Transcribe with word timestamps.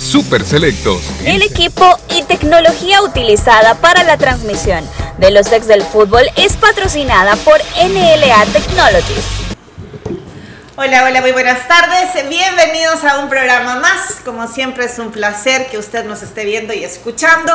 Super 0.00 0.44
Selectos. 0.44 1.02
El 1.26 1.42
equipo 1.42 1.84
y 2.08 2.22
tecnología 2.22 3.02
utilizada 3.02 3.74
para 3.74 4.02
la 4.02 4.16
transmisión 4.16 4.82
de 5.18 5.30
los 5.30 5.52
ex 5.52 5.66
del 5.66 5.82
fútbol 5.82 6.22
es 6.36 6.56
patrocinada 6.56 7.36
por 7.36 7.60
NLA 7.76 8.46
Technologies. 8.46 9.24
Hola, 10.76 11.04
hola, 11.04 11.20
muy 11.20 11.32
buenas 11.32 11.68
tardes. 11.68 12.26
Bienvenidos 12.30 13.04
a 13.04 13.18
un 13.18 13.28
programa 13.28 13.76
más. 13.76 14.16
Como 14.24 14.48
siempre 14.48 14.86
es 14.86 14.98
un 14.98 15.10
placer 15.10 15.66
que 15.66 15.76
usted 15.76 16.06
nos 16.06 16.22
esté 16.22 16.46
viendo 16.46 16.72
y 16.72 16.82
escuchando. 16.82 17.52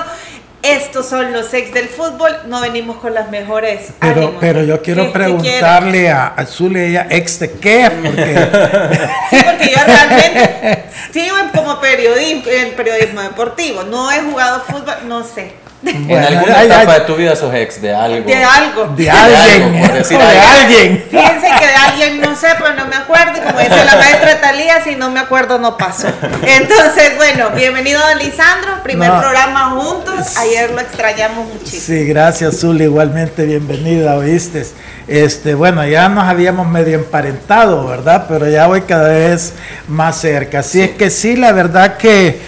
Estos 0.66 1.08
son 1.08 1.32
los 1.32 1.54
ex 1.54 1.74
del 1.74 1.88
fútbol. 1.90 2.36
No 2.48 2.62
venimos 2.62 2.98
con 2.98 3.14
las 3.14 3.30
mejores. 3.30 3.90
Pero, 4.00 4.14
ánimos. 4.22 4.36
pero 4.40 4.64
yo 4.64 4.82
quiero 4.82 5.04
¿Qué- 5.04 5.08
qué 5.08 5.14
preguntarle 5.14 6.10
a, 6.10 6.28
a 6.28 6.46
Zule, 6.46 6.88
ella, 6.88 7.08
ex 7.10 7.40
de 7.40 7.52
qué, 7.52 7.92
porque 8.04 8.36
Sí, 9.30 9.38
porque 9.46 9.70
yo 9.72 9.78
realmente 9.86 10.84
sigo 11.14 11.36
como 11.54 11.80
periodismo, 11.80 12.44
en 12.52 12.76
periodismo 12.76 13.22
deportivo. 13.22 13.84
No 13.84 14.12
he 14.12 14.20
jugado 14.22 14.62
fútbol, 14.62 14.96
no 15.08 15.24
sé. 15.24 15.54
En 15.86 16.24
alguna 16.24 16.64
etapa 16.64 16.94
de 16.96 17.02
tu 17.02 17.16
vida 17.16 17.36
sos 17.36 17.54
ex 17.54 17.82
de 17.82 17.94
algo. 17.94 18.28
De 18.28 18.44
algo. 18.44 18.86
de 18.96 19.10
alguien, 19.10 19.80
por 19.82 19.94
decir 19.94 20.18
de 20.18 20.24
algo. 20.24 20.42
alguien. 20.60 21.06
Fíjense 21.10 21.48
que 21.60 21.68
de 21.68 21.76
alguien 21.76 22.22
no 22.22 22.36
sé, 22.36 22.48
pero 22.58 22.74
no 22.74 22.86
me 22.88 22.96
acuerdo. 22.96 23.34
Y 23.38 23.42
como 23.42 23.60
dice 23.60 23.86
la 23.86 23.96
maestra 23.96 24.42
Talía, 24.42 24.84
si 24.84 24.96
no 24.96 25.12
me 25.12 25.20
acuerdo, 25.20 25.60
no 25.60 25.78
pasó. 25.78 26.08
Entonces, 26.46 27.16
bueno, 27.18 27.52
bienvenido 27.52 28.02
don 28.02 28.18
Lisandro. 28.20 28.82
Primer 28.84 29.10
No. 29.10 29.20
programa 29.22 29.72
juntos. 29.72 30.38
Ayer 30.38 30.72
lo 30.72 30.80
extrañamos 30.82 31.48
muchísimo. 31.54 31.82
Sí, 31.86 32.06
gracias 32.06 32.60
Zule, 32.60 32.86
igualmente 32.86 33.46
bienvenida, 33.46 34.16
¿oíste? 34.16 34.66
Este, 35.08 35.54
bueno, 35.54 35.86
ya 35.86 36.10
nos 36.10 36.24
habíamos 36.26 36.68
medio 36.68 36.96
emparentado, 36.96 37.86
¿verdad? 37.88 38.26
Pero 38.28 38.50
ya 38.50 38.66
voy 38.68 38.82
cada 38.82 39.10
vez 39.10 39.54
más 39.88 40.20
cerca. 40.20 40.60
Así 40.60 40.82
es 40.82 40.92
que 40.92 41.10
sí, 41.10 41.36
la 41.36 41.52
verdad 41.52 41.98
que 41.98 42.40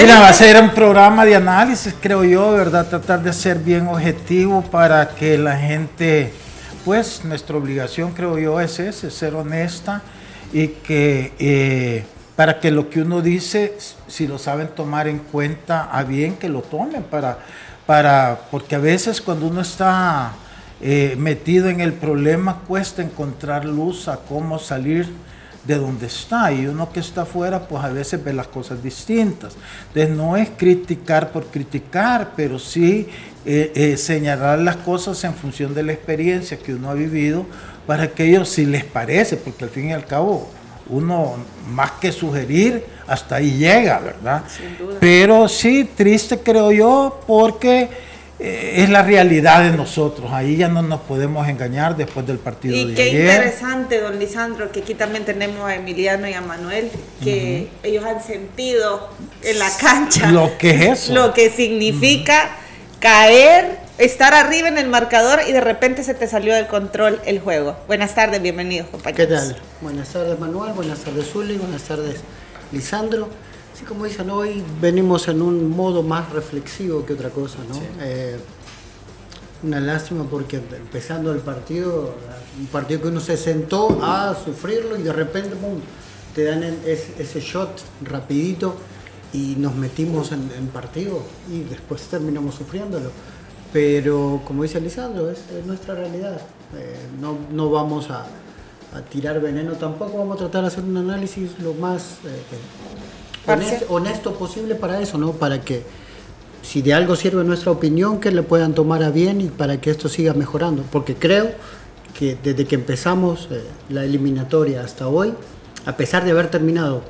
Mira, 0.00 0.20
va 0.20 0.28
a 0.28 0.32
ser 0.32 0.62
un 0.62 0.70
programa 0.70 1.24
de 1.24 1.34
análisis, 1.34 1.92
creo 2.00 2.22
yo, 2.22 2.52
¿verdad? 2.52 2.86
Tratar 2.86 3.20
de 3.20 3.32
ser 3.32 3.58
bien 3.58 3.88
objetivo 3.88 4.62
para 4.62 5.08
que 5.08 5.36
la 5.36 5.56
gente, 5.56 6.32
pues 6.84 7.24
nuestra 7.24 7.56
obligación, 7.56 8.12
creo 8.12 8.38
yo, 8.38 8.60
es 8.60 8.78
ese, 8.78 9.10
ser 9.10 9.34
honesta 9.34 10.02
y 10.52 10.68
que 10.68 11.32
eh, 11.40 12.04
para 12.36 12.60
que 12.60 12.70
lo 12.70 12.88
que 12.90 13.00
uno 13.00 13.22
dice, 13.22 13.76
si 14.06 14.28
lo 14.28 14.38
saben 14.38 14.68
tomar 14.68 15.08
en 15.08 15.18
cuenta, 15.18 15.90
a 15.90 16.04
bien 16.04 16.36
que 16.36 16.48
lo 16.48 16.62
tomen, 16.62 17.02
para, 17.02 17.38
para, 17.84 18.38
porque 18.52 18.76
a 18.76 18.78
veces 18.78 19.20
cuando 19.20 19.48
uno 19.48 19.62
está 19.62 20.30
eh, 20.80 21.16
metido 21.18 21.70
en 21.70 21.80
el 21.80 21.92
problema, 21.92 22.60
cuesta 22.68 23.02
encontrar 23.02 23.64
luz 23.64 24.06
a 24.06 24.18
cómo 24.28 24.60
salir 24.60 25.08
de 25.68 25.76
donde 25.76 26.06
está 26.06 26.50
y 26.50 26.66
uno 26.66 26.90
que 26.90 27.00
está 27.00 27.22
afuera 27.22 27.68
pues 27.68 27.84
a 27.84 27.90
veces 27.90 28.24
ve 28.24 28.32
las 28.32 28.48
cosas 28.48 28.82
distintas. 28.82 29.54
Entonces 29.88 30.16
no 30.16 30.34
es 30.34 30.48
criticar 30.56 31.30
por 31.30 31.44
criticar, 31.48 32.32
pero 32.34 32.58
sí 32.58 33.06
eh, 33.44 33.70
eh, 33.74 33.96
señalar 33.98 34.58
las 34.60 34.76
cosas 34.76 35.22
en 35.24 35.34
función 35.34 35.74
de 35.74 35.82
la 35.82 35.92
experiencia 35.92 36.58
que 36.58 36.72
uno 36.72 36.88
ha 36.88 36.94
vivido 36.94 37.44
para 37.86 38.08
que 38.08 38.24
ellos 38.24 38.48
si 38.48 38.64
les 38.64 38.82
parece, 38.84 39.36
porque 39.36 39.64
al 39.64 39.70
fin 39.70 39.90
y 39.90 39.92
al 39.92 40.06
cabo 40.06 40.48
uno 40.88 41.34
más 41.70 41.90
que 42.00 42.12
sugerir 42.12 42.86
hasta 43.06 43.36
ahí 43.36 43.58
llega, 43.58 43.98
¿verdad? 43.98 44.44
Pero 44.98 45.48
sí, 45.48 45.90
triste 45.94 46.38
creo 46.38 46.72
yo 46.72 47.20
porque 47.26 47.90
es 48.40 48.88
la 48.88 49.02
realidad 49.02 49.64
de 49.64 49.76
nosotros, 49.76 50.30
ahí 50.32 50.56
ya 50.56 50.68
no 50.68 50.80
nos 50.82 51.00
podemos 51.00 51.48
engañar 51.48 51.96
después 51.96 52.24
del 52.26 52.38
partido 52.38 52.76
Y 52.76 52.84
de 52.90 52.94
qué 52.94 53.02
ayer. 53.02 53.20
interesante, 53.22 54.00
don 54.00 54.18
Lisandro, 54.18 54.70
que 54.70 54.80
aquí 54.80 54.94
también 54.94 55.24
tenemos 55.24 55.60
a 55.68 55.74
Emiliano 55.74 56.28
y 56.28 56.34
a 56.34 56.40
Manuel, 56.40 56.90
que 57.22 57.68
ellos 57.82 58.04
han 58.04 58.22
sentido 58.22 59.08
en 59.42 59.58
la 59.58 59.68
cancha 59.80 60.30
Lo 60.30 60.56
que 60.56 60.70
es 60.70 61.02
eso. 61.04 61.14
lo 61.14 61.34
que 61.34 61.50
significa 61.50 62.48
caer, 63.00 63.78
estar 63.98 64.34
arriba 64.34 64.68
en 64.68 64.78
el 64.78 64.88
marcador 64.88 65.40
y 65.48 65.52
de 65.52 65.60
repente 65.60 66.04
se 66.04 66.14
te 66.14 66.28
salió 66.28 66.54
del 66.54 66.68
control 66.68 67.20
el 67.26 67.40
juego. 67.40 67.76
Buenas 67.88 68.14
tardes, 68.14 68.40
bienvenidos, 68.40 68.86
¿Qué 68.86 68.92
compañeros. 68.92 69.28
tal? 69.48 69.56
Buenas 69.80 70.08
tardes 70.10 70.38
Manuel, 70.38 70.72
buenas 70.74 70.98
tardes 71.00 71.26
Zuli, 71.32 71.56
buenas 71.58 71.82
tardes 71.82 72.20
Lisandro. 72.70 73.28
Así 73.78 73.84
como 73.86 74.06
dicen, 74.06 74.28
hoy 74.30 74.60
venimos 74.80 75.28
en 75.28 75.40
un 75.40 75.70
modo 75.70 76.02
más 76.02 76.32
reflexivo 76.32 77.06
que 77.06 77.12
otra 77.12 77.30
cosa, 77.30 77.58
¿no? 77.68 77.76
Eh, 78.02 78.36
una 79.62 79.78
lástima 79.78 80.24
porque 80.28 80.56
empezando 80.56 81.30
el 81.30 81.38
partido, 81.38 82.12
un 82.58 82.66
partido 82.66 83.02
que 83.02 83.06
uno 83.06 83.20
se 83.20 83.36
sentó 83.36 84.00
a 84.02 84.34
sufrirlo 84.34 84.98
y 84.98 85.02
de 85.02 85.12
repente 85.12 85.50
¡pum! 85.54 85.78
te 86.34 86.42
dan 86.42 86.64
el- 86.64 86.80
ese, 86.84 87.14
ese 87.20 87.38
shot 87.40 87.70
rapidito 88.02 88.74
y 89.32 89.54
nos 89.58 89.76
metimos 89.76 90.32
en, 90.32 90.50
en 90.58 90.66
partido 90.66 91.22
y 91.48 91.60
después 91.60 92.02
terminamos 92.02 92.56
sufriéndolo. 92.56 93.12
Pero 93.72 94.40
como 94.44 94.64
dice 94.64 94.80
Lisandro, 94.80 95.30
es, 95.30 95.38
es 95.56 95.64
nuestra 95.64 95.94
realidad. 95.94 96.40
Eh, 96.76 96.96
no, 97.20 97.38
no 97.52 97.70
vamos 97.70 98.10
a, 98.10 98.22
a 98.92 99.02
tirar 99.08 99.40
veneno 99.40 99.74
tampoco, 99.74 100.18
vamos 100.18 100.34
a 100.34 100.38
tratar 100.40 100.62
de 100.62 100.66
hacer 100.66 100.82
un 100.82 100.96
análisis 100.96 101.52
lo 101.60 101.74
más 101.74 102.14
eh. 102.24 102.42
Honesto, 103.54 103.86
honesto 103.88 104.34
posible 104.34 104.74
para 104.74 105.00
eso, 105.00 105.18
¿no? 105.18 105.32
Para 105.32 105.60
que 105.60 105.82
si 106.62 106.82
de 106.82 106.92
algo 106.94 107.16
sirve 107.16 107.44
nuestra 107.44 107.70
opinión, 107.72 108.20
que 108.20 108.30
le 108.30 108.42
puedan 108.42 108.74
tomar 108.74 109.02
a 109.02 109.10
bien 109.10 109.40
y 109.40 109.46
para 109.46 109.80
que 109.80 109.90
esto 109.90 110.08
siga 110.08 110.34
mejorando. 110.34 110.82
Porque 110.90 111.14
creo 111.14 111.50
que 112.18 112.36
desde 112.42 112.64
que 112.66 112.74
empezamos 112.74 113.48
eh, 113.50 113.62
la 113.90 114.04
eliminatoria 114.04 114.82
hasta 114.82 115.08
hoy, 115.08 115.32
a 115.86 115.96
pesar 115.96 116.24
de 116.24 116.32
haber 116.32 116.50
terminado 116.50 117.02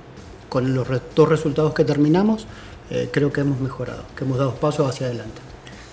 con 0.49 0.75
los 0.75 0.87
re- 0.87 1.01
dos 1.15 1.29
resultados 1.29 1.75
que 1.75 1.85
terminamos, 1.85 2.47
eh, 2.91 3.09
creo 3.13 3.33
que 3.33 3.41
hemos 3.41 3.61
mejorado, 3.61 4.03
que 4.17 4.25
hemos 4.25 4.39
dado 4.39 4.55
pasos 4.55 4.89
hacia 4.89 5.07
adelante. 5.07 5.41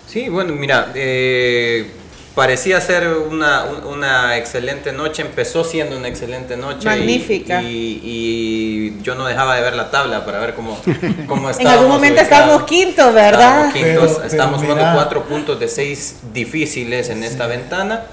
Sí, 0.07 0.29
bueno, 0.29 0.53
mira, 0.53 0.91
eh, 0.94 1.89
parecía 2.35 2.81
ser 2.81 3.07
una, 3.07 3.63
un- 3.63 3.85
una 3.94 4.38
excelente 4.38 4.91
noche, 4.91 5.22
empezó 5.22 5.63
siendo 5.63 5.97
una 5.97 6.07
excelente 6.09 6.57
noche. 6.57 6.81
y- 6.84 6.85
Magnífica. 6.85 7.62
Y, 7.62 8.01
y 8.03 9.01
yo 9.01 9.16
no 9.16 9.25
dejaba 9.25 9.56
de 9.56 9.62
ver 9.62 9.75
la 9.75 9.90
tabla 9.90 10.25
para 10.25 10.40
ver 10.40 10.53
cómo, 10.53 10.78
cómo 11.28 11.47
En 11.50 11.51
estábamos 11.51 11.73
algún 11.79 11.90
momento 11.96 12.22
estábamos 12.22 12.63
quintos, 12.63 13.13
¿verdad? 13.13 13.31
Estábamos 13.41 13.73
quintos, 13.73 13.94
Pero- 14.03 14.13
pero 14.18 14.28
estamos 14.28 14.62
jugando 14.62 14.84
mira. 14.84 14.94
cuatro 14.96 15.23
puntos 15.23 15.59
de 15.59 15.68
seis 15.68 16.18
difíciles 16.34 17.09
en 17.09 17.23
esta 17.23 17.47
ventana. 17.47 18.03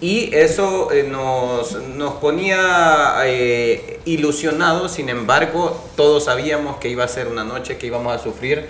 Y 0.00 0.34
eso 0.34 0.90
eh, 0.92 1.04
nos, 1.08 1.74
nos 1.94 2.14
ponía 2.14 3.14
eh, 3.24 4.00
ilusionados, 4.04 4.90
sin 4.92 5.08
embargo, 5.08 5.80
todos 5.96 6.24
sabíamos 6.24 6.78
que 6.78 6.88
iba 6.88 7.04
a 7.04 7.08
ser 7.08 7.28
una 7.28 7.44
noche 7.44 7.78
que 7.78 7.86
íbamos 7.86 8.12
a 8.14 8.18
sufrir 8.18 8.66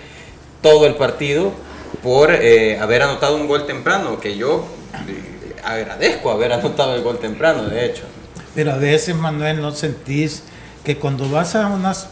todo 0.61 0.85
el 0.85 0.93
partido 0.93 1.51
por 2.03 2.31
eh, 2.33 2.77
haber 2.79 3.01
anotado 3.01 3.35
un 3.35 3.47
gol 3.47 3.65
temprano, 3.65 4.19
que 4.19 4.37
yo 4.37 4.63
agradezco 5.63 6.31
haber 6.31 6.53
anotado 6.53 6.95
el 6.95 7.01
gol 7.03 7.19
temprano, 7.19 7.63
de 7.63 7.85
hecho. 7.85 8.03
Pero 8.55 8.71
a 8.73 8.77
veces, 8.77 9.15
Manuel, 9.15 9.61
no 9.61 9.71
sentís 9.71 10.43
que 10.83 10.97
cuando 10.97 11.29
vas 11.29 11.55
a 11.55 11.67
unas... 11.67 12.09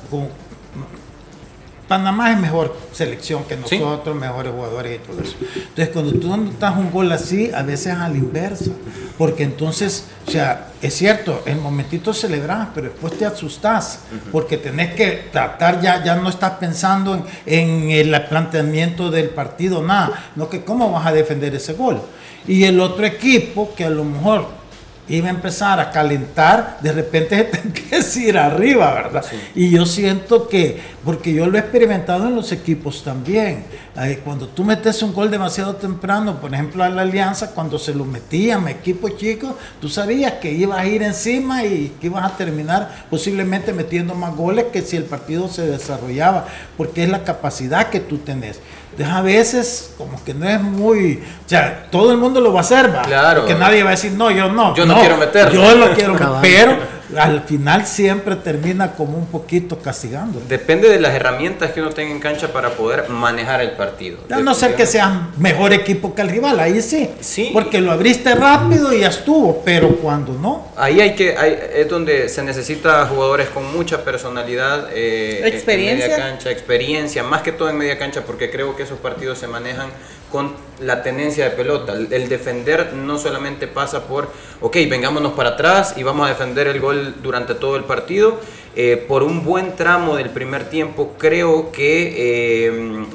Panamá 1.87 2.31
es 2.31 2.39
mejor 2.39 2.73
selección 2.93 3.43
que 3.43 3.57
Sí. 3.65 3.77
nosotros, 3.77 4.15
mejores 4.15 4.53
jugadores 4.53 4.95
y 4.95 5.05
todo 5.05 5.21
eso. 5.21 5.35
Entonces, 5.55 5.89
cuando 5.89 6.13
tú 6.13 6.33
anotas 6.33 6.77
un 6.77 6.89
gol 6.89 7.11
así, 7.11 7.51
a 7.53 7.63
veces 7.63 7.93
a 7.93 8.07
la 8.07 8.15
inversa. 8.15 8.71
Porque 9.17 9.43
entonces, 9.43 10.05
o 10.25 10.31
sea, 10.31 10.69
es 10.81 10.93
cierto, 10.95 11.43
el 11.45 11.57
momentito 11.57 12.13
celebras, 12.13 12.69
pero 12.73 12.87
después 12.87 13.17
te 13.17 13.25
asustás. 13.25 13.99
Porque 14.31 14.55
tenés 14.55 14.93
que 14.95 15.27
tratar, 15.33 15.81
ya, 15.81 16.01
ya 16.01 16.15
no 16.15 16.29
estás 16.29 16.51
pensando 16.51 17.13
en, 17.45 17.91
en 17.91 17.91
el 17.91 18.21
planteamiento 18.27 19.11
del 19.11 19.29
partido, 19.29 19.83
nada. 19.83 20.31
No 20.37 20.47
que 20.49 20.63
cómo 20.63 20.93
vas 20.93 21.05
a 21.05 21.11
defender 21.11 21.53
ese 21.55 21.73
gol. 21.73 22.01
Y 22.47 22.63
el 22.63 22.79
otro 22.79 23.05
equipo, 23.05 23.73
que 23.75 23.85
a 23.85 23.89
lo 23.89 24.03
mejor 24.03 24.61
iba 25.07 25.27
a 25.27 25.31
empezar 25.31 25.79
a 25.79 25.91
calentar, 25.91 26.77
de 26.81 26.91
repente 26.91 27.37
se 27.37 27.43
te 27.43 27.57
empieza 27.59 28.19
a 28.19 28.23
ir 28.23 28.37
arriba, 28.37 28.93
¿verdad? 28.93 29.25
Y 29.55 29.69
yo 29.69 29.85
siento 29.85 30.47
que, 30.47 30.79
porque 31.03 31.33
yo 31.33 31.47
lo 31.47 31.57
he 31.57 31.59
experimentado 31.59 32.27
en 32.27 32.35
los 32.35 32.51
equipos 32.51 33.03
también, 33.03 33.65
eh, 33.97 34.21
cuando 34.23 34.47
tú 34.47 34.63
metes 34.63 35.01
un 35.03 35.13
gol 35.13 35.29
demasiado 35.29 35.75
temprano, 35.75 36.39
por 36.39 36.53
ejemplo 36.53 36.83
a 36.83 36.89
la 36.89 37.01
Alianza, 37.01 37.51
cuando 37.51 37.77
se 37.77 37.93
lo 37.93 38.05
metían 38.05 38.65
a 38.67 38.71
equipos 38.71 39.17
chicos, 39.17 39.53
tú 39.81 39.89
sabías 39.89 40.33
que 40.33 40.51
ibas 40.51 40.79
a 40.79 40.85
ir 40.85 41.03
encima 41.03 41.65
y 41.65 41.93
que 41.99 42.07
ibas 42.07 42.23
a 42.23 42.37
terminar 42.37 43.05
posiblemente 43.09 43.73
metiendo 43.73 44.15
más 44.15 44.35
goles 44.35 44.65
que 44.71 44.81
si 44.81 44.95
el 44.95 45.03
partido 45.03 45.49
se 45.49 45.65
desarrollaba, 45.65 46.47
porque 46.77 47.03
es 47.03 47.09
la 47.09 47.23
capacidad 47.23 47.89
que 47.89 47.99
tú 47.99 48.19
tenés. 48.19 48.59
A 49.05 49.21
veces 49.21 49.93
como 49.97 50.23
que 50.23 50.33
no 50.33 50.47
es 50.47 50.61
muy, 50.61 51.23
o 51.45 51.49
sea, 51.49 51.87
todo 51.91 52.11
el 52.11 52.17
mundo 52.17 52.41
lo 52.41 52.51
va 52.53 52.59
a 52.59 52.61
hacer, 52.61 52.95
va. 52.95 53.03
Claro. 53.03 53.45
Que 53.45 53.55
nadie 53.55 53.83
va 53.83 53.89
a 53.89 53.91
decir, 53.91 54.11
no, 54.11 54.31
yo 54.31 54.51
no. 54.51 54.75
Yo 54.75 54.85
no 54.85 54.99
quiero 54.99 55.17
meterlo. 55.17 55.53
Yo 55.53 55.75
lo 55.75 55.93
quiero 55.93 56.13
meter, 56.13 56.41
pero 56.41 56.77
al 57.17 57.41
final 57.43 57.85
siempre 57.85 58.35
termina 58.35 58.93
como 58.93 59.17
un 59.17 59.27
poquito 59.27 59.79
castigando. 59.79 60.41
Depende 60.47 60.89
de 60.89 60.99
las 60.99 61.13
herramientas 61.13 61.71
que 61.71 61.81
uno 61.81 61.91
tenga 61.91 62.11
en 62.11 62.19
cancha 62.19 62.51
para 62.51 62.71
poder 62.71 63.09
manejar 63.09 63.61
el 63.61 63.71
partido. 63.71 64.19
A 64.29 64.39
no 64.39 64.53
ser 64.53 64.75
que 64.75 64.85
sea 64.85 65.29
mejor 65.37 65.73
equipo 65.73 66.13
que 66.15 66.21
el 66.21 66.29
rival, 66.29 66.59
ahí 66.59 66.81
sí. 66.81 67.09
Sí. 67.19 67.49
Porque 67.53 67.81
lo 67.81 67.91
abriste 67.91 68.33
rápido 68.35 68.93
y 68.93 69.01
ya 69.01 69.07
estuvo, 69.07 69.61
pero 69.63 69.95
cuando 69.97 70.33
no. 70.33 70.67
Ahí 70.75 71.01
hay 71.01 71.15
que, 71.15 71.37
hay, 71.37 71.57
es 71.75 71.89
donde 71.89 72.29
se 72.29 72.43
necesita 72.43 73.05
jugadores 73.07 73.49
con 73.49 73.71
mucha 73.73 74.03
personalidad, 74.03 74.89
eh, 74.93 75.41
experiencia. 75.45 76.05
En 76.05 76.11
media 76.11 76.25
cancha, 76.25 76.51
experiencia, 76.51 77.23
más 77.23 77.41
que 77.41 77.51
todo 77.51 77.69
en 77.69 77.77
media 77.77 77.97
cancha, 77.97 78.21
porque 78.25 78.49
creo 78.49 78.75
que 78.75 78.83
esos 78.83 78.99
partidos 78.99 79.37
se 79.37 79.47
manejan 79.47 79.89
con 80.31 80.53
la 80.79 81.03
tenencia 81.03 81.45
de 81.45 81.51
pelota. 81.51 81.93
El 81.93 82.29
defender 82.29 82.93
no 82.93 83.17
solamente 83.17 83.67
pasa 83.67 84.07
por, 84.07 84.29
ok, 84.61 84.75
vengámonos 84.89 85.33
para 85.33 85.51
atrás 85.51 85.95
y 85.97 86.03
vamos 86.03 86.25
a 86.25 86.29
defender 86.29 86.67
el 86.67 86.79
gol 86.79 87.15
durante 87.21 87.53
todo 87.55 87.75
el 87.75 87.83
partido. 87.83 88.39
Eh, 88.75 89.03
por 89.07 89.21
un 89.21 89.43
buen 89.43 89.75
tramo 89.75 90.15
del 90.15 90.29
primer 90.29 90.69
tiempo, 90.69 91.15
creo 91.17 91.73
que, 91.73 92.69
eh, 92.69 93.05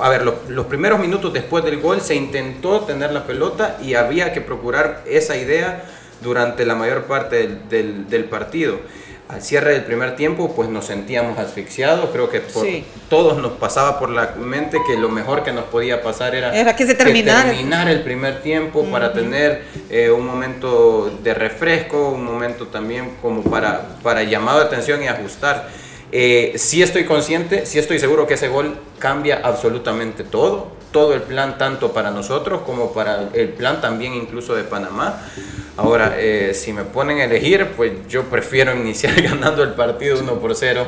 a 0.00 0.08
ver, 0.08 0.24
los 0.48 0.66
primeros 0.66 0.98
minutos 0.98 1.32
después 1.32 1.64
del 1.64 1.80
gol 1.80 2.00
se 2.00 2.16
intentó 2.16 2.80
tener 2.80 3.12
la 3.12 3.24
pelota 3.24 3.78
y 3.80 3.94
había 3.94 4.32
que 4.32 4.40
procurar 4.40 5.04
esa 5.06 5.36
idea 5.36 5.84
durante 6.22 6.66
la 6.66 6.74
mayor 6.74 7.04
parte 7.04 7.58
del, 7.68 8.08
del 8.08 8.24
partido 8.24 8.78
al 9.28 9.42
cierre 9.42 9.72
del 9.72 9.84
primer 9.84 10.16
tiempo, 10.16 10.54
pues 10.54 10.68
nos 10.68 10.86
sentíamos 10.86 11.38
asfixiados. 11.38 12.10
Creo 12.10 12.28
que 12.28 12.40
por 12.40 12.66
todos 13.08 13.38
nos 13.38 13.52
pasaba 13.52 13.98
por 13.98 14.10
la 14.10 14.34
mente 14.38 14.78
que 14.86 14.98
lo 14.98 15.08
mejor 15.08 15.42
que 15.42 15.52
nos 15.52 15.64
podía 15.64 16.02
pasar 16.02 16.34
era, 16.34 16.54
era 16.54 16.76
que 16.76 16.86
se 16.86 16.94
terminara. 16.94 17.50
terminar 17.50 17.88
el 17.88 18.02
primer 18.02 18.42
tiempo 18.42 18.84
para 18.84 19.12
tener 19.12 19.62
eh, 19.88 20.10
un 20.10 20.26
momento 20.26 21.10
de 21.22 21.32
refresco, 21.32 22.10
un 22.10 22.24
momento 22.24 22.66
también 22.66 23.16
como 23.22 23.42
para, 23.42 23.96
para 24.02 24.22
llamado 24.22 24.60
de 24.60 24.66
atención 24.66 25.02
y 25.02 25.08
ajustar. 25.08 25.68
Eh, 26.16 26.52
sí 26.58 26.80
estoy 26.80 27.04
consciente, 27.04 27.66
sí 27.66 27.80
estoy 27.80 27.98
seguro 27.98 28.24
que 28.24 28.34
ese 28.34 28.46
gol 28.46 28.76
cambia 29.00 29.40
absolutamente 29.42 30.22
todo, 30.22 30.68
todo 30.92 31.12
el 31.12 31.22
plan 31.22 31.58
tanto 31.58 31.92
para 31.92 32.12
nosotros 32.12 32.60
como 32.64 32.92
para 32.92 33.30
el 33.32 33.48
plan 33.48 33.80
también 33.80 34.14
incluso 34.14 34.54
de 34.54 34.62
Panamá. 34.62 35.20
Ahora, 35.76 36.14
eh, 36.16 36.54
si 36.54 36.72
me 36.72 36.84
ponen 36.84 37.18
a 37.18 37.24
elegir, 37.24 37.66
pues 37.76 37.90
yo 38.08 38.22
prefiero 38.26 38.76
iniciar 38.76 39.20
ganando 39.20 39.64
el 39.64 39.70
partido 39.70 40.16
1 40.20 40.34
por 40.38 40.54
0. 40.54 40.86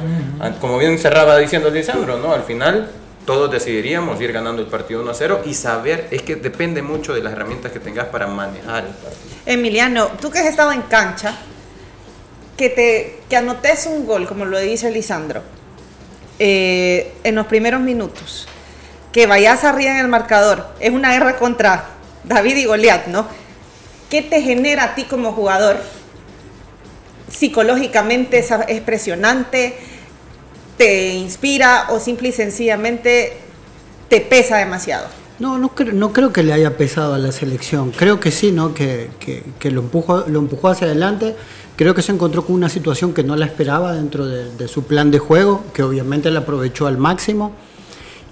Como 0.61 0.79
bien 0.79 0.97
cerraba 0.97 1.37
diciendo 1.39 1.71
Lisandro, 1.71 2.19
¿no? 2.19 2.33
Al 2.33 2.45
final 2.45 2.89
todos 3.25 3.51
decidiríamos 3.51 4.21
ir 4.21 4.33
ganando 4.33 4.63
el 4.63 4.69
partido 4.69 5.03
1 5.03 5.11
a 5.11 5.15
0 5.15 5.41
y 5.45 5.55
saber, 5.55 6.07
es 6.13 6.23
que 6.23 6.37
depende 6.37 6.83
mucho 6.83 7.13
de 7.13 7.25
las 7.25 7.33
herramientas 7.33 7.73
que 7.73 7.81
tengas 7.81 8.07
para 8.07 8.29
manejar 8.29 8.85
el 8.85 8.93
partido. 8.93 9.35
Emiliano, 9.45 10.07
tú 10.21 10.31
que 10.31 10.39
has 10.39 10.47
estado 10.47 10.71
en 10.71 10.83
cancha, 10.83 11.37
que, 12.57 12.71
te, 12.71 13.21
que 13.29 13.37
anotes 13.37 13.87
un 13.87 14.07
gol, 14.07 14.27
como 14.27 14.45
lo 14.45 14.59
dice 14.59 14.91
Lisandro, 14.91 15.43
eh, 16.39 17.13
en 17.25 17.35
los 17.35 17.47
primeros 17.47 17.81
minutos, 17.81 18.47
que 19.13 19.27
vayas 19.27 19.65
arriba 19.65 19.93
en 19.93 19.99
el 19.99 20.09
marcador, 20.09 20.67
es 20.81 20.91
una 20.91 21.13
guerra 21.13 21.37
contra 21.37 21.87
David 22.25 22.57
y 22.57 22.65
Goliat, 22.65 23.07
¿no? 23.07 23.27
¿Qué 24.11 24.23
te 24.23 24.43
genera 24.43 24.85
a 24.85 24.95
ti 24.95 25.05
como 25.05 25.33
jugador? 25.33 25.79
Psicológicamente 27.31 28.39
es, 28.39 28.51
es 28.69 28.81
presionante, 28.83 29.77
te 30.77 31.15
inspira 31.15 31.87
o 31.91 31.99
simple 31.99 32.29
y 32.29 32.33
sencillamente 32.33 33.33
te 34.09 34.21
pesa 34.21 34.59
demasiado. 34.59 35.09
No, 35.39 35.59
no 35.59 35.69
creo, 35.75 35.93
no 35.93 36.13
creo 36.13 36.33
que 36.33 36.43
le 36.43 36.53
haya 36.53 36.77
pesado 36.77 37.15
a 37.15 37.19
la 37.19 37.31
selección. 37.31 37.91
Creo 37.91 38.21
que 38.21 38.31
sí, 38.31 38.53
¿no? 38.53 38.73
Que, 38.73 39.11
lo, 39.65 39.81
empujó, 39.81 40.25
lo 40.27 40.39
empujó 40.39 40.69
hacia 40.69 40.87
adelante. 40.87 41.37
Creo 41.77 41.95
que 41.95 42.03
se 42.03 42.13
encontró 42.13 42.45
con 42.45 42.55
una 42.55 42.69
situación 42.69 43.13
que 43.13 43.23
no 43.23 43.37
la 43.37 43.47
esperaba 43.47 43.93
dentro 43.93 44.27
de, 44.27 44.51
de 44.55 44.69
su 44.69 44.85
plan 44.85 45.11
de 45.11 45.19
juego, 45.19 45.65
que 45.75 45.83
obviamente 45.83 46.31
la 46.31 46.41
aprovechó 46.41 46.87
al 46.87 46.97
máximo 46.97 47.53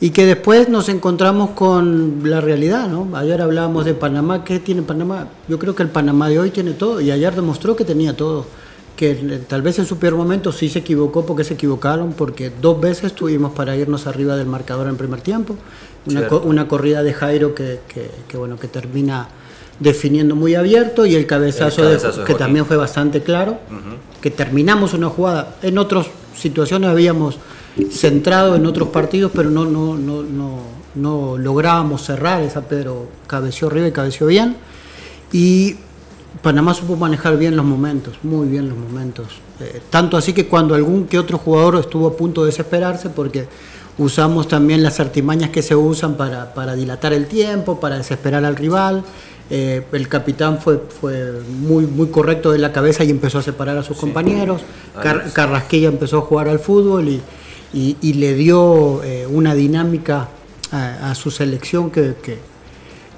y 0.00 0.10
que 0.10 0.26
después 0.26 0.68
nos 0.68 0.88
encontramos 0.88 1.50
con 1.50 2.20
la 2.24 2.40
realidad, 2.40 2.88
¿no? 2.88 3.16
Ayer 3.16 3.40
hablábamos 3.40 3.84
de 3.84 3.94
Panamá, 3.94 4.44
¿qué 4.44 4.58
tiene 4.58 4.82
Panamá? 4.82 5.28
Yo 5.48 5.58
creo 5.58 5.74
que 5.74 5.82
el 5.82 5.88
Panamá 5.88 6.28
de 6.28 6.38
hoy 6.38 6.50
tiene 6.50 6.72
todo 6.72 7.00
y 7.00 7.10
ayer 7.10 7.34
demostró 7.34 7.76
que 7.76 7.84
tenía 7.84 8.16
todo, 8.16 8.44
que 8.96 9.14
tal 9.48 9.62
vez 9.62 9.78
en 9.78 9.86
su 9.86 9.98
peor 9.98 10.16
momento 10.16 10.52
sí 10.52 10.68
se 10.68 10.80
equivocó 10.80 11.24
porque 11.24 11.44
se 11.44 11.54
equivocaron, 11.54 12.12
porque 12.12 12.50
dos 12.60 12.80
veces 12.80 13.14
tuvimos 13.14 13.52
para 13.52 13.76
irnos 13.76 14.06
arriba 14.06 14.36
del 14.36 14.46
marcador 14.46 14.88
en 14.88 14.96
primer 14.96 15.20
tiempo, 15.20 15.56
una, 16.44 16.68
corrida 16.68 17.02
de 17.02 17.14
Jairo 17.14 17.54
que, 17.54 17.80
bueno, 18.34 18.58
que 18.58 18.68
termina 18.68 19.28
definiendo 19.80 20.36
muy 20.36 20.54
abierto 20.54 21.06
y 21.06 21.14
el 21.14 21.26
cabezazo, 21.26 21.82
que 22.24 22.34
también 22.34 22.66
fue 22.66 22.76
bastante 22.76 23.22
claro, 23.22 23.58
que 24.20 24.30
terminamos 24.30 24.94
una 24.94 25.08
jugada, 25.08 25.56
en 25.62 25.78
otras 25.78 26.06
situaciones 26.36 26.90
habíamos 26.90 27.38
centrado 27.90 28.54
en 28.56 28.66
otros 28.66 28.88
partidos, 28.88 29.32
pero 29.34 29.50
no, 29.50 29.64
no, 29.64 29.96
no, 29.96 30.22
no, 30.22 30.60
no 30.94 31.38
lográbamos 31.38 32.04
cerrar. 32.04 32.42
Esa 32.42 32.62
Pedro 32.62 33.08
cabeció 33.26 33.68
arriba 33.68 33.88
y 33.88 33.92
cabeció 33.92 34.26
bien. 34.26 34.56
Y 35.32 35.76
Panamá 36.42 36.74
supo 36.74 36.96
manejar 36.96 37.36
bien 37.36 37.56
los 37.56 37.64
momentos, 37.64 38.14
muy 38.22 38.48
bien 38.48 38.68
los 38.68 38.78
momentos. 38.78 39.26
Eh, 39.60 39.80
tanto 39.90 40.16
así 40.16 40.32
que 40.32 40.46
cuando 40.46 40.74
algún 40.74 41.06
que 41.06 41.18
otro 41.18 41.38
jugador 41.38 41.76
estuvo 41.76 42.06
a 42.06 42.16
punto 42.16 42.42
de 42.42 42.46
desesperarse, 42.50 43.10
porque 43.10 43.46
usamos 43.98 44.48
también 44.48 44.82
las 44.82 45.00
artimañas 45.00 45.50
que 45.50 45.62
se 45.62 45.74
usan 45.74 46.16
para, 46.16 46.54
para 46.54 46.74
dilatar 46.74 47.12
el 47.12 47.26
tiempo, 47.26 47.80
para 47.80 47.96
desesperar 47.96 48.44
al 48.44 48.56
rival. 48.56 49.04
Eh, 49.50 49.82
el 49.92 50.08
capitán 50.08 50.58
fue, 50.60 50.78
fue 51.00 51.32
muy, 51.48 51.86
muy 51.86 52.08
correcto 52.08 52.50
de 52.50 52.58
la 52.58 52.72
cabeza 52.72 53.04
y 53.04 53.10
empezó 53.10 53.38
a 53.38 53.42
separar 53.42 53.76
a 53.76 53.82
sus 53.82 53.96
compañeros. 53.96 54.62
Carrasquilla 55.32 55.88
empezó 55.88 56.18
a 56.18 56.20
jugar 56.22 56.48
al 56.48 56.58
fútbol 56.58 57.08
y, 57.08 57.96
y, 58.00 58.12
le 58.14 58.34
dio 58.34 59.02
eh, 59.04 59.26
una 59.28 59.54
dinámica 59.54 60.28
a, 60.72 61.14
su 61.14 61.30
selección 61.30 61.90
que, 61.90 62.14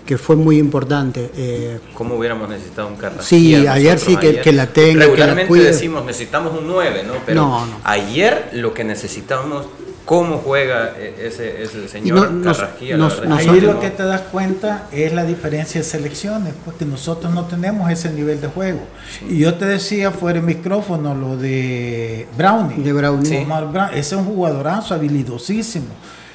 que, 0.05 0.19
fue 0.19 0.35
muy 0.37 0.59
importante. 0.59 1.31
Eh, 1.37 1.79
¿Cómo 1.95 2.17
hubiéramos 2.17 2.49
necesitado 2.49 2.89
un 2.89 2.97
Carlos? 2.97 3.25
Sí, 3.25 3.55
ayer 3.55 3.99
sí 3.99 4.17
que, 4.17 4.53
la 4.53 4.67
tenga. 4.67 5.05
Regularmente 5.05 5.55
decimos 5.55 6.05
necesitamos 6.05 6.59
un 6.59 6.67
9, 6.67 7.05
¿no? 7.07 7.15
Pero 7.25 7.67
ayer 7.85 8.51
lo 8.53 8.75
que 8.75 8.83
necesitábamos 8.83 9.67
cómo 10.07 10.39
juega 10.39 10.95
e-, 10.99 11.27
ese, 11.27 11.63
ese 11.63 11.87
señor 11.89 12.31
no, 12.31 12.53
Carrasquilla. 12.53 12.97
ahí 13.37 13.61
lo 13.61 13.79
que 13.79 13.91
te 13.91 14.05
das 14.05 14.23
cuenta 14.23 14.87
es 14.91 15.13
la 15.13 15.25
diferencia 15.25 15.83
de 15.83 15.87
selecciones, 15.87 16.55
porque 16.65 16.87
nosotros 16.87 17.35
no 17.35 17.45
tenemos 17.45 17.91
ese 17.91 18.11
nivel 18.11 18.41
de 18.41 18.47
juego. 18.47 18.81
Y 19.29 19.41
yo 19.41 19.55
te 19.55 19.67
decía 19.67 20.11
fuera 20.13 20.39
el 20.39 20.45
micrófono 20.47 21.15
lo 21.15 21.37
de 21.37 22.27
Brownie. 22.39 22.83
De 22.83 22.93
Brownie. 22.95 23.47
ese 23.93 23.99
es 23.99 24.13
un 24.13 24.25
jugadorazo, 24.25 24.95
habilidosísimo. 24.95 25.89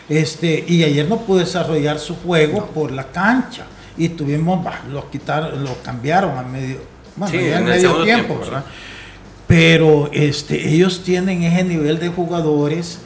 Este, 0.08 0.63
y 0.68 0.84
ayer 0.84 1.08
no 1.08 1.20
pudo 1.22 1.40
desarrollar 1.40 1.98
su 1.98 2.16
juego 2.18 2.68
por 2.68 2.92
la 2.92 3.06
cancha. 3.06 3.66
Y 3.98 4.10
tuvimos, 4.10 4.63
bah, 4.63 4.82
lo 4.92 5.10
quitaron, 5.10 5.63
lo 5.63 5.82
cambiaron 5.82 6.38
a 6.38 6.44
medio, 6.44 6.78
bueno, 7.16 7.38
en 7.38 7.66
medio 7.66 8.04
tiempo, 8.04 8.40
¿verdad? 8.40 8.63
Pero 9.48 10.10
este, 10.13 10.70
ellos 10.70 11.04
tienen 11.04 11.44
ese 11.44 11.63
nivel 11.63 12.00
de 12.00 12.10
jugadores 12.10 13.00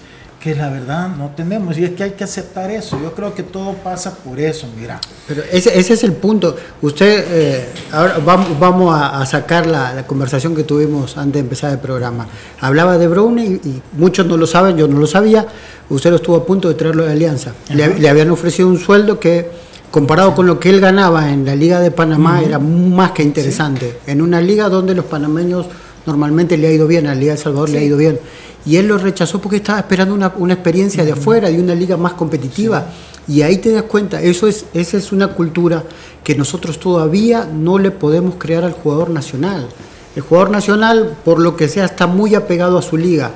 que 0.46 0.54
la 0.54 0.70
verdad 0.70 1.10
no 1.18 1.32
tenemos. 1.36 1.76
Y 1.76 1.86
es 1.86 1.92
que 1.94 2.04
hay 2.04 2.12
que 2.12 2.24
aceptar 2.24 2.70
eso. 2.70 3.00
Yo 3.02 3.16
creo 3.16 3.34
que 3.34 3.42
todo 3.42 3.74
pasa 3.74 4.14
por 4.14 4.40
eso, 4.40 4.68
mira. 4.80 5.02
Pero 5.28 5.42
ese, 5.52 5.76
ese 5.76 5.94
es 5.94 6.04
el 6.04 6.14
punto. 6.14 6.56
Usted, 6.84 7.26
eh, 7.30 7.70
ahora 7.92 8.20
vamos, 8.24 8.60
vamos 8.60 8.96
a, 8.96 9.26
sacar 9.26 9.66
la, 9.66 10.06
conversación 10.06 10.56
que 10.56 10.64
tuvimos 10.64 11.18
antes 11.18 11.34
de 11.34 11.40
empezar 11.40 11.72
el 11.72 11.80
programa. 11.80 12.28
Hablaba 12.62 13.00
de 13.00 13.08
Brownie 13.08 13.60
y, 13.64 13.82
muchos 13.94 14.28
no 14.28 14.38
lo 14.38 14.46
saben, 14.46 14.78
yo 14.78 14.88
no 14.88 15.00
lo 15.00 15.08
sabía. 15.08 15.48
Usted 15.90 16.12
lo 16.12 16.18
estuvo 16.18 16.36
a 16.36 16.46
punto 16.46 16.68
de 16.68 16.76
traerlo 16.76 17.06
de 17.06 17.14
Alianza. 17.14 17.54
Le, 17.70 18.08
habían 18.08 18.30
ofrecido 18.30 18.68
un 18.68 18.78
sueldo 18.78 19.20
que, 19.20 19.50
comparado 19.90 20.36
con 20.36 20.46
lo 20.46 20.60
que 20.60 20.70
él 20.70 20.80
ganaba 20.80 21.32
en 21.32 21.44
la 21.44 21.56
Liga 21.56 21.80
de 21.80 21.90
Panamá, 21.90 22.44
era 22.44 22.60
más 22.60 23.14
que 23.14 23.24
interesante. 23.24 23.98
En 24.06 24.22
una 24.22 24.42
liga 24.42 24.70
donde 24.70 24.94
los 24.94 25.06
panameños 25.06 25.66
normalmente 26.06 26.58
le 26.58 26.68
ha 26.68 26.72
ido 26.72 26.88
bien, 26.88 27.08
a 27.08 27.14
la 27.14 27.20
Liga 27.20 27.34
de 27.34 27.40
Salvador 27.40 27.70
le 27.70 27.80
ha 27.80 27.84
ido 27.84 27.98
bien 27.98 28.20
y 28.66 28.78
él 28.78 28.88
lo 28.88 28.98
rechazó 28.98 29.40
porque 29.40 29.58
estaba 29.58 29.80
esperando 29.80 30.14
una, 30.16 30.34
una 30.38 30.54
experiencia 30.54 31.06
de 31.06 31.12
afuera, 31.12 31.50
de 31.50 31.60
una 31.60 31.76
liga 31.76 31.98
más 31.98 32.14
competitiva. 32.14 32.88
Y 33.28 33.44
ahí 33.44 33.58
te 33.58 33.72
das 33.72 33.84
cuenta, 33.84 34.22
eso 34.22 34.48
es, 34.48 34.66
esa 34.74 34.98
es 34.98 35.12
una 35.12 35.28
cultura 35.30 35.84
que 36.24 36.36
nosotros 36.36 36.80
todavía 36.80 37.46
no 37.46 37.78
le 37.78 37.92
podemos 37.92 38.36
crear 38.38 38.64
al 38.64 38.74
jugador 38.74 39.12
nacional. 39.12 39.68
El 40.16 40.24
jugador 40.24 40.50
nacional, 40.50 41.16
por 41.24 41.40
lo 41.40 41.56
que 41.56 41.68
sea, 41.68 41.86
está 41.86 42.08
muy 42.08 42.34
apegado 42.34 42.78
a 42.78 42.82
su 42.82 42.98
liga. 42.98 43.32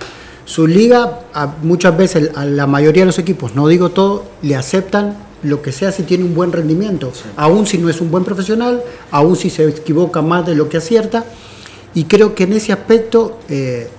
Su 0.45 0.65
liga, 0.65 1.19
muchas 1.61 1.95
veces 1.95 2.31
a 2.35 2.45
la 2.45 2.65
mayoría 2.65 3.03
de 3.03 3.07
los 3.07 3.19
equipos, 3.19 3.55
no 3.55 3.67
digo 3.67 3.89
todo, 3.89 4.25
le 4.41 4.55
aceptan 4.55 5.15
lo 5.43 5.61
que 5.61 5.71
sea 5.71 5.91
si 5.91 6.03
tiene 6.03 6.23
un 6.23 6.33
buen 6.33 6.51
rendimiento, 6.51 7.13
aún 7.38 7.67
si 7.67 7.77
no 7.77 7.88
es 7.88 8.01
un 8.01 8.09
buen 8.09 8.23
profesional, 8.23 8.81
aún 9.11 9.35
si 9.35 9.51
se 9.51 9.67
equivoca 9.69 10.23
más 10.23 10.47
de 10.47 10.55
lo 10.55 10.67
que 10.67 10.77
acierta. 10.77 11.23
Y 11.93 12.05
creo 12.05 12.36
que 12.36 12.43
en 12.43 12.53
ese 12.53 12.74
aspecto... 12.74 13.39
Eh, 13.50 13.89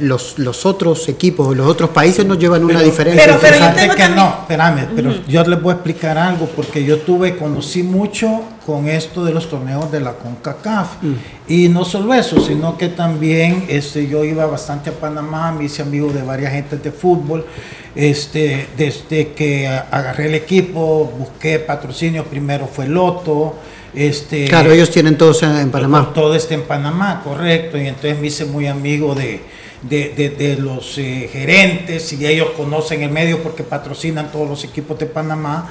los, 0.00 0.38
los 0.38 0.66
otros 0.66 1.08
equipos, 1.08 1.56
los 1.56 1.66
otros 1.66 1.90
países 1.90 2.26
nos 2.26 2.38
llevan 2.38 2.64
una 2.64 2.82
diferencia. 2.82 3.24
Pero, 3.24 3.38
pero 3.40 3.58
yo 3.58 3.74
tengo 3.74 3.94
que 3.94 4.08
no, 4.10 4.34
espérame, 4.40 4.88
pero 4.94 5.26
yo 5.26 5.42
les 5.44 5.62
voy 5.62 5.72
a 5.72 5.74
explicar 5.74 6.18
algo, 6.18 6.46
porque 6.46 6.84
yo 6.84 6.98
tuve, 6.98 7.36
conocí 7.36 7.82
mucho 7.82 8.42
con 8.66 8.88
esto 8.88 9.24
de 9.24 9.32
los 9.32 9.48
torneos 9.48 9.90
de 9.90 10.00
la 10.00 10.12
CONCACAF. 10.12 11.02
Mm. 11.02 11.14
Y 11.48 11.68
no 11.68 11.84
solo 11.84 12.12
eso, 12.12 12.40
sino 12.40 12.76
que 12.76 12.88
también 12.88 13.66
este, 13.68 14.06
yo 14.06 14.24
iba 14.24 14.44
bastante 14.46 14.90
a 14.90 14.92
Panamá, 14.92 15.52
me 15.52 15.64
hice 15.64 15.82
amigo 15.82 16.10
de 16.12 16.22
varias 16.22 16.52
gentes 16.52 16.82
de 16.82 16.92
fútbol. 16.92 17.46
Este, 17.94 18.68
desde 18.76 19.32
que 19.32 19.66
agarré 19.66 20.26
el 20.26 20.34
equipo, 20.34 21.12
busqué 21.18 21.58
patrocinio, 21.58 22.24
primero 22.24 22.66
fue 22.66 22.86
Loto. 22.86 23.56
Este, 23.94 24.46
claro, 24.46 24.70
ellos 24.70 24.90
tienen 24.90 25.18
todos 25.18 25.42
en 25.42 25.70
Panamá. 25.70 26.12
Todo 26.14 26.34
está 26.34 26.54
en 26.54 26.62
Panamá, 26.62 27.22
correcto. 27.24 27.76
Y 27.76 27.88
entonces 27.88 28.18
me 28.18 28.28
hice 28.28 28.44
muy 28.44 28.66
amigo 28.66 29.14
de, 29.14 29.42
de, 29.82 30.56
los 30.60 30.98
eh, 30.98 31.28
gerentes 31.32 32.12
y 32.12 32.26
ellos 32.26 32.50
conocen 32.56 33.02
el 33.02 33.10
medio 33.10 33.42
porque 33.42 33.62
patrocinan 33.62 34.30
todos 34.30 34.48
los 34.48 34.64
equipos 34.64 34.98
de 34.98 35.06
Panamá. 35.06 35.70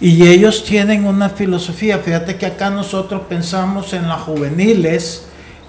Y 0.00 0.26
ellos 0.26 0.64
tienen 0.64 1.06
una 1.06 1.30
filosofía, 1.30 1.98
fíjate 1.98 2.36
que 2.36 2.46
acá 2.46 2.68
nosotros 2.68 3.22
pensamos 3.28 3.92
en 3.92 4.08
las 4.08 4.22
juveniles 4.22 5.26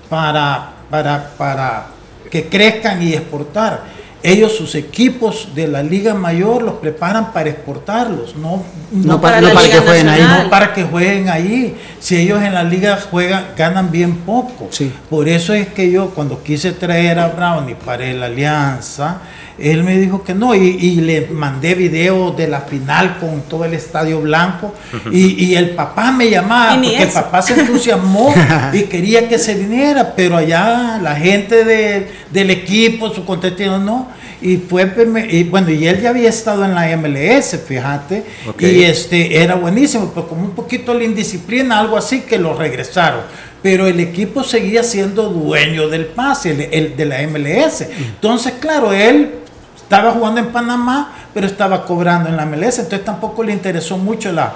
para, 0.10 0.74
para, 0.90 1.32
para 1.38 1.88
que 2.32 2.46
crezcan 2.46 3.04
y 3.04 3.14
exportar 3.14 3.84
ellos 4.24 4.56
sus 4.56 4.76
equipos 4.76 5.50
de 5.54 5.68
la 5.68 5.84
Liga 5.84 6.14
Mayor 6.14 6.64
los 6.64 6.76
preparan 6.76 7.32
para 7.32 7.50
exportarlos, 7.50 8.36
no, 8.36 8.64
no, 8.92 9.22
para, 9.22 9.40
que 9.40 9.80
jueguen 9.80 10.10
ahí. 10.10 10.22
No 10.22 10.50
para 10.50 10.74
que 10.74 10.84
jueguen 10.84 11.30
ahí. 11.30 11.76
Si 12.00 12.18
ellos 12.18 12.42
en 12.42 12.54
la 12.54 12.64
liga 12.64 12.98
juegan, 13.10 13.48
ganan 13.58 13.92
bien 13.92 14.18
poco. 14.18 14.70
Por 15.10 15.28
eso 15.28 15.54
es 15.54 15.68
que 15.68 15.92
yo 15.92 16.12
cuando 16.12 16.42
quise 16.44 16.72
traer 16.72 17.20
a 17.20 17.28
Brownie 17.30 17.76
para 17.76 18.06
la 18.14 18.28
alianza, 18.28 19.22
él 19.58 19.84
me 19.84 19.98
dijo 19.98 20.24
que 20.24 20.34
no 20.34 20.54
y, 20.54 20.96
le 20.96 21.28
mandé 21.28 21.76
video 21.76 22.32
de 22.32 22.48
la 22.48 22.62
final 22.62 23.18
con 23.20 23.42
todo 23.44 23.64
el 23.64 23.74
estadio 23.74 24.20
blanco 24.22 24.74
y, 25.12 25.56
el 25.56 25.72
papá 25.72 26.12
me 26.12 26.30
llamaba 26.30 26.76
porque 26.76 27.04
el 27.04 27.10
papá 27.10 27.42
se 27.42 27.60
entusiasmó 27.60 28.34
y 28.74 28.84
quería 28.84 29.30
que 29.30 29.40
se 29.40 29.56
viniera, 29.56 30.14
pero 30.16 30.38
allá 30.38 31.00
la 31.02 31.16
gente 31.16 31.64
del 31.64 32.50
equipo, 32.50 33.14
su 33.14 33.24
contenido 33.26 33.80
no. 33.80 34.15
Y 34.46 34.58
fue, 34.58 34.88
y 35.30 35.44
bueno, 35.46 35.72
y 35.72 35.88
él 35.88 36.02
ya 36.02 36.12
había 36.12 36.30
estado 36.30 36.66
en 36.66 36.76
la 36.76 36.96
MLS, 36.98 37.60
fíjate, 37.68 38.24
y 38.60 38.84
este 38.84 39.42
era 39.42 39.56
buenísimo, 39.56 40.12
pero 40.14 40.28
como 40.28 40.44
un 40.44 40.52
poquito 40.52 40.94
la 40.94 41.04
indisciplina, 41.04 41.80
algo 41.80 41.98
así, 41.98 42.22
que 42.22 42.38
lo 42.38 42.54
regresaron 42.54 43.22
pero 43.64 43.88
el 43.88 44.00
equipo 44.00 44.44
seguía 44.44 44.84
siendo 44.84 45.28
dueño 45.30 45.90
del 45.90 46.06
pase, 46.06 46.70
el, 46.72 46.96
de 46.96 47.06
la 47.06 47.26
MLS. 47.28 47.82
Entonces, 47.82 48.54
claro, 48.60 48.94
él 48.94 49.40
estaba 49.86 50.14
jugando 50.14 50.40
en 50.40 50.48
Panamá, 50.48 51.14
pero 51.32 51.46
estaba 51.46 51.86
cobrando 51.86 52.28
en 52.28 52.36
la 52.36 52.46
MLS, 52.48 52.80
entonces 52.80 53.06
tampoco 53.06 53.44
le 53.44 53.54
interesó 53.54 54.00
mucho 54.00 54.32
la, 54.32 54.52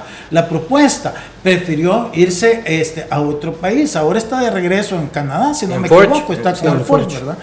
propuesta. 0.50 1.14
Prefirió 1.44 2.10
irse 2.14 2.64
este, 2.66 3.06
a 3.12 3.22
otro 3.22 3.54
país. 3.54 3.96
Ahora 3.96 4.18
está 4.18 4.40
de 4.40 4.50
regreso 4.50 4.96
en 4.96 5.08
Canadá, 5.08 5.54
si 5.54 5.68
no 5.68 5.80
me 5.80 5.88
equivoco, 5.88 6.34
está 6.34 6.54
con 6.54 6.84
Forge, 6.84 7.20
¿verdad? 7.20 7.38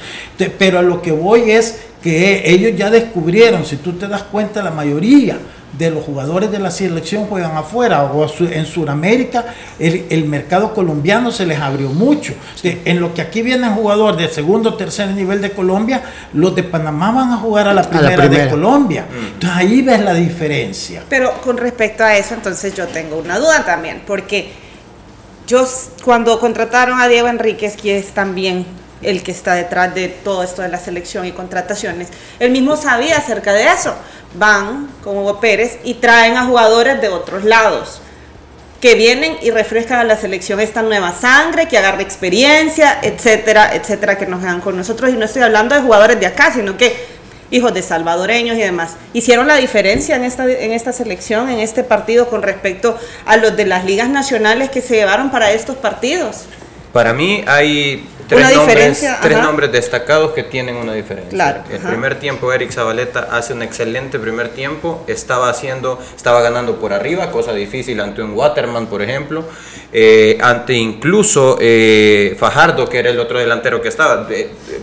Pero 0.59 0.81
a 0.81 0.83
lo 0.83 1.01
que 1.01 1.13
voy 1.13 1.53
es 1.53 1.79
que 2.03 2.51
ellos 2.51 2.73
ya 2.77 2.91
descubrieron, 2.91 3.65
si 3.65 3.77
tú 3.77 3.93
te 3.93 4.09
das 4.09 4.25
cuenta, 4.25 4.65
la 4.65 4.73
mayoría 4.73 5.39
de 5.79 5.91
los 5.91 6.05
jugadores 6.05 6.51
de 6.51 6.59
la 6.59 6.71
selección 6.71 7.27
juegan 7.27 7.57
afuera 7.57 8.05
o 8.05 8.27
en 8.41 8.67
Sudamérica, 8.67 9.45
el, 9.79 10.25
mercado 10.27 10.75
colombiano 10.75 11.31
se 11.31 11.47
les 11.47 11.59
abrió 11.61 11.91
mucho. 11.91 12.35
En 12.63 13.01
lo 13.01 13.15
que 13.15 13.23
aquí 13.23 13.43
vienen 13.43 13.75
jugadores 13.75 14.19
de 14.19 14.29
segundo 14.29 14.71
o 14.71 14.75
tercer 14.75 15.09
nivel 15.11 15.41
de 15.41 15.51
Colombia, 15.51 16.03
los 16.33 16.55
de 16.55 16.63
Panamá 16.63 17.13
van 17.13 17.33
a 17.33 17.37
jugar 17.37 17.69
a 17.69 17.75
la 17.75 17.83
primera, 17.83 18.29
de 18.29 18.49
Colombia. 18.49 19.07
Mm. 19.11 19.27
Entonces 19.35 19.59
ahí 19.59 19.83
ves 19.83 20.01
la 20.01 20.15
diferencia. 20.15 21.03
Pero 21.09 21.33
con 21.43 21.57
respecto 21.57 22.05
a 22.05 22.17
eso, 22.17 22.35
entonces 22.35 22.75
yo 22.75 22.87
tengo 22.87 23.17
una 23.19 23.39
duda 23.39 23.65
también, 23.65 24.03
porque 24.07 24.53
yo 25.47 25.67
cuando 26.05 26.41
contrataron 26.41 27.01
a 27.01 27.09
Diego 27.09 27.29
Enríquez, 27.29 27.77
que 27.77 27.99
es 27.99 28.09
también 28.09 28.67
el 29.03 29.23
que 29.23 29.33
está 29.33 29.55
detrás 29.55 29.95
de 29.95 30.09
todo 30.09 30.43
esto 30.43 30.63
de 30.63 30.69
la 30.69 30.79
selección 30.79 31.27
y 31.27 31.33
contrataciones, 31.33 32.09
él 32.39 32.51
mismo 32.51 32.77
sabía 32.77 33.19
acerca 33.19 33.53
de 33.53 33.65
eso 33.65 33.95
van 34.39 34.89
con 35.03 35.17
Hugo 35.17 35.41
Pérez 35.41 35.79
y 35.85 35.95
traen 35.95 36.37
a 36.37 36.47
jugadores 36.47 37.01
de 37.01 37.09
otros 37.09 37.45
lados 37.45 38.01
que 38.81 38.95
vienen 38.95 39.37
y 39.43 39.51
refrescan 39.51 39.99
a 39.99 40.05
la 40.05 40.17
selección 40.17 40.61
esta 40.61 40.83
nueva 40.83 41.13
sangre, 41.13 41.67
que 41.67 41.79
agarre 41.79 42.03
experiencia, 42.03 42.99
etcétera, 43.03 43.75
etcétera, 43.75 44.19
que 44.19 44.27
nos 44.27 44.43
hagan 44.43 44.61
con 44.61 44.77
nosotros. 44.77 45.11
Y 45.11 45.15
no 45.15 45.25
estoy 45.25 45.43
hablando 45.43 45.75
de 45.75 45.81
jugadores 45.81 46.21
de 46.21 46.27
acá, 46.27 46.53
sino 46.53 46.77
que 46.77 46.95
hijos 47.51 47.73
de 47.73 47.83
salvadoreños 47.83 48.57
y 48.57 48.61
demás. 48.61 48.97
Hicieron 49.15 49.47
la 49.47 49.57
diferencia 49.57 50.17
en 50.17 50.25
esta, 50.25 50.45
en 50.45 50.73
esta 50.73 50.93
selección, 50.93 51.49
en 51.49 51.61
este 51.61 51.85
partido, 51.85 52.29
con 52.29 52.43
respecto 52.43 52.99
a 53.25 53.39
los 53.39 53.57
de 53.57 53.65
las 53.65 53.85
ligas 53.87 54.11
nacionales 54.11 54.69
que 54.69 54.83
se 54.83 54.97
llevaron 54.97 55.31
para 55.31 55.53
estos 55.53 55.77
partidos. 55.77 56.43
Para 56.93 57.15
mí 57.15 57.45
hay 57.47 58.07
tres, 58.29 58.57
nombres, 58.57 59.07
tres 59.23 59.39
nombres 59.39 59.73
destacados 59.73 60.33
que 60.33 60.43
tienen 60.43 60.77
una 60.77 60.93
diferencia. 60.93 61.65
el 61.71 61.79
primer 61.81 62.19
tiempo, 62.19 62.53
Eric 62.53 62.71
Zabaleta 62.71 63.29
hace 63.31 63.53
un 63.53 63.63
excelente 63.63 64.19
primer 64.19 64.51
tiempo, 64.51 65.05
estaba 65.07 65.49
haciendo, 65.49 65.99
estaba 66.15 66.41
ganando 66.41 66.77
por 66.77 66.93
arriba, 66.93 67.31
cosa 67.31 67.53
difícil 67.53 68.01
ante 68.01 68.23
un 68.23 68.33
Waterman, 68.33 68.87
por 68.87 69.03
ejemplo, 69.03 69.45
eh, 69.93 70.39
ante 70.41 70.75
incluso 70.75 71.59
eh, 71.61 72.37
Fajardo, 72.39 72.89
que 72.89 72.99
era 72.99 73.11
el 73.11 73.19
otro 73.19 73.39
delantero 73.39 73.81
que 73.81 73.89
estaba. 73.89 74.27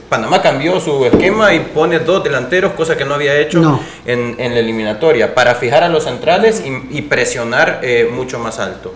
Panamá 0.10 0.42
cambió 0.42 0.80
su 0.80 1.06
esquema 1.06 1.54
y 1.54 1.60
pone 1.60 2.00
dos 2.00 2.24
delanteros, 2.24 2.74
cosa 2.74 2.98
que 2.98 3.06
no 3.06 3.14
había 3.14 3.38
hecho 3.38 3.80
en, 4.06 4.36
la 4.38 4.60
eliminatoria, 4.60 5.34
para 5.34 5.56
fijar 5.56 5.84
a 5.84 5.90
los 5.90 6.04
centrales 6.06 6.64
y, 6.66 7.02
presionar 7.04 7.80
eh, 7.84 8.10
mucho 8.12 8.40
más 8.40 8.60
alto. 8.60 8.94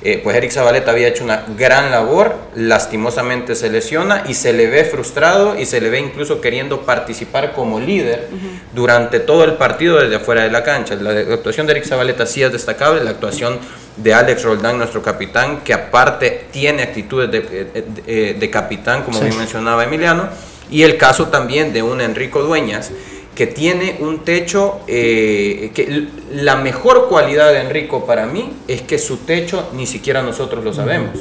Eh, 0.00 0.20
pues 0.22 0.36
Eric 0.36 0.52
Zabaleta 0.52 0.92
había 0.92 1.08
hecho 1.08 1.24
una 1.24 1.44
gran 1.56 1.90
labor, 1.90 2.36
lastimosamente 2.54 3.56
se 3.56 3.68
lesiona 3.68 4.22
y 4.28 4.34
se 4.34 4.52
le 4.52 4.68
ve 4.68 4.84
frustrado 4.84 5.58
y 5.58 5.66
se 5.66 5.80
le 5.80 5.90
ve 5.90 5.98
incluso 5.98 6.40
queriendo 6.40 6.82
participar 6.82 7.52
como 7.52 7.80
líder 7.80 8.28
durante 8.72 9.18
todo 9.18 9.42
el 9.42 9.54
partido 9.54 9.98
desde 9.98 10.14
afuera 10.14 10.44
de 10.44 10.52
la 10.52 10.62
cancha. 10.62 10.94
La, 10.94 11.10
actuación 11.10 11.66
de 11.66 11.72
Eric 11.72 11.84
Zabaleta 11.84 12.26
sí 12.26 12.44
es 12.44 12.52
destacable, 12.52 13.02
la 13.02 13.10
actuación 13.10 13.58
de 13.96 14.14
Alex 14.14 14.44
Roldán, 14.44 14.78
nuestro 14.78 15.02
capitán, 15.02 15.62
que 15.64 15.74
aparte 15.74 16.46
tiene 16.52 16.84
actitudes 16.84 17.28
de, 17.32 18.34
de, 18.38 18.50
capitán, 18.50 19.02
como 19.02 19.18
bien 19.20 19.36
mencionaba 19.36 19.82
Emiliano, 19.82 20.28
y 20.70 20.84
el 20.84 20.96
caso 20.96 21.26
también 21.26 21.72
de 21.72 21.82
un 21.82 22.00
Enrico 22.00 22.42
Dueñas 22.42 22.92
que 23.38 23.46
tiene 23.46 23.98
un 24.00 24.24
techo, 24.24 24.80
eh, 24.88 25.70
que 25.72 26.08
la 26.34 26.56
mejor 26.56 27.06
cualidad 27.08 27.52
de 27.52 27.60
Enrico 27.60 28.04
para 28.04 28.26
mí 28.26 28.52
es 28.66 28.82
que 28.82 28.98
su 28.98 29.18
techo 29.18 29.70
ni 29.74 29.86
siquiera 29.86 30.22
nosotros 30.22 30.64
lo 30.64 30.74
sabemos. 30.74 31.20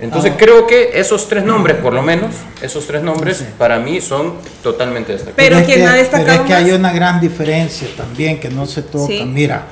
Entonces 0.00 0.32
ah. 0.34 0.36
creo 0.36 0.66
que 0.66 0.98
esos 0.98 1.28
tres 1.28 1.44
nombres, 1.44 1.76
por 1.76 1.92
lo 1.92 2.02
menos, 2.02 2.34
esos 2.60 2.88
tres 2.88 3.04
nombres 3.04 3.44
para 3.56 3.78
mí 3.78 4.00
son 4.00 4.34
totalmente 4.64 5.12
destacados. 5.12 5.36
Pero, 5.36 5.64
quien 5.64 5.86
ha 5.86 5.94
destacado 5.94 6.42
es 6.42 6.48
que 6.48 6.54
hay 6.54 6.72
una 6.72 6.92
gran 6.92 7.20
diferencia 7.20 7.86
también 7.96 8.40
que 8.40 8.48
no 8.48 8.66
se 8.66 8.82
toca. 8.82 9.24
Mira, 9.24 9.66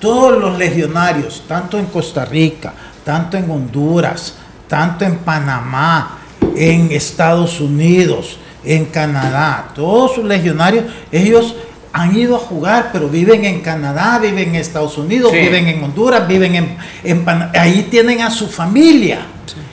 todos 0.00 0.36
los 0.36 0.58
legionarios, 0.58 1.44
tanto 1.46 1.78
en 1.78 1.86
Costa 1.86 2.24
Rica, 2.24 2.74
tanto 3.04 3.36
en 3.36 3.48
Honduras, 3.48 4.34
tanto 4.66 5.04
en 5.04 5.18
Panamá, 5.18 6.18
en 6.56 6.90
Estados 6.90 7.60
Unidos, 7.60 8.38
en 8.64 8.86
Canadá. 8.86 9.68
Todos 9.74 10.14
sus 10.14 10.24
legionarios, 10.24 10.84
ellos 11.10 11.54
han 11.92 12.16
ido 12.16 12.36
a 12.36 12.38
jugar, 12.38 12.90
pero 12.92 13.08
viven 13.08 13.44
en 13.44 13.60
Canadá, 13.60 14.18
viven 14.18 14.50
en 14.50 14.54
Estados 14.56 14.96
Unidos, 14.96 15.30
viven 15.32 15.68
en 15.68 15.84
Honduras, 15.84 16.26
viven 16.26 16.54
en, 16.54 16.76
en 17.04 17.24
ahí 17.54 17.86
tienen 17.90 18.22
a 18.22 18.30
su 18.30 18.48
familia. 18.48 19.20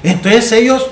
Entonces 0.04 0.52
ellos 0.52 0.86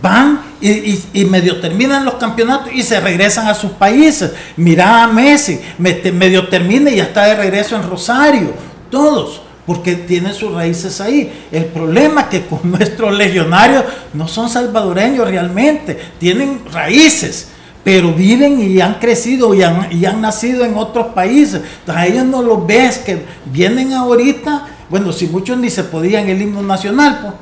van 0.00 0.40
y, 0.60 1.24
medio 1.24 1.60
terminan 1.60 2.04
los 2.04 2.14
campeonatos 2.14 2.72
y 2.72 2.82
se 2.82 3.00
regresan 3.00 3.46
a 3.46 3.54
sus 3.54 3.72
países. 3.72 4.32
Mira 4.56 5.04
a 5.04 5.06
Messi, 5.06 5.60
medio 5.78 6.48
termina 6.48 6.90
y 6.90 6.96
ya 6.96 7.04
está 7.04 7.26
de 7.26 7.36
regreso 7.36 7.76
en 7.76 7.88
Rosario. 7.88 8.52
Todos 8.90 9.42
porque 9.66 9.94
tienen 9.94 10.34
sus 10.34 10.52
raíces 10.52 11.00
ahí. 11.00 11.32
El 11.50 11.66
problema 11.66 12.22
es 12.22 12.26
que 12.28 12.46
con 12.46 12.60
nuestros 12.70 13.16
legionarios 13.16 13.84
no 14.12 14.28
son 14.28 14.48
salvadoreños 14.48 15.28
realmente, 15.28 15.98
tienen 16.18 16.60
raíces, 16.72 17.48
pero 17.84 18.12
viven 18.12 18.60
y 18.60 18.80
han 18.80 18.94
crecido 18.94 19.54
y 19.54 19.62
han, 19.62 19.92
y 19.92 20.04
han 20.04 20.20
nacido 20.20 20.64
en 20.64 20.76
otros 20.76 21.08
países. 21.08 21.62
Entonces 21.80 21.96
a 21.96 22.06
ellos 22.06 22.24
no 22.24 22.42
los 22.42 22.66
ves 22.66 22.98
que 22.98 23.22
vienen 23.46 23.92
ahorita, 23.92 24.68
bueno, 24.88 25.12
si 25.12 25.26
muchos 25.26 25.58
ni 25.58 25.70
se 25.70 25.84
podían 25.84 26.28
el 26.28 26.40
himno 26.42 26.62
nacional, 26.62 27.18
pues. 27.22 27.34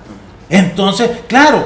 Entonces, 0.51 1.09
claro, 1.29 1.65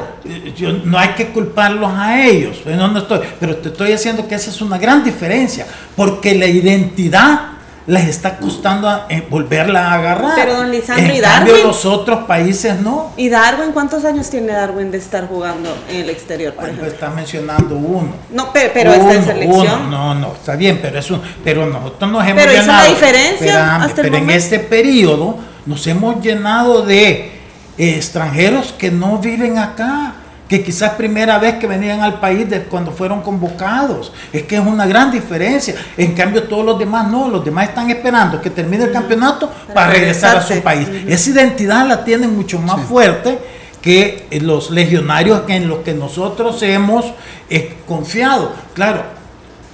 yo, 0.54 0.70
no 0.84 0.98
hay 0.98 1.14
que 1.16 1.28
culparlos 1.28 1.90
a 1.94 2.22
ellos, 2.22 2.58
no, 2.66 2.88
no 2.88 2.98
estoy, 2.98 3.20
pero 3.40 3.56
te 3.56 3.70
estoy 3.70 3.92
diciendo 3.92 4.28
que 4.28 4.34
esa 4.34 4.50
es 4.50 4.60
una 4.60 4.76
gran 4.76 5.02
diferencia, 5.02 5.66
porque 5.96 6.34
la 6.34 6.46
identidad 6.46 7.53
les 7.86 8.08
está 8.08 8.38
costando 8.38 8.88
eh, 9.10 9.26
volverla 9.28 9.88
a 9.88 9.94
agarrar. 9.94 10.32
Pero 10.36 10.54
don 10.56 10.70
Lisandro 10.70 11.04
en 11.12 11.16
y 11.16 11.20
cambio, 11.20 11.52
Darwin. 11.52 11.66
los 11.68 11.84
otros 11.84 12.24
países 12.24 12.80
no. 12.80 13.12
¿Y 13.16 13.28
Darwin 13.28 13.72
cuántos 13.72 14.04
años 14.06 14.30
tiene 14.30 14.52
Darwin 14.52 14.90
de 14.90 14.96
estar 14.98 15.28
jugando 15.28 15.76
en 15.90 15.96
el 15.96 16.08
exterior, 16.10 16.54
por 16.54 16.64
Bueno, 16.64 16.78
ejemplo? 16.78 16.94
está 16.94 17.10
mencionando 17.10 17.76
uno. 17.76 18.08
No, 18.30 18.52
pe- 18.52 18.70
pero, 18.72 18.92
está 18.92 19.12
en 19.12 19.18
Uno, 19.18 19.26
selección. 19.26 19.60
uno, 19.82 19.90
no, 19.90 20.14
no, 20.14 20.32
está 20.32 20.56
bien, 20.56 20.78
pero 20.80 20.98
eso, 20.98 21.20
pero 21.44 21.66
nosotros 21.66 22.10
nos 22.10 22.26
hemos 22.26 22.42
Pero 22.42 22.52
llenado. 22.60 22.84
la 22.84 22.88
diferencia 22.88 23.34
Espérame, 23.46 23.82
hasta 23.82 24.00
el 24.00 24.06
pero 24.10 24.16
en 24.16 24.30
este 24.30 24.58
periodo 24.60 25.36
nos 25.66 25.86
hemos 25.86 26.22
llenado 26.22 26.82
de 26.86 27.32
eh, 27.76 27.96
extranjeros 27.96 28.72
que 28.78 28.90
no 28.90 29.18
viven 29.18 29.58
acá, 29.58 30.14
que 30.48 30.62
quizás 30.62 30.92
primera 30.92 31.38
vez 31.38 31.54
que 31.54 31.66
venían 31.66 32.02
al 32.02 32.20
país 32.20 32.48
de 32.48 32.62
cuando 32.64 32.92
fueron 32.92 33.22
convocados. 33.22 34.12
Es 34.32 34.42
que 34.42 34.56
es 34.56 34.60
una 34.60 34.86
gran 34.86 35.10
diferencia. 35.10 35.74
En 35.96 36.14
cambio, 36.14 36.44
todos 36.44 36.64
los 36.64 36.78
demás 36.78 37.10
no, 37.10 37.28
los 37.28 37.44
demás 37.44 37.68
están 37.68 37.90
esperando 37.90 38.40
que 38.40 38.50
termine 38.50 38.84
el 38.84 38.92
campeonato 38.92 39.50
para, 39.72 39.90
regresar 39.90 40.36
a 40.36 40.42
su 40.42 40.60
país. 40.60 40.88
Esa 41.06 41.30
identidad 41.30 41.86
la 41.86 42.04
tienen 42.04 42.34
mucho 42.34 42.58
más 42.58 42.82
fuerte 42.82 43.38
que 43.80 44.26
eh, 44.30 44.40
los 44.40 44.70
legionarios 44.70 45.42
en 45.48 45.68
los 45.68 45.78
que 45.80 45.94
nosotros 45.94 46.62
hemos 46.62 47.06
eh, 47.50 47.74
confiado. 47.86 48.52
Claro, 48.74 49.02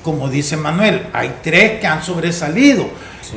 como 0.03 0.29
dice 0.29 0.57
Manuel, 0.57 1.07
hay 1.13 1.37
tres 1.43 1.81
que 1.81 1.87
han 1.87 2.03
sobresalido 2.03 2.87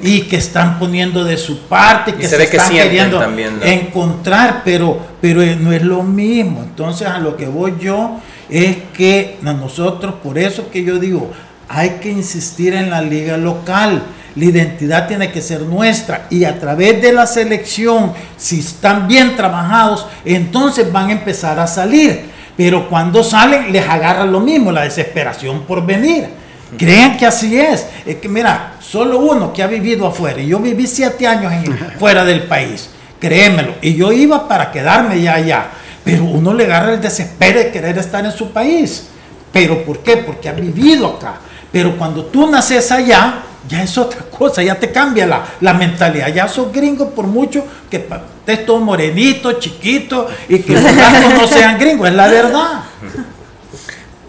y 0.01 0.21
que 0.21 0.37
están 0.37 0.79
poniendo 0.79 1.23
de 1.23 1.37
su 1.37 1.67
parte, 1.67 2.11
Y 2.11 2.13
que 2.13 2.23
se 2.23 2.29
se, 2.29 2.37
ve 2.37 2.49
que 2.49 2.57
están 2.57 2.71
queriendo 2.71 3.19
también 3.19 3.59
encontrar, 3.63 4.61
pero, 4.63 4.97
pero 5.21 5.41
eh, 5.41 5.55
no 5.59 5.71
es 5.71 5.83
lo 5.83 6.03
mismo. 6.03 6.61
Entonces 6.63 7.07
a 7.07 7.19
lo 7.19 7.37
que 7.37 7.47
voy 7.47 7.75
yo 7.79 8.19
es 8.49 8.77
que 8.93 9.37
a 9.45 9.53
nosotros, 9.53 10.15
por 10.23 10.37
eso 10.37 10.69
que 10.71 10.83
yo 10.83 10.99
digo, 10.99 11.31
hay 11.67 11.97
que 12.01 12.09
insistir 12.09 12.73
en 12.73 12.89
la 12.89 13.01
liga 13.01 13.37
local. 13.37 14.01
La 14.35 14.45
identidad 14.45 15.07
tiene 15.07 15.31
que 15.31 15.41
ser 15.41 15.61
nuestra 15.61 16.25
y 16.31 16.45
a 16.45 16.59
través 16.59 16.99
de 17.01 17.13
la 17.13 17.27
selección, 17.27 18.13
si 18.35 18.61
están 18.61 19.07
bien 19.07 19.35
trabajados, 19.35 20.07
entonces 20.25 20.91
van 20.91 21.09
a 21.09 21.13
empezar 21.13 21.59
a 21.59 21.67
salir. 21.67 22.31
Pero 22.57 22.89
cuando 22.89 23.23
salen 23.23 23.71
les 23.71 23.87
agarra 23.87 24.25
lo 24.25 24.39
mismo, 24.39 24.71
la 24.71 24.83
desesperación 24.83 25.61
por 25.61 25.85
venir. 25.85 26.42
Crean 26.77 27.17
que 27.17 27.25
así 27.25 27.57
es. 27.59 27.85
Es 28.05 28.15
que 28.17 28.29
mira, 28.29 28.73
solo 28.79 29.19
uno 29.19 29.51
que 29.53 29.63
ha 29.63 29.67
vivido 29.67 30.07
afuera, 30.07 30.41
y 30.41 30.47
yo 30.47 30.59
viví 30.59 30.87
siete 30.87 31.27
años 31.27 31.51
en- 31.53 31.77
fuera 31.99 32.23
del 32.25 32.43
país, 32.43 32.89
créemelo, 33.19 33.75
y 33.81 33.95
yo 33.95 34.11
iba 34.11 34.47
para 34.47 34.71
quedarme 34.71 35.21
ya 35.21 35.35
allá, 35.35 35.67
pero 36.03 36.23
uno 36.25 36.53
le 36.53 36.65
agarra 36.65 36.93
el 36.93 37.01
desespero 37.01 37.59
de 37.59 37.71
querer 37.71 37.97
estar 37.97 38.25
en 38.25 38.31
su 38.31 38.51
país. 38.51 39.07
¿Pero 39.51 39.83
por 39.83 39.99
qué? 39.99 40.17
Porque 40.17 40.49
ha 40.49 40.53
vivido 40.53 41.07
acá. 41.07 41.35
Pero 41.71 41.95
cuando 41.97 42.25
tú 42.25 42.49
naces 42.49 42.91
allá, 42.91 43.35
ya 43.69 43.81
es 43.83 43.97
otra 43.97 44.21
cosa, 44.37 44.61
ya 44.63 44.75
te 44.75 44.91
cambia 44.91 45.25
la, 45.25 45.43
la 45.61 45.73
mentalidad. 45.73 46.27
Ya 46.33 46.47
sos 46.47 46.71
gringo 46.73 47.09
por 47.11 47.27
mucho 47.27 47.63
que 47.89 47.97
estés 47.97 48.65
todo 48.65 48.79
morenito, 48.79 49.53
chiquito, 49.53 50.27
y 50.49 50.59
que 50.59 50.73
los 50.73 50.83
blancos 50.83 51.33
no 51.41 51.47
sean 51.47 51.77
gringos, 51.79 52.09
es 52.09 52.15
la 52.15 52.27
verdad. 52.27 52.83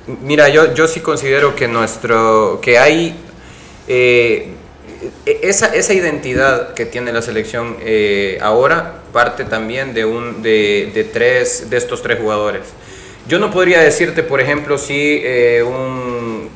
Mira, 0.07 0.51
yo, 0.51 0.75
yo 0.75 0.87
sí 0.87 1.01
considero 1.01 1.57
que 1.57 1.67
nuestro, 1.67 2.61
que 2.61 2.79
hay 2.79 3.17
eh, 3.89 4.49
esa, 5.25 5.75
esa 5.75 5.95
identidad 5.95 6.75
que 6.75 6.85
tiene 6.85 7.11
la 7.11 7.23
selección 7.23 7.77
eh, 7.81 8.39
ahora 8.43 9.01
parte 9.13 9.45
también 9.45 9.95
de 9.95 10.05
un 10.05 10.43
de, 10.43 10.91
de 10.93 11.05
tres 11.05 11.71
de 11.71 11.77
estos 11.79 12.03
tres 12.03 12.19
jugadores. 12.19 12.63
Yo 13.27 13.39
no 13.39 13.51
podría 13.51 13.81
decirte, 13.81 14.23
por 14.23 14.43
ejemplo, 14.43 14.77
si 14.77 15.23
eh, 15.25 15.63
un 15.63 16.51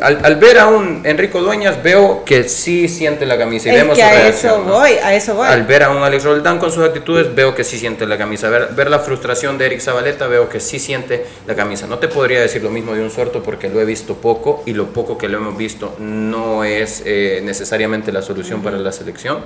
al, 0.00 0.20
al 0.24 0.36
ver 0.36 0.58
a 0.58 0.66
un 0.66 1.02
Enrico 1.04 1.40
Dueñas 1.40 1.82
veo 1.82 2.24
que 2.24 2.48
sí 2.48 2.88
siente 2.88 3.26
la 3.26 3.38
camisa 3.38 3.68
y 3.68 3.72
Es 3.72 3.76
vemos 3.82 3.96
que 3.96 4.02
su 4.02 4.08
a 4.08 4.12
reacción, 4.12 4.52
eso 4.54 4.64
¿no? 4.64 4.72
voy, 4.74 4.92
a 4.92 5.14
eso 5.14 5.34
voy. 5.34 5.48
Al 5.48 5.64
ver 5.64 5.82
a 5.82 5.90
un 5.90 6.02
Alex 6.02 6.24
Roldán 6.24 6.58
con 6.58 6.70
sus 6.70 6.84
actitudes, 6.84 7.34
veo 7.34 7.54
que 7.54 7.64
sí 7.64 7.78
siente 7.78 8.06
la 8.06 8.18
camisa. 8.18 8.48
Ver, 8.48 8.68
ver 8.74 8.90
la 8.90 8.98
frustración 8.98 9.58
de 9.58 9.66
Eric 9.66 9.80
Zabaleta, 9.80 10.26
veo 10.26 10.48
que 10.48 10.60
sí 10.60 10.78
siente 10.78 11.26
la 11.46 11.54
camisa. 11.54 11.86
No 11.86 11.98
te 11.98 12.08
podría 12.08 12.40
decir 12.40 12.62
lo 12.62 12.70
mismo 12.70 12.94
de 12.94 13.02
un 13.02 13.10
suerto 13.10 13.42
porque 13.42 13.68
lo 13.68 13.80
he 13.80 13.84
visto 13.84 14.14
poco 14.16 14.62
y 14.66 14.72
lo 14.72 14.86
poco 14.86 15.18
que 15.18 15.28
lo 15.28 15.38
hemos 15.38 15.56
visto 15.56 15.94
no 15.98 16.64
es 16.64 17.02
eh, 17.04 17.40
necesariamente 17.42 18.12
la 18.12 18.22
solución 18.22 18.62
para 18.62 18.78
la 18.78 18.92
selección. 18.92 19.38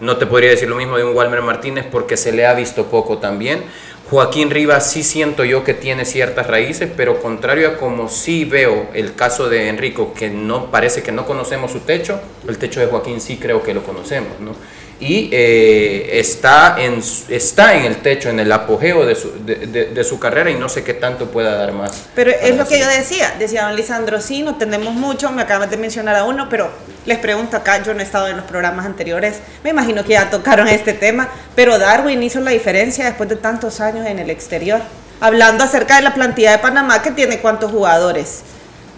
No 0.00 0.18
te 0.18 0.26
podría 0.26 0.50
decir 0.50 0.68
lo 0.68 0.76
mismo 0.76 0.98
de 0.98 1.04
un 1.04 1.16
Walmer 1.16 1.40
Martínez 1.40 1.86
porque 1.90 2.16
se 2.18 2.30
le 2.32 2.46
ha 2.46 2.52
visto 2.52 2.86
poco 2.86 3.18
también. 3.18 3.62
Joaquín 4.08 4.50
Rivas 4.50 4.88
sí 4.88 5.02
siento 5.02 5.44
yo 5.44 5.64
que 5.64 5.74
tiene 5.74 6.04
ciertas 6.04 6.46
raíces, 6.46 6.88
pero 6.96 7.20
contrario 7.20 7.68
a 7.68 7.76
como 7.76 8.08
sí 8.08 8.44
veo 8.44 8.86
el 8.94 9.16
caso 9.16 9.48
de 9.48 9.68
Enrico, 9.68 10.14
que 10.14 10.30
no 10.30 10.70
parece 10.70 11.02
que 11.02 11.10
no 11.10 11.26
conocemos 11.26 11.72
su 11.72 11.80
techo, 11.80 12.20
el 12.46 12.56
techo 12.56 12.78
de 12.78 12.86
Joaquín 12.86 13.20
sí 13.20 13.36
creo 13.36 13.64
que 13.64 13.74
lo 13.74 13.82
conocemos, 13.82 14.38
¿no? 14.38 14.52
Y 14.98 15.28
eh, 15.30 16.18
está, 16.20 16.76
en, 16.78 17.02
está 17.28 17.74
en 17.74 17.84
el 17.84 17.96
techo, 17.96 18.30
en 18.30 18.40
el 18.40 18.50
apogeo 18.50 19.04
de 19.04 19.14
su, 19.14 19.30
de, 19.44 19.66
de- 19.66 19.84
de 19.86 20.04
su 20.04 20.18
carrera 20.18 20.50
y 20.50 20.54
no 20.54 20.70
sé 20.70 20.82
qué 20.84 20.94
tanto 20.94 21.26
pueda 21.30 21.54
dar 21.54 21.72
más. 21.72 22.04
Pero 22.14 22.30
es 22.30 22.56
lo 22.56 22.66
que 22.66 22.78
yo 22.80 22.86
decía, 22.88 23.34
decía 23.38 23.66
don 23.66 23.76
Lisandro, 23.76 24.22
sí, 24.22 24.42
no 24.42 24.54
tenemos 24.56 24.94
mucho, 24.94 25.30
me 25.30 25.42
acabas 25.42 25.70
de 25.70 25.76
mencionar 25.76 26.16
a 26.16 26.24
uno, 26.24 26.48
pero 26.48 26.70
les 27.04 27.18
pregunto 27.18 27.58
acá, 27.58 27.82
yo 27.82 27.92
no 27.92 28.00
he 28.00 28.04
estado 28.04 28.28
en 28.28 28.36
los 28.38 28.46
programas 28.46 28.86
anteriores, 28.86 29.40
me 29.62 29.68
imagino 29.70 30.02
que 30.02 30.10
ya 30.14 30.30
tocaron 30.30 30.66
este 30.66 30.94
tema, 30.94 31.28
pero 31.54 31.78
Darwin 31.78 32.22
hizo 32.22 32.40
la 32.40 32.52
diferencia 32.52 33.04
después 33.04 33.28
de 33.28 33.36
tantos 33.36 33.80
años 33.80 34.06
en 34.06 34.18
el 34.18 34.30
exterior. 34.30 34.80
Hablando 35.20 35.64
acerca 35.64 35.96
de 35.96 36.02
la 36.02 36.14
plantilla 36.14 36.52
de 36.52 36.58
Panamá, 36.58 37.02
que 37.02 37.10
tiene 37.10 37.38
cuántos 37.40 37.70
jugadores 37.70 38.42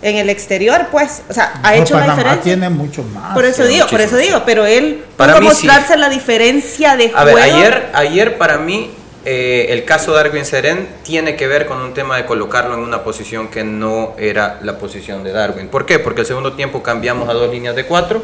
en 0.03 0.17
el 0.17 0.31
exterior, 0.31 0.87
pues, 0.91 1.23
o 1.29 1.33
sea, 1.33 1.61
ha 1.63 1.73
No, 1.75 1.83
hecho 1.83 1.95
la 1.95 2.01
Panamá 2.01 2.17
diferencia. 2.19 2.43
tiene 2.45 2.69
mucho 2.71 3.03
más. 3.03 3.35
Por 3.35 3.45
eso 3.45 3.65
sí, 3.65 3.73
digo, 3.75 3.87
por 3.89 4.01
eso 4.01 4.17
digo, 4.17 4.43
pero 4.47 4.65
él 4.67 5.05
Para 5.17 5.35
pudo 5.39 5.51
sí. 5.55 5.67
mostrarse 5.67 5.97
la 5.97 6.09
diferencia 6.09 6.97
de 6.97 7.13
A 7.15 7.23
juego. 7.23 7.37
ver, 7.37 7.43
ayer, 7.45 7.91
ayer 7.95 8.39
para 8.39 8.59
mí 8.59 8.91
eh, 9.25 9.67
el 9.71 9.85
caso 9.85 10.13
de 10.13 10.23
Darwin 10.23 10.45
Seren 10.45 10.89
tiene 11.03 11.37
que 11.37 11.47
ver 11.49 11.67
con 11.67 11.79
un 11.81 11.93
tema 11.93 12.17
de 12.17 12.25
colocarlo 12.25 12.75
en 12.75 12.81
una 12.81 13.03
posición 13.03 13.49
que 13.49 13.65
no 13.65 14.15
era 14.19 14.59
la 14.63 14.79
posición 14.79 15.23
de 15.25 15.33
Darwin. 15.33 15.69
¿Por 15.69 15.85
qué? 15.85 15.99
Porque 15.99 16.21
el 16.23 16.27
segundo 16.27 16.53
tiempo 16.55 16.83
cambiamos 16.83 17.29
a 17.29 17.33
dos 17.33 17.51
líneas 17.51 17.75
de 17.75 17.85
cuatro. 17.85 18.23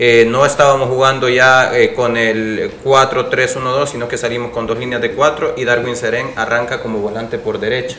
Eh, 0.00 0.26
no 0.28 0.46
estábamos 0.46 0.88
jugando 0.88 1.28
ya 1.28 1.76
eh, 1.76 1.92
con 1.92 2.16
el 2.16 2.70
4-3-1-2, 2.84 3.86
sino 3.88 4.06
que 4.06 4.16
salimos 4.16 4.52
con 4.52 4.64
dos 4.64 4.78
líneas 4.78 5.02
de 5.02 5.10
cuatro 5.10 5.54
y 5.56 5.64
Darwin 5.64 5.96
Seren 5.96 6.30
arranca 6.36 6.80
como 6.80 7.00
volante 7.00 7.36
por 7.38 7.58
derecha. 7.58 7.96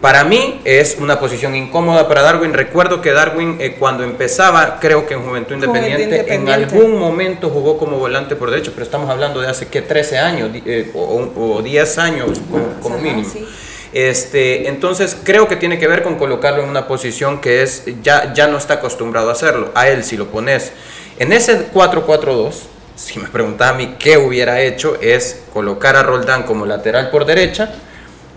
Para 0.00 0.24
mí 0.24 0.60
es 0.64 0.96
una 0.98 1.20
posición 1.20 1.54
incómoda 1.54 2.08
para 2.08 2.22
Darwin. 2.22 2.54
Recuerdo 2.54 3.02
que 3.02 3.12
Darwin 3.12 3.58
eh, 3.60 3.76
cuando 3.78 4.02
empezaba, 4.02 4.78
creo 4.80 5.06
que 5.06 5.12
en 5.12 5.20
Juventud 5.20 5.56
Juventud 5.56 5.66
Independiente, 5.66 6.02
en 6.04 6.40
Independiente. 6.40 6.74
algún 6.76 6.98
momento 6.98 7.50
jugó 7.50 7.76
como 7.76 7.98
volante 7.98 8.34
por 8.34 8.50
derecho, 8.50 8.72
pero 8.72 8.84
estamos 8.84 9.10
hablando 9.10 9.40
de 9.42 9.48
hace 9.48 9.68
que 9.68 9.82
13 9.82 10.18
años 10.18 10.50
eh, 10.64 10.90
o, 10.94 11.30
o 11.36 11.62
10 11.62 11.98
años 11.98 12.40
como, 12.82 12.98
mínimo. 12.98 13.28
sí. 13.30 13.46
Este, 13.92 14.68
entonces 14.68 15.16
creo 15.24 15.48
que 15.48 15.56
tiene 15.56 15.78
que 15.78 15.88
ver 15.88 16.02
con 16.02 16.14
colocarlo 16.14 16.62
en 16.62 16.68
una 16.68 16.86
posición 16.86 17.40
que 17.40 17.62
es 17.62 17.84
ya, 18.02 18.32
ya 18.32 18.46
no 18.46 18.56
está 18.56 18.74
acostumbrado 18.74 19.28
a 19.28 19.32
hacerlo. 19.32 19.72
A 19.74 19.88
él 19.88 20.04
si 20.04 20.16
lo 20.16 20.28
pones 20.28 20.72
en 21.18 21.32
ese 21.32 21.72
4-4-2, 21.72 22.52
si 22.94 23.18
me 23.18 23.28
preguntaba 23.28 23.72
a 23.72 23.74
mí 23.74 23.96
qué 23.98 24.16
hubiera 24.16 24.60
hecho, 24.60 24.96
es 25.00 25.42
colocar 25.52 25.96
a 25.96 26.02
Roldán 26.02 26.44
como 26.44 26.66
lateral 26.66 27.10
por 27.10 27.24
derecha. 27.24 27.74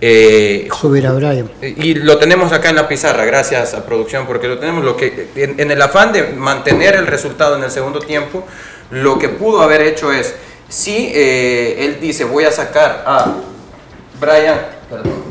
Eh, 0.06 0.68
Subir 0.82 1.08
a 1.08 1.14
Brian. 1.14 1.50
y 1.62 1.94
lo 1.94 2.18
tenemos 2.18 2.52
acá 2.52 2.70
en 2.70 2.76
la 2.76 2.90
pizarra, 2.90 3.24
gracias 3.24 3.74
a 3.74 3.86
producción, 3.86 4.28
porque 4.28 4.50
lo 4.50 4.60
tenemos. 4.60 4.84
Lo 4.84 4.98
que, 4.98 5.30
en, 5.36 5.58
en 5.60 5.72
el 5.72 5.82
afán 5.82 6.12
de 6.12 6.24
mantener 6.24 6.96
el 6.96 7.08
resultado 7.08 7.56
en 7.56 7.64
el 7.64 7.72
segundo 7.72 8.00
tiempo, 8.00 8.44
lo 8.92 9.18
que 9.18 9.30
pudo 9.30 9.62
haber 9.62 9.82
hecho 9.82 10.12
es, 10.12 10.36
si 10.68 11.12
eh, 11.14 11.86
él 11.86 12.02
dice, 12.02 12.26
voy 12.26 12.44
a 12.44 12.52
sacar 12.52 13.04
a 13.06 13.34
Brian, 14.20 14.60
perdón, 14.90 15.24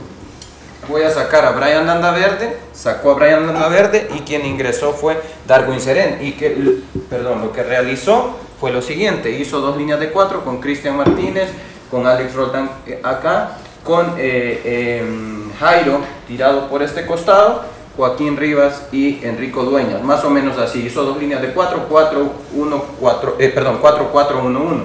voy 0.88 1.02
a 1.02 1.10
sacar 1.10 1.44
a 1.44 1.50
Brian 1.50 1.86
Landaverde, 1.86 2.56
sacó 2.72 3.10
a 3.10 3.14
Brian 3.14 3.46
Landaverde 3.46 4.08
y 4.14 4.20
quien 4.20 4.46
ingresó 4.46 4.94
fue 4.94 5.20
Darwin 5.46 5.80
Seren. 5.80 6.18
Y 6.24 6.32
que, 6.32 6.80
perdón, 7.10 7.42
lo 7.42 7.52
que 7.52 7.62
realizó 7.62 8.38
fue 8.58 8.72
lo 8.72 8.80
siguiente, 8.80 9.30
hizo 9.32 9.60
dos 9.60 9.76
líneas 9.76 10.00
de 10.00 10.08
cuatro 10.08 10.44
con 10.44 10.60
Cristian 10.60 10.96
Martínez, 10.96 11.50
con 11.90 12.06
Alex 12.06 12.32
Roldán 12.34 12.70
eh, 12.86 13.00
acá, 13.02 13.58
con 13.84 14.14
eh, 14.18 15.00
em, 15.02 15.52
Jairo 15.58 16.00
tirado 16.26 16.68
por 16.68 16.82
este 16.82 17.06
costado, 17.06 17.62
Joaquín 17.96 18.36
Rivas 18.36 18.86
y 18.92 19.24
Enrico 19.24 19.64
Dueñas, 19.64 20.02
más 20.02 20.24
o 20.24 20.30
menos 20.30 20.58
así, 20.58 20.80
hizo 20.80 21.02
dos 21.04 21.18
líneas 21.18 21.42
de 21.42 21.52
4, 21.52 21.86
4, 21.88 22.32
1, 22.54 22.84
4, 22.98 23.36
eh, 23.38 23.48
perdón, 23.48 23.78
4, 23.80 24.08
4, 24.10 24.42
1, 24.44 24.60
1. 24.60 24.84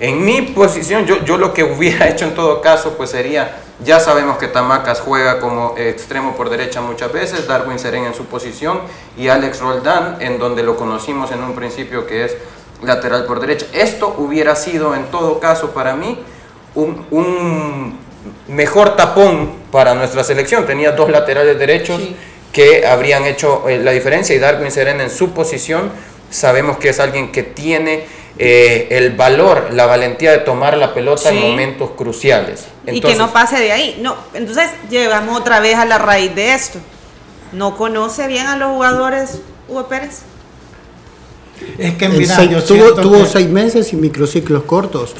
En 0.00 0.24
mi 0.24 0.42
posición, 0.42 1.06
yo, 1.06 1.24
yo 1.24 1.38
lo 1.38 1.52
que 1.52 1.64
hubiera 1.64 2.08
hecho 2.10 2.24
en 2.24 2.34
todo 2.34 2.60
caso, 2.60 2.94
pues 2.96 3.10
sería, 3.10 3.56
ya 3.84 3.98
sabemos 3.98 4.38
que 4.38 4.46
Tamacas 4.46 5.00
juega 5.00 5.40
como 5.40 5.74
extremo 5.76 6.36
por 6.36 6.50
derecha 6.50 6.80
muchas 6.80 7.12
veces, 7.12 7.48
Darwin 7.48 7.78
Seren 7.78 8.04
en 8.04 8.14
su 8.14 8.26
posición 8.26 8.80
y 9.16 9.28
Alex 9.28 9.60
Roldán, 9.60 10.18
en 10.20 10.38
donde 10.38 10.62
lo 10.62 10.76
conocimos 10.76 11.32
en 11.32 11.42
un 11.42 11.54
principio 11.54 12.06
que 12.06 12.26
es 12.26 12.36
lateral 12.82 13.24
por 13.24 13.40
derecha. 13.40 13.66
Esto 13.72 14.14
hubiera 14.18 14.54
sido 14.54 14.94
en 14.94 15.06
todo 15.06 15.40
caso 15.40 15.70
para 15.70 15.96
mí 15.96 16.18
un, 16.82 17.06
un 17.10 17.98
mejor 18.48 18.96
tapón 18.96 19.50
para 19.70 19.94
nuestra 19.94 20.24
selección. 20.24 20.66
Tenía 20.66 20.92
dos 20.92 21.10
laterales 21.10 21.58
derechos 21.58 22.00
que 22.52 22.86
habrían 22.86 23.24
hecho 23.24 23.68
eh, 23.68 23.78
la 23.78 23.92
diferencia 23.92 24.34
y 24.34 24.38
Darwin 24.38 24.70
Seren 24.70 25.00
en 25.00 25.10
su 25.10 25.30
posición 25.32 25.90
sabemos 26.30 26.78
que 26.78 26.90
es 26.90 27.00
alguien 27.00 27.32
que 27.32 27.42
tiene 27.42 28.04
eh, 28.38 28.88
el 28.90 29.16
valor, 29.16 29.70
la 29.72 29.86
valentía 29.86 30.30
de 30.30 30.38
tomar 30.38 30.76
la 30.76 30.94
pelota 30.94 31.30
en 31.30 31.40
momentos 31.40 31.90
cruciales. 31.96 32.66
y 32.86 33.00
que 33.00 33.14
no 33.14 33.32
pase 33.32 33.58
de 33.58 33.72
ahí. 33.72 33.98
No, 34.00 34.16
entonces 34.34 34.70
llegamos 34.88 35.40
otra 35.40 35.60
vez 35.60 35.76
a 35.76 35.84
la 35.84 35.98
raíz 35.98 36.34
de 36.34 36.54
esto. 36.54 36.78
¿No 37.52 37.76
conoce 37.76 38.26
bien 38.26 38.46
a 38.46 38.56
los 38.56 38.70
jugadores 38.70 39.40
Hugo 39.68 39.88
Pérez? 39.88 40.20
Es 41.78 41.94
que 41.94 42.08
mira, 42.08 42.44
yo 42.44 42.62
tuvo, 42.62 42.94
tuvo 42.94 43.26
seis 43.26 43.48
meses 43.48 43.92
y 43.92 43.96
microciclos 43.96 44.64
cortos. 44.64 45.14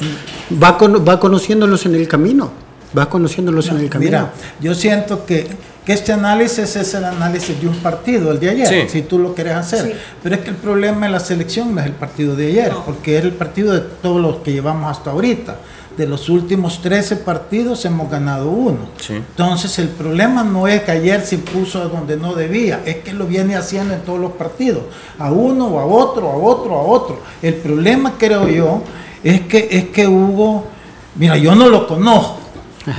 Va, 0.51 0.77
va 0.77 1.19
conociéndolos 1.19 1.85
en 1.85 1.95
el 1.95 2.07
camino. 2.07 2.51
Va 2.97 3.07
conociéndolos 3.07 3.67
en 3.69 3.77
el 3.77 3.89
camino. 3.89 4.09
Mira, 4.09 4.33
yo 4.59 4.73
siento 4.73 5.25
que, 5.25 5.47
que, 5.85 5.93
este 5.93 6.11
análisis 6.11 6.75
es 6.75 6.93
el 6.95 7.05
análisis 7.05 7.61
de 7.61 7.67
un 7.67 7.75
partido, 7.75 8.31
el 8.31 8.39
de 8.39 8.49
ayer, 8.49 8.89
si 8.89 9.03
tú 9.03 9.19
lo 9.19 9.35
quieres 9.35 9.53
hacer. 9.53 9.95
Pero 10.23 10.35
es 10.35 10.41
que 10.41 10.49
el 10.49 10.55
problema 10.55 11.05
de 11.05 11.11
la 11.11 11.19
selección 11.19 11.75
no 11.75 11.81
es 11.81 11.87
el 11.87 11.93
partido 11.93 12.35
de 12.35 12.47
ayer, 12.47 12.73
porque 12.85 13.17
es 13.17 13.23
el 13.23 13.33
partido 13.33 13.73
de 13.73 13.81
todos 14.01 14.19
los 14.19 14.37
que 14.37 14.51
llevamos 14.51 14.89
hasta 14.89 15.11
ahorita 15.11 15.57
de 15.99 16.07
los 16.07 16.29
últimos 16.29 16.81
13 16.81 17.17
partidos 17.17 17.83
hemos 17.83 18.09
ganado 18.09 18.49
uno. 18.49 18.87
Entonces 19.09 19.77
el 19.79 19.89
problema 19.89 20.45
no 20.45 20.65
es 20.65 20.83
que 20.83 20.91
ayer 20.91 21.25
se 21.25 21.39
puso 21.39 21.81
a 21.81 21.85
donde 21.87 22.15
no 22.15 22.35
debía, 22.35 22.81
es 22.85 22.99
que 22.99 23.11
lo 23.11 23.27
viene 23.27 23.57
haciendo 23.57 23.93
en 23.93 23.99
todos 24.03 24.17
los 24.17 24.31
partidos, 24.31 24.83
a 25.19 25.29
uno 25.29 25.67
o 25.67 25.77
a 25.77 25.85
otro, 25.85 26.29
a 26.29 26.37
otro, 26.37 26.75
a 26.75 26.83
otro. 26.83 27.21
El 27.41 27.55
problema 27.55 28.13
creo 28.17 28.47
yo 28.47 28.81
es 29.25 29.41
que 29.41 29.67
es 29.69 29.89
que 29.89 30.07
Hugo, 30.07 30.67
mira, 31.15 31.35
yo 31.35 31.53
no 31.53 31.67
lo 31.67 31.85
conozco, 31.85 32.39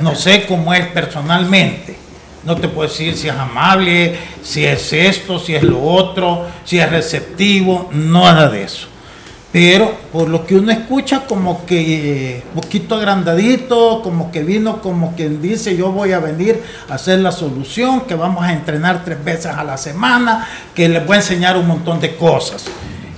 no 0.03 0.15
sé 0.15 0.45
cómo 0.47 0.75
es 0.75 0.87
personalmente. 0.89 1.97
No 2.45 2.57
te 2.57 2.69
puedo 2.69 2.87
decir 2.87 3.17
si 3.17 3.29
es 3.29 3.35
amable, 3.35 4.15
si 4.43 4.67
es 4.67 4.93
esto, 4.93 5.39
si 5.39 5.55
es 5.55 5.63
lo 5.63 5.83
otro, 5.83 6.45
si 6.65 6.79
es 6.79 6.91
receptivo, 6.91 7.89
nada 7.93 8.51
de 8.51 8.65
eso 8.65 8.90
pero 9.53 9.93
por 10.13 10.29
lo 10.29 10.47
que 10.47 10.55
uno 10.55 10.71
escucha 10.71 11.27
como 11.27 11.67
que 11.67 12.37
eh, 12.37 12.43
poquito 12.55 12.95
agrandadito, 12.95 14.01
como 14.03 14.31
que 14.31 14.45
vino 14.45 14.81
como 14.81 15.17
quien 15.17 15.43
dice 15.43 15.77
yo 15.77 15.91
voy 15.91 16.13
a 16.13 16.21
venir 16.21 16.63
a 16.89 16.95
hacer 16.95 17.19
la 17.19 17.33
solución, 17.33 18.03
que 18.03 18.15
vamos 18.15 18.45
a 18.45 18.53
entrenar 18.53 19.05
tres 19.05 19.23
veces 19.25 19.47
a 19.47 19.65
la 19.65 19.77
semana, 19.77 20.47
que 20.75 20.89
les 20.89 21.05
voy 21.05 21.17
a 21.17 21.21
enseñar 21.21 21.57
un 21.57 21.67
montón 21.67 22.01
de 22.01 22.15
cosas. 22.15 22.67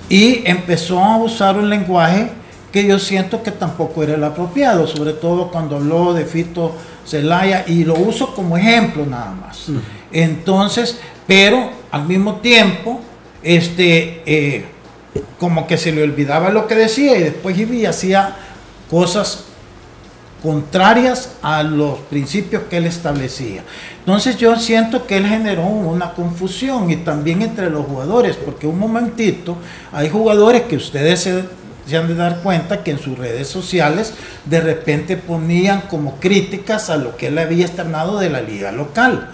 Y 0.09 0.41
empezó 0.45 1.03
a 1.03 1.17
usar 1.17 1.55
un 1.55 1.69
lenguaje 1.69 2.31
que 2.71 2.85
yo 2.87 2.97
siento 2.97 3.43
que 3.43 3.51
tampoco 3.51 4.01
era 4.01 4.15
el 4.15 4.23
apropiado, 4.23 4.87
sobre 4.87 5.13
todo 5.13 5.51
cuando 5.51 5.75
habló 5.75 6.13
de 6.15 6.25
Fito 6.25 6.75
Zelaya, 7.05 7.63
y 7.67 7.83
lo 7.83 7.93
uso 7.93 8.33
como 8.33 8.57
ejemplo 8.57 9.05
nada 9.05 9.31
más. 9.31 9.67
Entonces, 10.11 10.99
pero 11.27 11.69
al 11.91 12.07
mismo 12.07 12.37
tiempo, 12.37 13.01
este... 13.43 14.23
Eh, 14.25 14.72
como 15.39 15.67
que 15.67 15.77
se 15.77 15.91
le 15.91 16.03
olvidaba 16.03 16.49
lo 16.49 16.67
que 16.67 16.75
decía 16.75 17.17
y 17.17 17.23
después 17.23 17.57
iba 17.57 17.89
hacía 17.89 18.35
cosas 18.89 19.45
contrarias 20.41 21.35
a 21.41 21.63
los 21.63 21.99
principios 21.99 22.63
que 22.69 22.77
él 22.77 22.85
establecía. 22.85 23.63
Entonces 23.99 24.37
yo 24.37 24.57
siento 24.57 25.07
que 25.07 25.15
él 25.17 25.25
generó 25.25 25.65
una 25.65 26.13
confusión 26.13 26.91
y 26.91 26.97
también 26.97 27.41
entre 27.41 27.69
los 27.69 27.85
jugadores, 27.85 28.35
porque 28.35 28.67
un 28.67 28.77
momentito 28.77 29.57
hay 29.93 30.09
jugadores 30.09 30.63
que 30.63 30.75
ustedes 30.75 31.21
se, 31.21 31.43
se 31.87 31.97
han 31.97 32.09
de 32.09 32.15
dar 32.15 32.41
cuenta 32.41 32.83
que 32.83 32.91
en 32.91 32.99
sus 32.99 33.17
redes 33.17 33.47
sociales 33.47 34.13
de 34.43 34.59
repente 34.59 35.15
ponían 35.15 35.81
como 35.89 36.17
críticas 36.17 36.89
a 36.89 36.97
lo 36.97 37.15
que 37.15 37.27
él 37.27 37.37
había 37.37 37.65
externado 37.65 38.19
de 38.19 38.29
la 38.29 38.41
liga 38.41 38.73
local. 38.73 39.29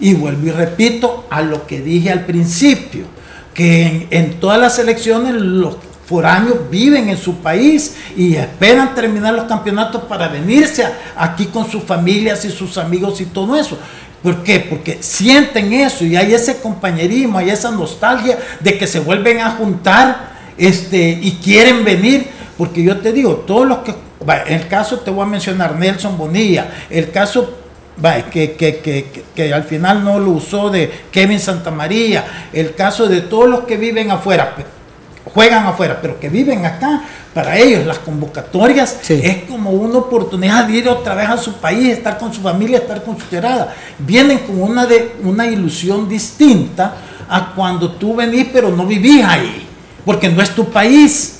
Y 0.00 0.14
vuelvo 0.14 0.48
y 0.48 0.50
repito 0.50 1.26
a 1.30 1.40
lo 1.42 1.66
que 1.66 1.80
dije 1.80 2.10
al 2.10 2.26
principio 2.26 3.17
que 3.58 4.06
en, 4.12 4.38
todas 4.38 4.60
las 4.60 4.78
elecciones 4.78 5.34
los 5.34 5.78
foráneos 6.06 6.70
viven 6.70 7.08
en 7.08 7.18
su 7.18 7.38
país 7.38 7.96
y 8.16 8.36
esperan 8.36 8.94
terminar 8.94 9.34
los 9.34 9.46
campeonatos 9.46 10.04
para 10.04 10.28
venirse 10.28 10.86
aquí 11.16 11.46
con 11.46 11.68
sus 11.68 11.82
familias 11.82 12.44
y 12.44 12.52
sus 12.52 12.78
amigos 12.78 13.20
y 13.20 13.24
todo 13.24 13.56
eso. 13.56 13.76
¿Por 14.22 14.44
qué? 14.44 14.60
Porque 14.60 14.98
sienten 15.00 15.72
eso 15.72 16.04
y 16.04 16.14
hay 16.14 16.34
ese 16.34 16.60
compañerismo, 16.60 17.38
hay 17.38 17.50
esa 17.50 17.72
nostalgia 17.72 18.38
de 18.60 18.78
que 18.78 18.86
se 18.86 19.00
vuelven 19.00 19.40
a 19.40 19.50
juntar 19.50 20.34
este, 20.56 21.18
y 21.20 21.40
quieren 21.42 21.84
venir. 21.84 22.28
Porque 22.56 22.80
yo 22.80 22.98
te 22.98 23.12
digo, 23.12 23.42
todos 23.44 23.66
los 23.66 23.78
que, 23.78 23.92
el 24.46 24.68
caso 24.68 25.00
te 25.00 25.10
voy 25.10 25.24
a 25.24 25.26
mencionar 25.26 25.74
Nelson 25.74 26.16
Bonilla, 26.16 26.70
el 26.90 27.10
caso 27.10 27.57
que, 28.30 28.52
que, 28.52 29.24
que, 29.34 29.52
al 29.52 29.64
final 29.64 30.04
no 30.04 30.18
lo 30.18 30.32
usó 30.32 30.70
de 30.70 30.90
Kevin 31.10 31.40
Santamaría, 31.40 32.48
el 32.52 32.74
caso 32.74 33.08
de 33.08 33.22
todos 33.22 33.48
los 33.48 33.60
que 33.60 33.76
viven 33.76 34.10
afuera, 34.10 34.54
juegan 35.24 35.66
afuera, 35.66 35.98
pero 36.00 36.18
que 36.18 36.28
viven 36.28 36.64
acá, 36.64 37.02
para 37.34 37.56
ellos 37.56 37.86
las 37.86 37.98
convocatorias 37.98 38.98
es 39.08 39.44
como 39.44 39.70
una 39.70 39.98
oportunidad 39.98 40.66
de 40.66 40.78
ir 40.78 40.88
otra 40.88 41.14
vez 41.14 41.28
a 41.28 41.36
su 41.36 41.54
país, 41.54 41.88
estar 41.88 42.18
con 42.18 42.32
su 42.32 42.40
familia, 42.40 42.78
estar 42.78 43.02
con 43.04 43.18
su 43.18 43.28
cherada. 43.28 43.74
Vienen 43.98 44.38
con 44.38 44.60
una, 44.60 44.86
de, 44.86 45.12
una 45.22 45.46
ilusión 45.46 46.08
distinta 46.08 46.96
a 47.28 47.52
cuando 47.54 47.92
tú 47.92 48.16
venís 48.16 48.48
pero 48.52 48.70
no 48.70 48.86
vivís 48.86 49.22
ahí, 49.24 49.66
porque 50.04 50.28
no 50.28 50.42
es 50.42 50.54
tu 50.54 50.70
país. 50.70 51.34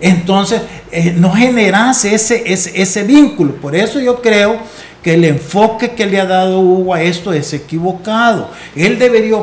Entonces, 0.00 0.62
eh, 0.90 1.14
no 1.16 1.32
generas 1.32 2.04
ese, 2.04 2.42
ese, 2.52 2.80
ese 2.80 3.02
vínculo. 3.04 3.54
Por 3.54 3.74
eso 3.74 4.00
yo 4.00 4.20
creo 4.20 4.58
que 5.06 5.14
el 5.14 5.24
enfoque 5.24 5.92
que 5.92 6.04
le 6.04 6.20
ha 6.20 6.26
dado 6.26 6.58
Hugo 6.58 6.92
a 6.92 7.00
esto 7.00 7.32
es 7.32 7.52
equivocado. 7.52 8.50
Él 8.74 8.98
debería, 8.98 9.36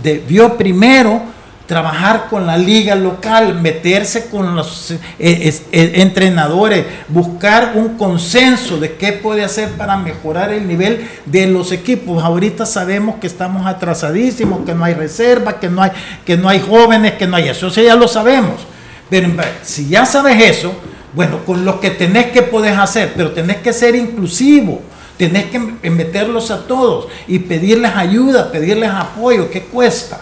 debió 0.00 0.56
primero 0.56 1.22
trabajar 1.66 2.28
con 2.30 2.46
la 2.46 2.56
liga 2.56 2.94
local, 2.94 3.60
meterse 3.60 4.28
con 4.28 4.54
los 4.54 4.92
eh, 4.92 4.96
eh, 5.18 5.92
entrenadores, 5.96 6.84
buscar 7.08 7.72
un 7.74 7.98
consenso 7.98 8.78
de 8.78 8.94
qué 8.94 9.12
puede 9.12 9.42
hacer 9.42 9.70
para 9.70 9.96
mejorar 9.96 10.52
el 10.52 10.68
nivel 10.68 11.08
de 11.26 11.48
los 11.48 11.72
equipos. 11.72 12.22
Ahorita 12.22 12.64
sabemos 12.64 13.16
que 13.16 13.26
estamos 13.26 13.66
atrasadísimos, 13.66 14.64
que 14.64 14.72
no 14.72 14.84
hay 14.84 14.94
reserva, 14.94 15.58
que 15.58 15.68
no 15.68 15.82
hay, 15.82 15.90
que 16.24 16.36
no 16.36 16.48
hay 16.48 16.60
jóvenes, 16.60 17.14
que 17.14 17.26
no 17.26 17.34
hay 17.34 17.48
eso, 17.48 17.66
eso 17.66 17.82
ya 17.82 17.96
lo 17.96 18.06
sabemos. 18.06 18.68
Pero 19.10 19.30
si 19.64 19.88
ya 19.88 20.06
sabes 20.06 20.40
eso, 20.40 20.72
bueno, 21.12 21.44
con 21.44 21.64
lo 21.64 21.80
que 21.80 21.90
tenés 21.90 22.26
que 22.26 22.42
poder 22.42 22.78
hacer, 22.78 23.14
pero 23.16 23.32
tenés 23.32 23.56
que 23.56 23.72
ser 23.72 23.96
inclusivo. 23.96 24.80
Tenés 25.18 25.46
que 25.46 25.58
meterlos 25.58 26.50
a 26.50 26.66
todos 26.66 27.08
y 27.26 27.40
pedirles 27.40 27.94
ayuda, 27.94 28.50
pedirles 28.50 28.90
apoyo, 28.90 29.50
¿qué 29.50 29.64
cuesta? 29.64 30.20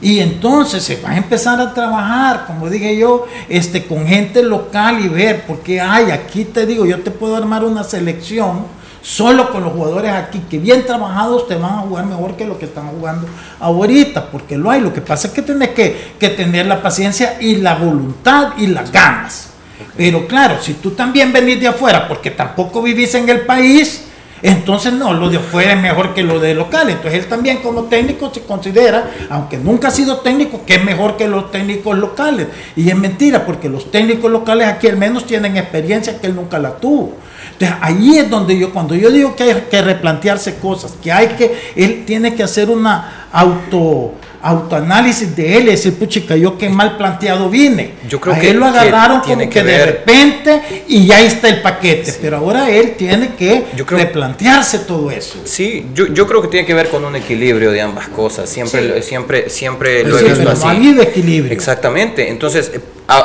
Y 0.00 0.20
entonces 0.20 0.82
se 0.82 1.00
va 1.00 1.12
a 1.12 1.16
empezar 1.16 1.60
a 1.60 1.72
trabajar, 1.72 2.44
como 2.46 2.68
dije 2.68 2.96
yo, 2.96 3.26
este, 3.48 3.86
con 3.86 4.06
gente 4.06 4.42
local 4.42 5.02
y 5.02 5.08
ver, 5.08 5.44
porque 5.46 5.80
hay, 5.80 6.10
aquí 6.10 6.44
te 6.44 6.66
digo, 6.66 6.84
yo 6.84 7.00
te 7.00 7.10
puedo 7.10 7.36
armar 7.36 7.64
una 7.64 7.84
selección 7.84 8.66
solo 9.00 9.50
con 9.50 9.62
los 9.64 9.72
jugadores 9.72 10.12
aquí, 10.12 10.40
que 10.50 10.58
bien 10.58 10.84
trabajados 10.84 11.46
te 11.46 11.54
van 11.54 11.72
a 11.72 11.82
jugar 11.82 12.06
mejor 12.06 12.36
que 12.36 12.44
lo 12.44 12.58
que 12.58 12.64
están 12.64 12.88
jugando 12.88 13.28
ahorita, 13.60 14.30
porque 14.30 14.58
lo 14.58 14.70
hay. 14.70 14.80
Lo 14.80 14.92
que 14.92 15.00
pasa 15.00 15.28
es 15.28 15.34
que 15.34 15.42
tenés 15.42 15.70
que, 15.70 16.14
que 16.18 16.30
tener 16.30 16.66
la 16.66 16.82
paciencia 16.82 17.36
y 17.40 17.56
la 17.56 17.76
voluntad 17.76 18.54
y 18.56 18.66
las 18.66 18.90
ganas. 18.90 19.50
Pero 19.96 20.26
claro, 20.26 20.56
si 20.60 20.74
tú 20.74 20.90
también 20.90 21.32
venís 21.32 21.60
de 21.60 21.68
afuera, 21.68 22.08
porque 22.08 22.30
tampoco 22.30 22.82
vivís 22.82 23.14
en 23.14 23.28
el 23.28 23.42
país, 23.42 24.04
entonces, 24.44 24.92
no, 24.92 25.14
lo 25.14 25.30
de 25.30 25.38
afuera 25.38 25.72
es 25.72 25.80
mejor 25.80 26.12
que 26.12 26.22
lo 26.22 26.38
de 26.38 26.54
local. 26.54 26.90
Entonces, 26.90 27.14
él 27.24 27.28
también 27.30 27.62
como 27.62 27.84
técnico 27.84 28.30
se 28.30 28.42
considera, 28.42 29.10
aunque 29.30 29.56
nunca 29.56 29.88
ha 29.88 29.90
sido 29.90 30.18
técnico, 30.18 30.60
que 30.66 30.74
es 30.74 30.84
mejor 30.84 31.16
que 31.16 31.26
los 31.26 31.50
técnicos 31.50 31.96
locales. 31.96 32.48
Y 32.76 32.90
es 32.90 32.94
mentira, 32.94 33.46
porque 33.46 33.70
los 33.70 33.90
técnicos 33.90 34.30
locales 34.30 34.68
aquí 34.68 34.86
al 34.86 34.98
menos 34.98 35.24
tienen 35.24 35.56
experiencia 35.56 36.20
que 36.20 36.26
él 36.26 36.36
nunca 36.36 36.58
la 36.58 36.76
tuvo. 36.76 37.14
Entonces, 37.52 37.74
ahí 37.80 38.18
es 38.18 38.28
donde 38.28 38.58
yo, 38.58 38.70
cuando 38.70 38.94
yo 38.94 39.10
digo 39.10 39.34
que 39.34 39.44
hay 39.44 39.64
que 39.70 39.80
replantearse 39.80 40.56
cosas, 40.56 40.92
que 41.02 41.10
hay 41.10 41.28
que, 41.28 41.72
él 41.74 42.04
tiene 42.04 42.34
que 42.34 42.42
hacer 42.42 42.68
una 42.68 43.28
auto 43.32 44.12
autoanálisis 44.44 45.34
de 45.34 45.56
él, 45.56 45.68
ese 45.70 45.92
puchica, 45.92 46.36
yo 46.36 46.58
qué 46.58 46.68
mal 46.68 46.98
planteado 46.98 47.48
vine. 47.48 47.92
Yo 48.06 48.20
creo 48.20 48.38
que 48.38 48.50
él 48.50 48.58
lo 48.58 48.66
agarraron 48.66 49.22
como 49.22 49.48
que, 49.48 49.62
de 49.62 49.86
repente 49.86 50.84
y 50.86 51.06
ya 51.06 51.22
está 51.22 51.48
el 51.48 51.62
paquete, 51.62 52.14
pero 52.20 52.36
ahora 52.36 52.68
él 52.70 52.94
tiene 52.96 53.34
que 53.36 53.64
replantearse 53.88 54.80
todo 54.80 55.10
eso. 55.10 55.40
Sí, 55.44 55.86
yo, 55.94 56.08
yo, 56.08 56.26
creo 56.26 56.42
que 56.42 56.48
tiene 56.48 56.66
que 56.66 56.74
ver 56.74 56.90
con 56.90 57.04
un 57.04 57.16
equilibrio 57.16 57.70
de 57.70 57.80
ambas 57.80 58.08
cosas, 58.08 58.50
siempre, 58.50 59.00
siempre, 59.02 59.48
siempre 59.48 60.04
lo 60.04 60.18
he 60.18 60.24
visto 60.24 60.50
así. 60.50 60.66
No 60.66 61.02
equilibrio. 61.02 61.52
Exactamente, 61.52 62.28
entonces 62.28 62.70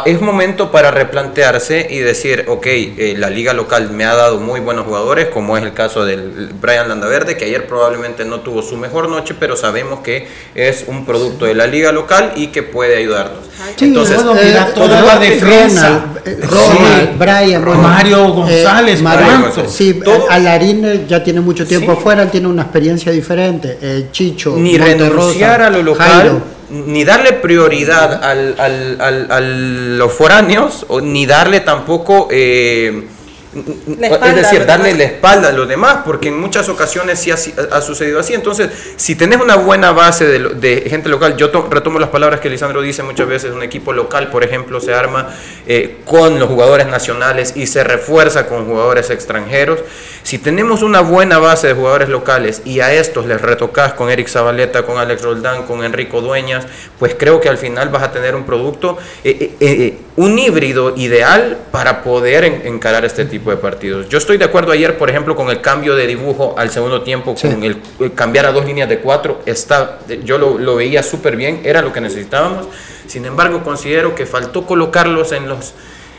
es 0.06 0.22
momento 0.22 0.72
para 0.72 0.92
replantearse 0.92 1.88
y 1.90 2.00
decir, 2.00 2.46
ok, 2.48 2.66
eh, 2.68 3.16
la 3.18 3.30
liga 3.30 3.54
local 3.54 3.92
me 3.92 4.04
ha 4.04 4.14
dado 4.14 4.40
muy 4.40 4.60
buenos 4.60 4.86
jugadores, 4.86 5.28
como 5.28 5.58
es 5.58 5.64
el 5.64 5.74
caso 5.74 6.04
del 6.04 6.50
Brian 6.60 6.90
Landaverde, 6.90 7.38
que 7.38 7.46
ayer 7.46 7.66
probablemente 7.66 8.26
no 8.26 8.42
tuvo 8.42 8.62
su 8.62 8.76
mejor 8.76 9.08
noche, 9.08 9.36
pero 9.40 9.56
sabemos 9.56 10.02
que 10.02 10.28
es 10.54 10.84
un 10.88 11.06
producto 11.10 11.46
de 11.46 11.56
la 11.56 11.66
liga 11.66 11.92
local 11.92 12.34
y 12.36 12.48
que 12.48 12.62
puede 12.62 12.98
ayudarnos. 12.98 13.40
Sí, 13.76 13.86
Entonces, 13.86 14.16
todo, 14.18 14.36
eh, 14.36 14.42
mira, 14.46 14.74
toda 14.74 15.00
eh, 15.00 15.06
la 15.08 15.20
defensa. 15.20 15.88
Ronald, 15.90 16.22
eh, 16.26 16.40
Sí. 16.50 17.10
Brian, 17.18 17.82
Mario 17.82 18.28
González, 18.34 19.02
Mario- 19.02 19.26
¿cuánto? 19.54 19.68
sí, 19.70 20.00
Alarín 20.30 20.86
eh, 20.86 21.06
ya 21.08 21.24
tiene 21.24 21.42
mucho 21.42 21.66
tiempo 21.66 21.92
Sí. 21.94 21.98
afuera, 21.98 22.22
él 22.24 22.30
tiene 22.30 22.48
una 22.48 22.62
experiencia 22.64 23.12
diferente. 23.12 23.78
eh, 23.82 24.08
Chicho, 24.12 24.56
ni 24.56 24.78
Monterrosa, 24.78 25.10
renunciar 25.10 25.62
a 25.64 25.70
lo 25.72 25.82
local, 25.84 26.08
Jairo. 26.12 26.42
ni 26.70 27.04
darle 27.04 27.34
prioridad 27.34 28.24
al, 28.24 28.56
al- 28.60 28.98
al- 29.02 29.28
a 29.32 29.40
los 29.40 30.12
foráneos, 30.14 30.86
o 30.88 31.02
ni 31.02 31.26
darle 31.26 31.62
tampoco, 31.62 32.28
eh, 32.32 33.08
espalda 33.54 34.30
es 34.30 34.36
decir, 34.36 34.66
darle 34.66 34.94
la 34.94 35.04
espalda 35.06 35.50
a 35.50 35.52
los 35.52 35.68
demás, 35.68 36.00
porque 36.06 36.28
en 36.28 36.40
muchas 36.40 36.70
ocasiones 36.70 37.20
sí 37.20 37.32
ha, 37.32 37.82
sucedido 37.82 38.20
así. 38.20 38.34
Entonces, 38.34 38.70
si 38.96 39.16
tenés 39.16 39.40
una 39.42 39.56
buena 39.56 39.92
base 39.92 40.26
de, 40.26 40.82
gente 40.90 41.10
local, 41.10 41.36
yo 41.38 41.50
to- 41.50 41.68
retomo 41.70 42.00
las 42.00 42.10
palabras 42.10 42.40
que 42.40 42.50
Lisandro 42.50 42.82
dice 42.82 43.02
muchas 43.04 43.28
veces, 43.28 43.52
un 43.52 43.64
equipo 43.64 43.94
local, 43.94 44.30
por 44.30 44.44
ejemplo, 44.44 44.80
se 44.80 44.94
arma 44.94 45.30
eh, 45.68 45.98
con 46.06 46.40
los 46.40 46.48
jugadores 46.48 46.88
nacionales 46.88 47.54
y 47.56 47.68
se 47.68 47.84
refuerza 47.84 48.48
con 48.48 48.66
jugadores 48.66 49.10
extranjeros. 49.10 49.80
Si 50.22 50.38
tenemos 50.38 50.84
una 50.84 51.00
buena 51.02 51.40
base 51.40 51.68
de 51.68 51.74
jugadores 51.74 52.10
locales 52.10 52.62
y 52.66 52.82
a 52.82 52.94
estos 52.94 53.26
les 53.26 53.42
retocas 53.42 53.94
con 53.94 54.10
Eric 54.10 54.28
Zabaleta, 54.28 54.84
con 54.84 54.98
Alex 54.98 55.22
Roldán, 55.24 55.64
con 55.64 55.84
Enrico 55.84 56.22
Dueñas, 56.22 56.66
pues 57.00 57.16
creo 57.18 57.40
que 57.42 57.50
al 57.50 57.58
final 57.58 57.90
vas 57.90 58.04
a 58.04 58.12
tener 58.12 58.36
un 58.36 58.44
producto, 58.44 58.98
eh, 59.24 59.54
eh, 59.60 59.98
un 60.18 60.38
híbrido 60.38 60.96
ideal 60.98 61.58
para 61.72 62.04
poder 62.04 62.44
en- 62.44 62.68
encarar 62.68 63.06
este 63.06 63.26
tipo 63.26 63.39
de 63.46 63.58
partidos. 63.58 64.08
Yo 64.10 64.18
estoy 64.18 64.38
de 64.38 64.46
acuerdo 64.46 64.72
ayer, 64.72 64.98
por 64.98 65.10
ejemplo, 65.10 65.36
con 65.36 65.50
el 65.50 65.62
cambio 65.62 65.96
de 65.96 66.08
dibujo 66.08 66.56
al 66.58 66.70
segundo 66.70 67.02
tiempo, 67.02 67.36
Sí. 67.38 67.48
con 67.50 67.64
el, 67.64 67.78
el 68.00 68.14
cambiar 68.14 68.46
a 68.46 68.52
dos 68.52 68.66
líneas 68.66 68.90
de 68.90 69.00
cuatro, 69.00 69.42
está, 69.46 70.00
yo 70.24 70.38
lo, 70.38 70.58
lo 70.58 70.76
veía 70.76 71.04
súper 71.04 71.36
bien, 71.36 71.62
era 71.64 71.82
lo 71.82 71.92
que 71.94 72.02
necesitábamos. 72.02 72.68
Sin 73.08 73.26
embargo, 73.26 73.64
considero 73.64 74.14
que 74.16 74.26
faltó 74.26 74.66
colocarlos 74.66 75.32
en 75.32 75.48
los, 75.50 75.74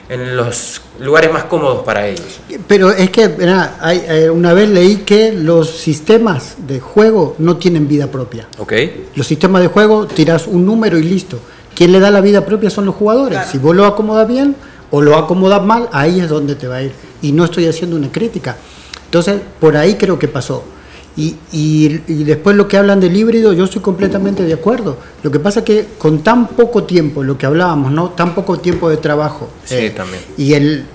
en 0.09 0.37
los 0.37 0.81
lugares 0.99 1.33
más 1.33 1.45
cómodos 1.45 1.85
para 1.85 2.07
ellos. 2.09 2.41
Pero 2.67 2.91
es 2.91 3.11
que 3.11 3.29
mirá, 3.29 3.77
hay, 3.81 4.05
eh, 4.09 4.31
una 4.31 4.53
vez 4.55 4.69
leí 4.69 4.97
que 4.97 5.33
los 5.33 5.71
sistemas 5.71 6.57
de 6.67 6.81
juego 6.81 7.37
no 7.39 7.57
tienen 7.59 7.87
vida 7.87 8.09
propia. 8.09 8.49
¿Ok? 8.59 8.73
Los 9.15 9.27
sistemas 9.27 9.63
de 9.63 9.69
juego 9.69 10.07
tiras 10.07 10.47
un 10.49 10.67
número 10.67 10.99
y 10.99 11.03
listo. 11.05 11.39
¿Quién 11.75 11.93
le 11.93 12.01
da 12.01 12.11
la 12.11 12.21
vida 12.21 12.45
propia 12.45 12.69
son 12.71 12.85
los 12.87 12.95
jugadores? 12.97 13.39
Claro. 13.39 13.51
Si 13.53 13.59
vos 13.59 13.75
lo 13.77 13.87
acomodas 13.87 14.27
bien 14.29 14.57
o 14.91 15.01
lo 15.01 15.17
acomodas 15.17 15.63
mal, 15.65 15.89
ahí 15.93 16.21
es 16.21 16.29
donde 16.29 16.57
te 16.57 16.67
va 16.67 16.77
a 16.77 16.83
ir. 16.83 16.93
Y 17.23 17.33
no 17.33 17.45
estoy 17.45 17.67
haciendo 17.67 17.97
una 17.97 18.11
crítica. 18.11 18.57
Entonces, 19.07 19.41
por 19.59 19.77
ahí 19.77 19.95
creo 19.97 20.19
que 20.19 20.29
pasó. 20.29 20.65
Y, 21.17 21.35
y- 21.53 22.03
y 22.07 22.25
después 22.25 22.57
lo 22.57 22.69
que 22.69 22.77
hablan 22.77 23.01
del 23.01 23.15
híbrido, 23.17 23.53
yo 23.53 23.65
estoy 23.65 23.83
completamente 23.83 24.45
de 24.45 24.53
acuerdo. 24.55 24.97
Lo 25.23 25.31
que 25.31 25.41
pasa 25.41 25.61
es 25.61 25.65
que 25.67 25.87
con 25.99 26.23
tan 26.23 26.47
poco 26.49 26.85
tiempo, 26.85 27.23
lo 27.25 27.37
que 27.37 27.47
hablábamos, 27.47 27.91
¿no? 27.91 28.11
Tan 28.11 28.35
poco 28.35 28.59
tiempo 28.61 28.89
de 28.89 28.97
trabajo. 28.97 29.51
eh, 29.71 29.89
Sí, 29.91 29.97
también. 29.97 30.23
Y 30.39 30.55
el... 30.55 30.87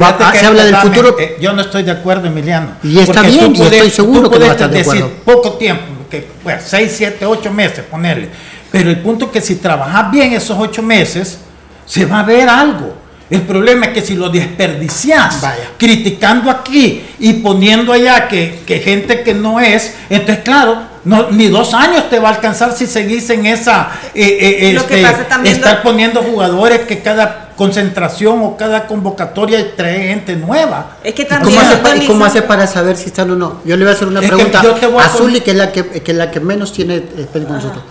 va- 0.00 0.16
ah, 0.20 0.32
que 0.32 0.38
se 0.38 0.46
habla 0.46 0.64
del 0.64 0.74
futuro... 0.76 1.16
eh, 1.20 1.36
yo 1.40 1.52
no 1.52 1.60
estoy 1.62 1.84
de 1.84 1.92
acuerdo, 1.92 2.26
Emiliano. 2.26 2.72
Y 2.82 2.98
está 2.98 3.22
bien, 3.22 3.52
tú 3.54 3.62
y 3.62 3.66
estoy 3.66 3.90
seguro 3.90 4.22
tú 4.24 4.30
que 4.30 4.38
no 4.40 4.46
va 4.46 4.52
a 4.52 4.56
puedes 4.56 4.60
estar 4.66 4.70
de 4.70 4.78
decir 4.78 5.02
acuerdo. 5.04 5.24
poco 5.24 5.52
tiempo, 5.56 5.84
que 6.10 6.28
pues, 6.42 6.64
6, 6.66 6.92
7, 6.96 7.24
8 7.26 7.52
meses, 7.52 7.84
ponerle. 7.88 8.28
Pero 8.72 8.90
el 8.90 8.98
punto 9.00 9.26
es 9.26 9.30
que 9.30 9.40
si 9.40 9.54
trabajas 9.56 10.10
bien 10.10 10.32
esos 10.32 10.58
8 10.58 10.82
meses, 10.82 11.38
se 11.86 12.04
va 12.06 12.20
a 12.20 12.24
ver 12.24 12.48
algo. 12.48 12.94
El 13.30 13.42
problema 13.42 13.86
es 13.86 13.92
que 13.92 14.02
si 14.02 14.14
lo 14.16 14.28
desperdicias 14.28 15.40
Vaya. 15.40 15.70
criticando 15.78 16.50
aquí 16.50 17.02
y 17.20 17.34
poniendo 17.34 17.92
allá 17.92 18.26
que, 18.28 18.62
que 18.66 18.80
gente 18.80 19.22
que 19.22 19.34
no 19.34 19.60
es, 19.60 19.94
entonces 20.10 20.42
claro, 20.44 20.78
no, 21.04 21.30
ni 21.30 21.46
dos 21.48 21.72
años 21.72 22.10
te 22.10 22.18
va 22.18 22.28
a 22.30 22.34
alcanzar 22.34 22.72
si 22.76 22.86
seguís 22.86 23.30
en 23.30 23.46
esa 23.46 23.90
eh, 24.14 24.58
eh, 24.68 24.72
Lo 24.74 24.86
que 24.86 25.00
este, 25.00 25.10
pasa 25.12 25.28
también, 25.28 25.54
estar 25.56 25.82
poniendo 25.82 26.22
jugadores 26.22 26.80
que 26.80 26.98
cada 27.00 27.50
concentración 27.56 28.42
o 28.42 28.56
cada 28.56 28.86
convocatoria 28.86 29.76
trae 29.76 30.08
gente 30.08 30.34
nueva. 30.34 30.96
Es 31.04 31.14
que 31.14 31.22
¿Y 31.22 31.26
también. 31.26 31.56
¿Cómo, 31.56 31.68
hace, 31.68 31.76
pa- 31.78 31.88
don 31.90 32.02
y 32.02 32.06
cómo 32.06 32.24
hace 32.24 32.42
para 32.42 32.66
saber 32.66 32.96
si 32.96 33.06
están 33.06 33.30
o 33.30 33.36
no? 33.36 33.60
Yo 33.64 33.76
le 33.76 33.84
voy 33.84 33.92
a 33.92 33.94
hacer 33.96 34.08
una 34.08 34.20
Es 34.20 34.28
que 34.28 34.34
pregunta 34.34 34.62
yo 34.62 34.74
te 34.74 34.86
voy 34.86 35.02
a 35.02 35.06
a 35.06 35.08
pon- 35.08 35.18
Zully, 35.18 35.40
que 35.40 35.52
es 35.52 35.56
la 35.56 35.70
que, 35.70 35.84
que 35.84 36.10
es 36.10 36.16
la 36.16 36.30
que 36.30 36.40
menos 36.40 36.72
tiene 36.72 36.96
experiencia 36.96 37.44
con 37.46 37.56
nosotros. 37.56 37.84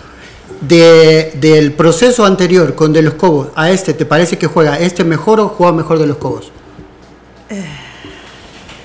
De, 0.61 1.31
del 1.35 1.71
proceso 1.73 2.25
anterior 2.25 2.75
con 2.75 2.91
De 2.91 3.01
los 3.01 3.13
Cobos 3.13 3.47
a 3.55 3.69
este, 3.71 3.93
¿te 3.93 4.05
parece 4.05 4.37
que 4.37 4.47
juega 4.47 4.77
este 4.77 5.03
mejor 5.05 5.39
o 5.39 5.47
juega 5.49 5.71
mejor 5.73 5.99
De 5.99 6.05
los 6.07 6.17
Cobos? 6.17 6.51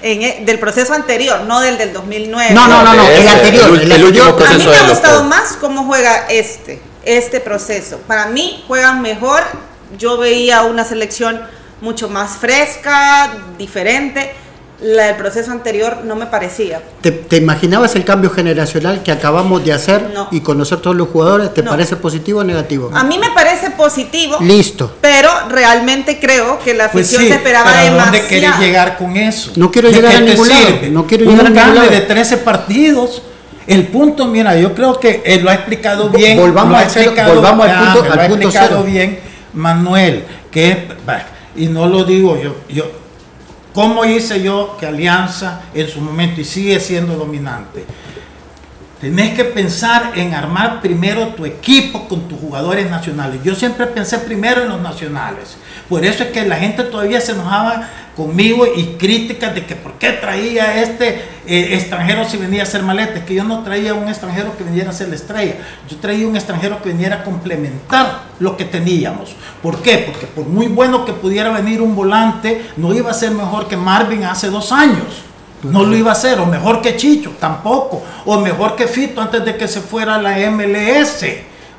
en 0.02 0.22
e- 0.22 0.42
del 0.44 0.58
proceso 0.58 0.92
anterior, 0.92 1.40
no 1.48 1.60
del 1.60 1.78
del 1.78 1.92
2009. 1.92 2.54
No, 2.54 2.68
no, 2.68 2.82
no, 2.84 2.94
no, 2.94 3.08
el 3.08 3.26
anterior. 3.26 3.68
el- 3.70 3.80
El, 3.80 3.92
el 3.92 4.04
último 4.04 4.24
anterior. 4.26 4.52
A 4.54 4.58
mí 4.58 4.64
proceso 4.64 4.70
me 4.70 4.76
ha 4.76 4.88
gustado 4.90 5.24
más 5.24 5.52
cómo 5.60 5.84
juega 5.84 6.26
este, 6.28 6.80
este 7.04 7.40
proceso. 7.40 7.98
Para 8.06 8.26
mí 8.26 8.62
juegan 8.68 9.00
mejor. 9.02 9.42
Yo 9.98 10.18
veía 10.18 10.62
una 10.64 10.84
selección 10.84 11.40
mucho 11.80 12.08
más 12.08 12.32
fresca, 12.36 13.32
diferente. 13.58 14.32
La 14.84 15.04
del 15.06 15.16
proceso 15.16 15.50
anterior 15.50 16.02
no 16.04 16.14
me 16.14 16.26
parecía. 16.26 16.82
¿Te, 17.00 17.10
te 17.10 17.36
imaginabas 17.38 17.94
el 17.96 18.04
cambio 18.04 18.28
generacional 18.28 19.02
que 19.02 19.12
acabamos 19.12 19.64
de 19.64 19.72
hacer 19.72 20.10
No. 20.12 20.28
y 20.30 20.40
conocer 20.40 20.80
todos 20.80 20.94
los 20.94 21.08
jugadores? 21.08 21.54
¿Te 21.54 21.62
No. 21.62 21.70
parece 21.70 21.96
positivo 21.96 22.40
o 22.40 22.44
negativo? 22.44 22.90
A 22.92 23.02
mí 23.02 23.16
me 23.18 23.30
parece 23.30 23.70
positivo, 23.70 24.36
Listo. 24.42 24.94
pero 25.00 25.30
realmente 25.48 26.20
creo 26.20 26.58
que 26.58 26.74
la 26.74 26.90
Pues 26.90 27.06
afición 27.06 27.22
sí, 27.22 27.28
se 27.28 27.34
esperaba 27.36 27.64
pero 27.70 27.78
¿a 27.78 27.82
demasiado. 27.84 28.12
dónde 28.12 28.28
querés 28.28 28.58
llegar 28.58 28.96
con 28.98 29.16
eso? 29.16 29.52
No 29.56 29.70
quiero 29.70 29.88
¿De 29.88 29.94
llegar 29.94 30.16
a 30.16 30.20
ningún 30.20 30.48
lado, 30.50 30.66
sirve? 30.66 30.90
no 30.90 31.06
quiero 31.06 31.24
Un 31.24 31.30
llegar 31.30 31.46
a 31.46 31.48
ningún 31.48 31.64
cambio 31.64 31.82
lado. 31.84 31.94
de 31.94 32.00
13 32.02 32.36
partidos. 32.36 33.22
El 33.66 33.86
punto, 33.86 34.26
mira, 34.26 34.54
yo 34.56 34.74
creo 34.74 35.00
que 35.00 35.22
él 35.24 35.42
lo 35.44 35.48
ha 35.50 35.54
explicado 35.54 36.10
bien. 36.10 36.36
volvamos 36.38 36.78
ha 36.78 36.88
cero- 36.90 37.12
explicado- 37.12 37.34
volvamos 37.36 37.66
al 37.66 37.70
ah, 37.74 37.78
punto- 37.94 38.02
me 38.02 38.08
al 38.10 38.16
lo 38.16 38.22
ha 38.22 38.26
punto 38.28 38.42
explicado 38.48 38.68
cero. 38.82 38.82
bien 38.84 39.18
Manuel, 39.54 40.24
que 40.50 40.68
es, 40.72 40.76
y 41.56 41.68
no 41.68 41.86
lo 41.86 42.04
digo 42.04 42.38
yo, 42.38 42.54
yo, 42.68 42.84
¿cómo 43.74 44.06
hice 44.06 44.42
yo 44.42 44.76
que 44.80 44.86
Alianza 44.86 45.60
en 45.74 45.88
su 45.88 46.00
momento 46.00 46.40
y 46.40 46.44
sigue 46.44 46.80
siendo 46.80 47.16
dominante? 47.16 47.84
Tenés 49.00 49.34
que 49.34 49.44
pensar 49.44 50.12
en 50.14 50.32
armar 50.32 50.80
primero 50.80 51.28
tu 51.28 51.44
equipo 51.44 52.08
con 52.08 52.26
tus 52.26 52.40
jugadores 52.40 52.88
nacionales. 52.88 53.42
Yo 53.44 53.54
siempre 53.54 53.86
pensé 53.86 54.18
primero 54.18 54.62
en 54.62 54.70
los 54.70 54.80
nacionales. 54.80 55.58
Por 55.90 56.06
eso 56.06 56.22
es 56.22 56.30
que 56.30 56.46
la 56.46 56.56
gente 56.56 56.84
todavía 56.84 57.20
se 57.20 57.32
enojaba 57.32 57.90
conmigo 58.16 58.66
y 58.66 58.94
críticas 58.96 59.54
de 59.54 59.66
que 59.66 59.74
por 59.74 59.94
qué 59.94 60.10
traía 60.12 60.82
este 60.82 61.24
eh, 61.46 61.74
extranjero 61.74 62.24
si 62.24 62.36
venía 62.36 62.60
a 62.60 62.64
hacer 62.64 62.82
maletes, 62.82 63.24
que 63.24 63.34
yo 63.34 63.44
no 63.44 63.62
traía 63.62 63.94
un 63.94 64.08
extranjero 64.08 64.56
que 64.56 64.64
viniera 64.64 64.90
a 64.90 64.92
ser 64.92 65.08
la 65.08 65.16
estrella, 65.16 65.56
yo 65.88 65.96
traía 65.96 66.26
un 66.26 66.36
extranjero 66.36 66.80
que 66.80 66.90
viniera 66.90 67.16
a 67.16 67.24
complementar 67.24 68.22
lo 68.38 68.56
que 68.56 68.64
teníamos. 68.64 69.34
¿Por 69.62 69.82
qué? 69.82 69.98
Porque 69.98 70.26
por 70.26 70.46
muy 70.46 70.68
bueno 70.68 71.04
que 71.04 71.12
pudiera 71.12 71.50
venir 71.50 71.82
un 71.82 71.94
volante, 71.96 72.66
no 72.76 72.94
iba 72.94 73.10
a 73.10 73.14
ser 73.14 73.32
mejor 73.32 73.66
que 73.66 73.76
Marvin 73.76 74.24
hace 74.24 74.48
dos 74.48 74.72
años. 74.72 75.22
No 75.62 75.82
lo 75.82 75.96
iba 75.96 76.10
a 76.10 76.12
hacer, 76.12 76.38
o 76.40 76.46
mejor 76.46 76.82
que 76.82 76.94
Chicho, 76.94 77.32
tampoco, 77.40 78.02
o 78.26 78.38
mejor 78.38 78.76
que 78.76 78.86
Fito 78.86 79.22
antes 79.22 79.44
de 79.44 79.56
que 79.56 79.66
se 79.66 79.80
fuera 79.80 80.16
a 80.16 80.22
la 80.22 80.36
MLS, 80.50 81.24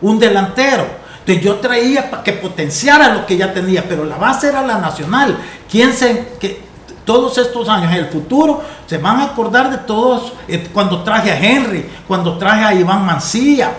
un 0.02 0.18
delantero. 0.18 1.05
Entonces 1.26 1.44
yo 1.44 1.56
traía 1.56 2.12
para 2.12 2.22
que 2.22 2.34
potenciara 2.34 3.12
lo 3.12 3.26
que 3.26 3.36
ya 3.36 3.52
tenía, 3.52 3.84
pero 3.90 4.06
la 4.06 4.16
base 4.16 4.50
era 4.50 4.62
la 4.62 4.78
nacional. 4.78 5.36
¿Quién 5.68 5.92
se, 5.92 6.34
que 6.40 6.62
todos 7.04 7.40
estos 7.40 7.68
años 7.68 7.92
en 7.92 7.98
el 7.98 8.06
futuro 8.10 8.62
se 8.86 9.00
van 9.00 9.20
a 9.20 9.24
acordar 9.26 9.72
de 9.72 9.80
todos 9.80 10.34
eh, 10.48 10.70
cuando 10.72 11.02
traje 11.02 11.32
a 11.32 11.40
Henry, 11.40 11.90
cuando 12.08 12.38
traje 12.38 12.64
a 12.64 12.76
Iván 12.76 13.08
Mancilla, 13.08 13.72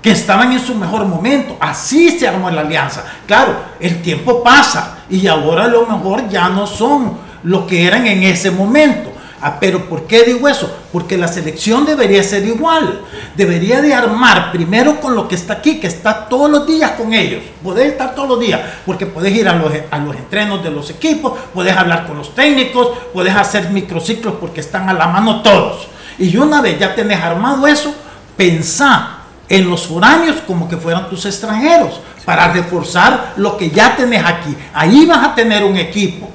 que 0.00 0.12
estaban 0.12 0.52
en 0.52 0.60
su 0.60 0.76
mejor 0.76 1.04
momento. 1.04 1.56
Así 1.58 2.16
se 2.16 2.28
armó 2.28 2.48
la 2.48 2.60
alianza. 2.60 3.02
Claro, 3.26 3.56
el 3.80 4.00
tiempo 4.00 4.44
pasa 4.44 4.98
y 5.10 5.26
ahora 5.26 5.64
a 5.64 5.68
lo 5.68 5.84
mejor 5.84 6.28
ya 6.28 6.48
no 6.48 6.64
son 6.64 7.18
lo 7.42 7.66
que 7.66 7.88
eran 7.88 8.06
en 8.06 8.22
ese 8.22 8.52
momento. 8.52 9.10
Ah, 9.40 9.58
pero 9.60 9.88
¿por 9.88 10.06
qué 10.06 10.24
digo 10.24 10.48
eso? 10.48 10.68
Porque 10.92 11.16
la 11.16 11.28
selección 11.28 11.86
debería 11.86 12.22
ser 12.24 12.44
igual. 12.44 13.02
Debería 13.36 13.80
de 13.80 13.94
armar 13.94 14.50
primero 14.50 15.00
con 15.00 15.14
lo 15.14 15.28
que 15.28 15.36
está 15.36 15.54
aquí, 15.54 15.78
que 15.78 15.86
está 15.86 16.28
todos 16.28 16.50
los 16.50 16.66
días 16.66 16.92
con 16.92 17.14
ellos. 17.14 17.42
Podés 17.62 17.92
estar 17.92 18.14
todos 18.16 18.28
los 18.28 18.40
días, 18.40 18.60
porque 18.84 19.06
podés 19.06 19.34
ir 19.34 19.48
a 19.48 19.54
los, 19.54 19.72
a 19.90 19.98
los 19.98 20.16
entrenos 20.16 20.62
de 20.64 20.70
los 20.70 20.90
equipos, 20.90 21.38
podés 21.54 21.76
hablar 21.76 22.06
con 22.06 22.18
los 22.18 22.34
técnicos, 22.34 22.88
podés 23.12 23.36
hacer 23.36 23.70
microciclos 23.70 24.34
porque 24.40 24.60
están 24.60 24.88
a 24.88 24.92
la 24.92 25.06
mano 25.06 25.40
todos. 25.42 25.86
Y 26.18 26.36
una 26.36 26.60
vez 26.60 26.78
ya 26.80 26.96
tenés 26.96 27.20
armado 27.20 27.66
eso, 27.68 27.94
pensá 28.36 29.18
en 29.48 29.70
los 29.70 29.86
foráneos 29.86 30.38
como 30.46 30.68
que 30.68 30.76
fueran 30.76 31.08
tus 31.08 31.24
extranjeros, 31.26 32.00
para 32.24 32.52
reforzar 32.52 33.34
lo 33.36 33.56
que 33.56 33.70
ya 33.70 33.96
tenés 33.96 34.24
aquí. 34.24 34.54
Ahí 34.74 35.06
vas 35.06 35.24
a 35.28 35.34
tener 35.34 35.64
un 35.64 35.76
equipo 35.76 36.28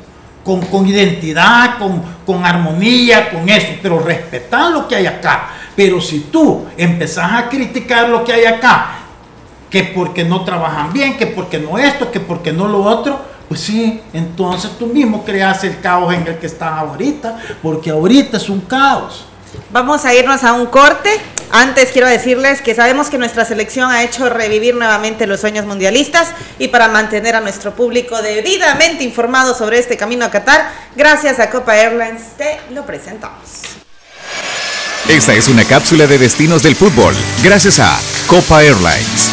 con, 0.44 0.62
con 0.62 0.88
identidad, 0.88 1.78
con, 1.78 2.02
con 2.26 2.46
armonía, 2.46 3.30
con 3.32 3.48
eso, 3.50 3.74
pero 3.82 4.00
respetar 4.00 4.72
lo 4.72 4.88
que 4.88 4.96
hay 4.96 5.06
acá. 5.06 5.50
Pero 5.76 6.02
si 6.02 6.20
tú 6.20 6.66
empezás 6.78 7.32
a 7.32 7.50
criticar 7.50 8.10
lo 8.10 8.24
que 8.24 8.34
hay 8.34 8.46
acá, 8.46 9.00
que 9.70 9.84
porque 9.86 10.24
no 10.24 10.44
trabajan 10.44 10.94
bien, 10.94 11.18
que 11.18 11.28
porque 11.28 11.58
no 11.58 11.78
esto, 11.78 12.12
que 12.12 12.20
porque 12.20 12.54
no 12.54 12.68
lo 12.68 12.84
otro, 12.84 13.20
pues 13.48 13.62
sí, 13.62 14.02
entonces 14.14 14.72
tú 14.78 14.88
mismo 14.88 15.24
creas 15.24 15.64
el 15.64 15.80
caos 15.80 16.14
en 16.14 16.28
el 16.28 16.38
que 16.38 16.48
estás 16.48 16.74
ahorita, 16.80 17.38
porque 17.62 17.90
ahorita 17.90 18.38
es 18.38 18.50
un 18.50 18.62
caos. 18.62 19.26
Vamos 19.72 20.06
a 20.06 20.14
irnos 20.14 20.44
a 20.44 20.54
un 20.54 20.68
corte. 20.68 21.10
Antes 21.52 21.92
quiero 21.92 22.08
decirles 22.08 22.62
que 22.62 22.74
sabemos 22.74 23.10
que 23.10 23.18
nuestra 23.18 23.46
selección 23.46 23.92
ha 23.92 24.04
hecho 24.04 24.30
revivir 24.30 24.76
nuevamente 24.76 25.28
los 25.28 25.40
sueños 25.40 25.66
mundialistas 25.66 26.30
y 26.58 26.70
para 26.70 26.88
mantener 26.88 27.36
a 27.36 27.42
nuestro 27.42 27.76
público 27.76 28.22
debidamente 28.22 29.04
informado 29.04 29.54
sobre 29.54 29.78
este 29.78 29.98
camino 29.98 30.26
a 30.26 30.32
Qatar, 30.32 30.72
gracias 30.96 31.40
a 31.40 31.50
Copa 31.50 31.78
Airlines 31.78 32.38
te 32.38 32.60
lo 32.72 32.86
presentamos. 32.86 33.64
Esta 35.08 35.34
es 35.34 35.50
una 35.50 35.66
cápsula 35.66 36.08
de 36.08 36.18
destinos 36.18 36.64
del 36.64 36.76
fútbol, 36.76 37.14
gracias 37.44 37.80
a 37.80 38.00
Copa 38.26 38.64
Airlines. 38.64 39.33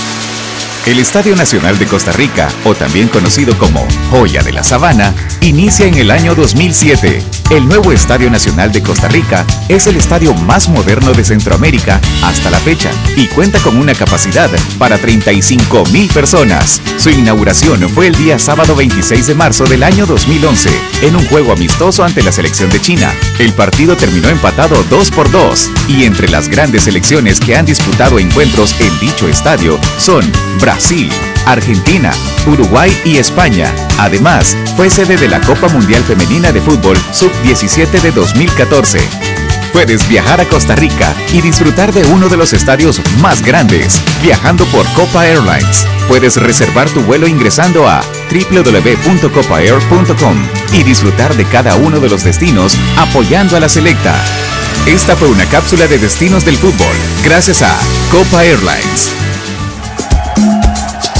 El 0.87 0.99
Estadio 0.99 1.37
Nacional 1.37 1.79
de 1.79 1.87
Costa 1.87 2.11
Rica, 2.11 2.49
o 2.65 2.75
también 2.75 3.09
conocido 3.09 3.57
como 3.59 3.87
Joya 4.11 4.43
de 4.43 4.53
la 4.53 4.65
Sabana, 4.65 5.15
inicia 5.43 5.87
en 5.87 5.95
el 5.95 6.11
año 6.11 6.35
2007. 6.35 7.23
El 7.51 7.69
nuevo 7.69 7.93
Estadio 7.93 8.31
Nacional 8.31 8.73
de 8.73 8.83
Costa 8.83 9.09
Rica 9.09 9.45
es 9.69 9.87
el 9.87 9.97
estadio 9.97 10.33
más 10.35 10.69
moderno 10.69 11.13
de 11.13 11.23
Centroamérica 11.23 12.01
hasta 12.23 12.49
la 12.49 12.59
fecha 12.59 12.91
y 13.17 13.27
cuenta 13.27 13.59
con 13.59 13.77
una 13.77 13.93
capacidad 13.93 14.49
para 14.79 14.97
35 14.97 15.85
mil 15.93 16.09
personas. 16.09 16.81
Su 16.97 17.11
inauguración 17.11 17.89
fue 17.91 18.07
el 18.07 18.15
día 18.15 18.39
sábado 18.39 18.75
26 18.75 19.27
de 19.27 19.35
marzo 19.35 19.65
del 19.65 19.83
año 19.83 20.07
2011 20.07 20.71
en 21.03 21.17
un 21.17 21.27
juego 21.27 21.53
amistoso 21.53 22.05
ante 22.05 22.23
la 22.23 22.33
selección 22.33 22.71
de 22.71 22.81
China. 22.81 23.13
El 23.39 23.53
partido 23.53 23.97
terminó 23.97 24.29
empatado 24.29 24.83
2 24.89 25.11
por 25.11 25.31
2 25.31 25.71
y 25.89 26.05
entre 26.05 26.29
las 26.29 26.49
grandes 26.49 26.85
selecciones 26.85 27.41
que 27.41 27.57
han 27.57 27.67
disputado 27.67 28.19
encuentros 28.19 28.75
en 28.81 28.99
dicho 29.01 29.29
estadio 29.29 29.79
son 29.99 30.25
Brasil, 30.61 30.70
Argentina, 31.47 32.13
Uruguay 32.47 32.97
y 33.05 33.17
España. 33.17 33.75
Además, 33.99 34.57
fue 34.77 34.89
sede 34.89 35.17
de 35.17 35.27
la 35.29 35.41
Copa 35.41 35.67
Mundial 35.69 36.05
Femenina 36.05 36.53
de 36.53 36.61
Fútbol 36.61 36.97
Sub-17 37.13 38.01
de 38.01 38.13
2014. 38.13 39.01
Puedes 39.73 40.09
viajar 40.09 40.41
a 40.41 40.49
Costa 40.49 40.77
Rica 40.77 41.13
y 41.33 41.41
disfrutar 41.41 41.93
de 41.93 42.05
uno 42.07 42.29
de 42.29 42.37
los 42.37 42.53
estadios 42.53 43.01
más 43.21 43.43
grandes, 43.43 44.01
viajando 44.23 44.65
por 44.67 44.87
Copa 44.93 45.27
Airlines. 45.27 45.89
Puedes 46.09 46.37
reservar 46.37 46.89
tu 46.91 47.01
vuelo 47.03 47.27
ingresando 47.27 47.89
a 47.89 48.01
www.copaair.com 48.31 50.37
y 50.73 50.83
disfrutar 50.83 51.35
de 51.37 51.45
cada 51.47 51.77
uno 51.77 52.01
de 52.01 52.09
los 52.09 52.25
destinos 52.25 52.77
apoyando 52.97 53.57
a 53.57 53.61
la 53.61 53.69
selecta. 53.69 54.15
Esta 54.87 55.15
fue 55.17 55.29
una 55.29 55.45
cápsula 55.47 55.87
de 55.87 55.99
destinos 55.99 56.45
del 56.45 56.57
fútbol, 56.57 56.97
gracias 57.25 57.63
a 57.63 57.71
Copa 58.11 58.45
Airlines. 58.45 59.30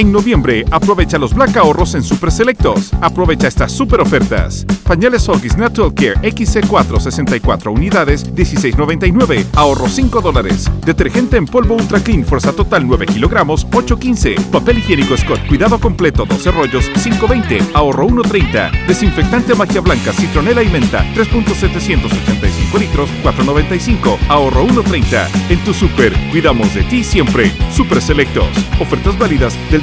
En 0.00 0.12
noviembre, 0.12 0.64
aprovecha 0.70 1.18
los 1.18 1.34
Black 1.34 1.58
Ahorros 1.58 1.94
en 1.94 2.02
Super 2.02 2.32
Selectos. 2.32 2.90
Aprovecha 3.02 3.48
estas 3.48 3.70
super 3.70 4.00
ofertas. 4.00 4.64
Pañales 4.84 5.28
Hoggies 5.28 5.58
Natural 5.58 5.92
Care 5.92 6.14
XC4 6.22 6.98
64 6.98 7.70
unidades, 7.70 8.34
16.99. 8.34 9.44
Ahorro 9.56 9.90
5 9.90 10.22
dólares. 10.22 10.70
Detergente 10.86 11.36
en 11.36 11.44
polvo 11.44 11.74
Ultra 11.74 12.00
Clean 12.00 12.24
Fuerza 12.24 12.52
Total 12.52 12.86
9 12.86 13.04
kilogramos, 13.04 13.66
8.15. 13.66 14.42
Papel 14.46 14.78
higiénico 14.78 15.18
Scott 15.18 15.46
Cuidado 15.46 15.78
Completo 15.78 16.24
12 16.24 16.50
rollos, 16.50 16.90
5.20. 16.94 17.62
Ahorro 17.74 18.08
1.30. 18.08 18.86
Desinfectante 18.86 19.54
Magia 19.54 19.82
Blanca 19.82 20.14
Citronela 20.14 20.62
y 20.62 20.70
Menta, 20.70 21.04
3.785 21.14 22.78
litros, 22.78 23.10
4.95. 23.22 24.16
Ahorro 24.30 24.66
1.30. 24.66 25.28
En 25.50 25.58
tu 25.58 25.74
super, 25.74 26.14
cuidamos 26.30 26.74
de 26.74 26.84
ti 26.84 27.04
siempre. 27.04 27.52
Super 27.70 28.00
Selectos. 28.00 28.48
Ofertas 28.80 29.18
válidas 29.18 29.54
del 29.70 29.82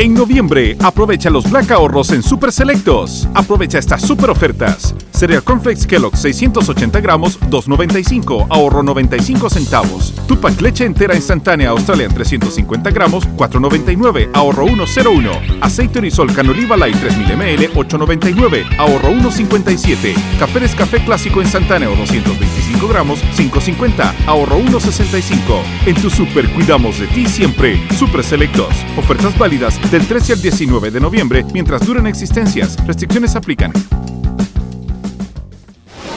En 0.00 0.14
noviembre, 0.14 0.76
aprovecha 0.80 1.28
los 1.28 1.50
Black 1.50 1.72
Ahorros 1.72 2.12
en 2.12 2.22
Super 2.22 2.52
Selectos. 2.52 3.26
Aprovecha 3.34 3.80
estas 3.80 4.00
super 4.00 4.30
ofertas. 4.30 4.94
Cereal 5.10 5.42
Cornflakes 5.42 5.88
Kellogg 5.88 6.16
680 6.16 7.00
gramos, 7.00 7.40
2.95, 7.40 8.46
ahorro 8.48 8.84
95 8.84 9.50
centavos. 9.50 10.14
Tupac 10.28 10.60
leche 10.60 10.84
entera 10.84 11.16
instantánea 11.16 11.70
Australian 11.70 12.14
350 12.14 12.90
gramos, 12.92 13.28
4.99, 13.30 14.30
ahorro 14.34 14.66
1.01. 14.66 15.58
Aceite 15.60 15.98
Orisol 15.98 16.32
Canoliva 16.32 16.76
Light 16.76 16.94
3000 17.00 17.36
ml, 17.36 17.72
8.99, 17.74 18.78
ahorro 18.78 19.10
1.57. 19.10 20.14
Café 20.38 20.60
Café 20.76 21.04
Clásico 21.04 21.42
instantáneo 21.42 21.96
225 21.96 22.86
gramos, 22.86 23.18
5.50, 23.36 24.14
ahorro 24.28 24.60
1.65. 24.60 25.60
En 25.86 25.96
tu 25.96 26.08
super 26.08 26.48
cuidamos 26.52 27.00
de 27.00 27.08
ti 27.08 27.26
siempre. 27.26 27.76
Super 27.98 28.22
Selectos. 28.22 28.72
Ofertas 28.96 29.36
válidas 29.36 29.76
del 29.90 30.06
13 30.06 30.34
al 30.34 30.42
19 30.42 30.90
de 30.90 31.00
noviembre 31.00 31.44
mientras 31.52 31.86
duren 31.86 32.06
existencias. 32.06 32.76
Restricciones 32.86 33.34
aplican. 33.36 33.72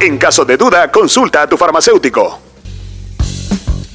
En 0.00 0.16
caso 0.16 0.44
de 0.44 0.56
duda, 0.56 0.92
consulta 0.92 1.42
a 1.42 1.48
tu 1.48 1.56
farmacéutico. 1.56 2.45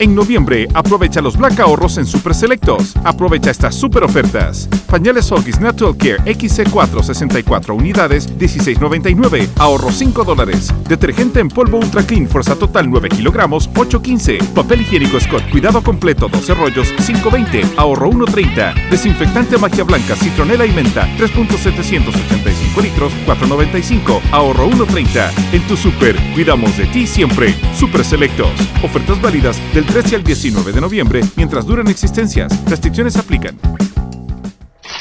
En 0.01 0.15
noviembre, 0.15 0.67
aprovecha 0.73 1.21
los 1.21 1.37
Black 1.37 1.59
Ahorros 1.59 1.99
en 1.99 2.07
Super 2.07 2.33
Selectos. 2.33 2.95
Aprovecha 3.03 3.51
estas 3.51 3.75
super 3.75 4.03
ofertas. 4.03 4.67
Pañales 4.89 5.31
Hoggies 5.31 5.59
Natural 5.59 5.95
Care 5.95 6.17
XC4 6.25 7.03
64 7.03 7.75
unidades, 7.75 8.27
16.99. 8.39 9.47
Ahorro 9.59 9.91
5 9.91 10.23
dólares. 10.23 10.73
Detergente 10.89 11.39
en 11.39 11.49
polvo 11.49 11.77
Ultra 11.77 12.01
Clean 12.01 12.27
Fuerza 12.27 12.55
Total 12.55 12.89
9 12.89 13.09
kilogramos, 13.09 13.69
8.15. 13.73 14.43
Papel 14.55 14.81
higiénico 14.81 15.19
Scott 15.19 15.47
Cuidado 15.51 15.83
Completo 15.83 16.29
12 16.29 16.55
rollos, 16.55 16.91
5.20. 16.95 17.73
Ahorro 17.77 18.09
1.30. 18.09 18.89
Desinfectante 18.89 19.59
Magia 19.59 19.83
Blanca 19.83 20.15
Citronela 20.15 20.65
y 20.65 20.71
Menta, 20.71 21.07
3.785 21.19 22.81
litros, 22.81 23.13
4.95. 23.27 24.19
Ahorro 24.31 24.67
1.30. 24.67 25.29
En 25.53 25.61
tu 25.67 25.77
super, 25.77 26.15
cuidamos 26.33 26.75
de 26.75 26.87
ti 26.87 27.05
siempre. 27.05 27.53
Super 27.77 28.03
Selectos. 28.03 28.49
Ofertas 28.81 29.21
válidas 29.21 29.61
del 29.75 29.85
13 29.91 30.15
al 30.15 30.23
19 30.23 30.71
de 30.71 30.79
noviembre 30.79 31.21
mientras 31.35 31.65
duran 31.65 31.89
existencias. 31.89 32.63
Restricciones 32.65 33.17
aplican. 33.17 33.59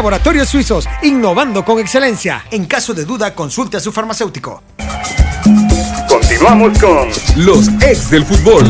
Laboratorios 0.00 0.48
Suizos, 0.48 0.88
innovando 1.02 1.62
con 1.62 1.78
excelencia. 1.78 2.46
En 2.50 2.64
caso 2.64 2.94
de 2.94 3.04
duda, 3.04 3.34
consulte 3.34 3.76
a 3.76 3.80
su 3.80 3.92
farmacéutico. 3.92 4.62
Continuamos 6.08 6.78
con 6.78 7.10
Los 7.36 7.68
ex 7.82 8.10
del 8.10 8.24
fútbol. 8.24 8.64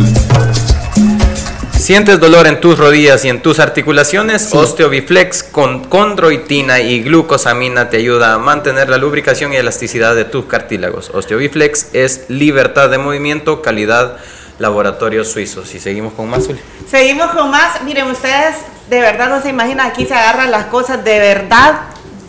¿Sientes 1.78 2.18
dolor 2.18 2.48
en 2.48 2.60
tus 2.60 2.76
rodillas 2.76 3.24
y 3.24 3.28
en 3.28 3.42
tus 3.42 3.60
articulaciones? 3.60 4.52
Osteobiflex 4.52 5.44
con 5.44 5.84
condroitina 5.84 6.80
y 6.80 7.00
glucosamina 7.04 7.90
te 7.90 7.98
ayuda 7.98 8.34
a 8.34 8.38
mantener 8.38 8.88
la 8.88 8.98
lubricación 8.98 9.52
y 9.52 9.56
elasticidad 9.56 10.16
de 10.16 10.24
tus 10.24 10.46
cartílagos. 10.46 11.10
Osteobiflex 11.10 11.94
es 11.94 12.24
libertad 12.26 12.90
de 12.90 12.98
movimiento, 12.98 13.62
calidad 13.62 14.16
laboratorios 14.60 15.32
suizos. 15.32 15.74
Y 15.74 15.80
seguimos 15.80 16.12
con 16.12 16.28
más, 16.30 16.44
Zuli. 16.44 16.60
Seguimos 16.88 17.30
con 17.32 17.50
más. 17.50 17.82
Miren, 17.82 18.06
ustedes 18.08 18.56
de 18.88 19.00
verdad 19.00 19.28
no 19.28 19.42
se 19.42 19.48
imaginan, 19.48 19.86
aquí 19.88 20.06
se 20.06 20.14
agarran 20.14 20.50
las 20.50 20.66
cosas 20.66 21.02
de 21.02 21.18
verdad. 21.18 21.80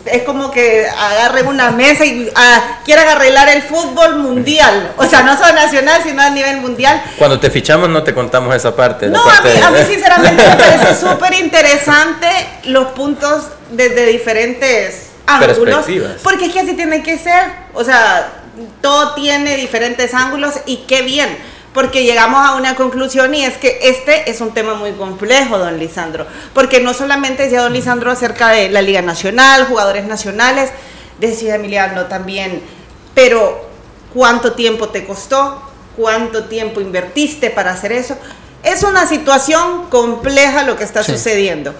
Es 0.06 0.22
como 0.24 0.50
que 0.50 0.88
agarren 0.88 1.46
una 1.46 1.70
mesa 1.70 2.04
y 2.04 2.28
ah, 2.34 2.80
quieran 2.84 3.06
arreglar 3.06 3.48
el 3.50 3.62
fútbol 3.62 4.16
mundial. 4.16 4.92
O 4.96 5.06
sea, 5.06 5.22
no 5.22 5.36
solo 5.36 5.52
nacional, 5.52 6.00
sino 6.02 6.20
a 6.22 6.30
nivel 6.30 6.60
mundial. 6.60 7.00
Cuando 7.18 7.38
te 7.38 7.50
fichamos 7.50 7.88
no 7.88 8.02
te 8.02 8.12
contamos 8.12 8.52
esa 8.56 8.74
parte. 8.74 9.06
No, 9.06 9.22
a 9.22 9.40
mí, 9.42 9.50
de- 9.50 9.62
a 9.62 9.70
mí 9.70 9.78
sinceramente 9.86 10.42
me 10.42 10.56
parece 10.56 10.94
súper 11.00 11.34
interesante 11.34 12.26
los 12.64 12.88
puntos 12.88 13.44
desde 13.70 14.06
diferentes 14.06 15.10
ángulos. 15.26 15.84
Porque 16.24 16.46
es 16.46 16.52
que 16.52 16.60
así 16.60 16.74
tiene 16.74 17.02
que 17.04 17.16
ser. 17.18 17.44
O 17.74 17.84
sea, 17.84 18.28
todo 18.80 19.14
tiene 19.14 19.56
diferentes 19.56 20.14
ángulos 20.14 20.54
y 20.66 20.78
qué 20.88 21.02
bien. 21.02 21.51
Porque 21.72 22.04
llegamos 22.04 22.44
a 22.46 22.54
una 22.56 22.74
conclusión 22.76 23.34
y 23.34 23.44
es 23.44 23.56
que 23.56 23.78
este 23.82 24.30
es 24.30 24.40
un 24.42 24.52
tema 24.52 24.74
muy 24.74 24.92
complejo, 24.92 25.56
don 25.58 25.78
Lisandro. 25.78 26.26
Porque 26.52 26.80
no 26.80 26.92
solamente 26.92 27.44
decía 27.44 27.62
don 27.62 27.72
Lisandro 27.72 28.10
acerca 28.10 28.48
de 28.50 28.68
la 28.68 28.82
Liga 28.82 29.00
Nacional, 29.00 29.64
jugadores 29.66 30.04
nacionales, 30.04 30.70
decía 31.18 31.54
Emiliano 31.54 32.06
también, 32.06 32.62
pero 33.14 33.68
¿cuánto 34.12 34.52
tiempo 34.52 34.88
te 34.90 35.04
costó? 35.06 35.62
¿Cuánto 35.96 36.44
tiempo 36.44 36.80
invertiste 36.80 37.48
para 37.50 37.72
hacer 37.72 37.92
eso? 37.92 38.16
Es 38.62 38.82
una 38.82 39.06
situación 39.06 39.86
compleja 39.88 40.62
lo 40.64 40.76
que 40.76 40.84
está 40.84 41.02
Sí. 41.02 41.12
sucediendo. 41.12 41.74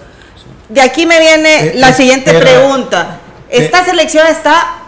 De 0.69 0.81
aquí 0.81 1.05
me 1.05 1.19
viene 1.19 1.67
Eh, 1.67 1.71
la 1.75 1.89
eh, 1.89 1.93
siguiente 1.93 2.31
era- 2.31 2.39
pregunta. 2.39 3.19
¿Esta 3.49 3.85
selección 3.85 4.25
está, 4.27 4.82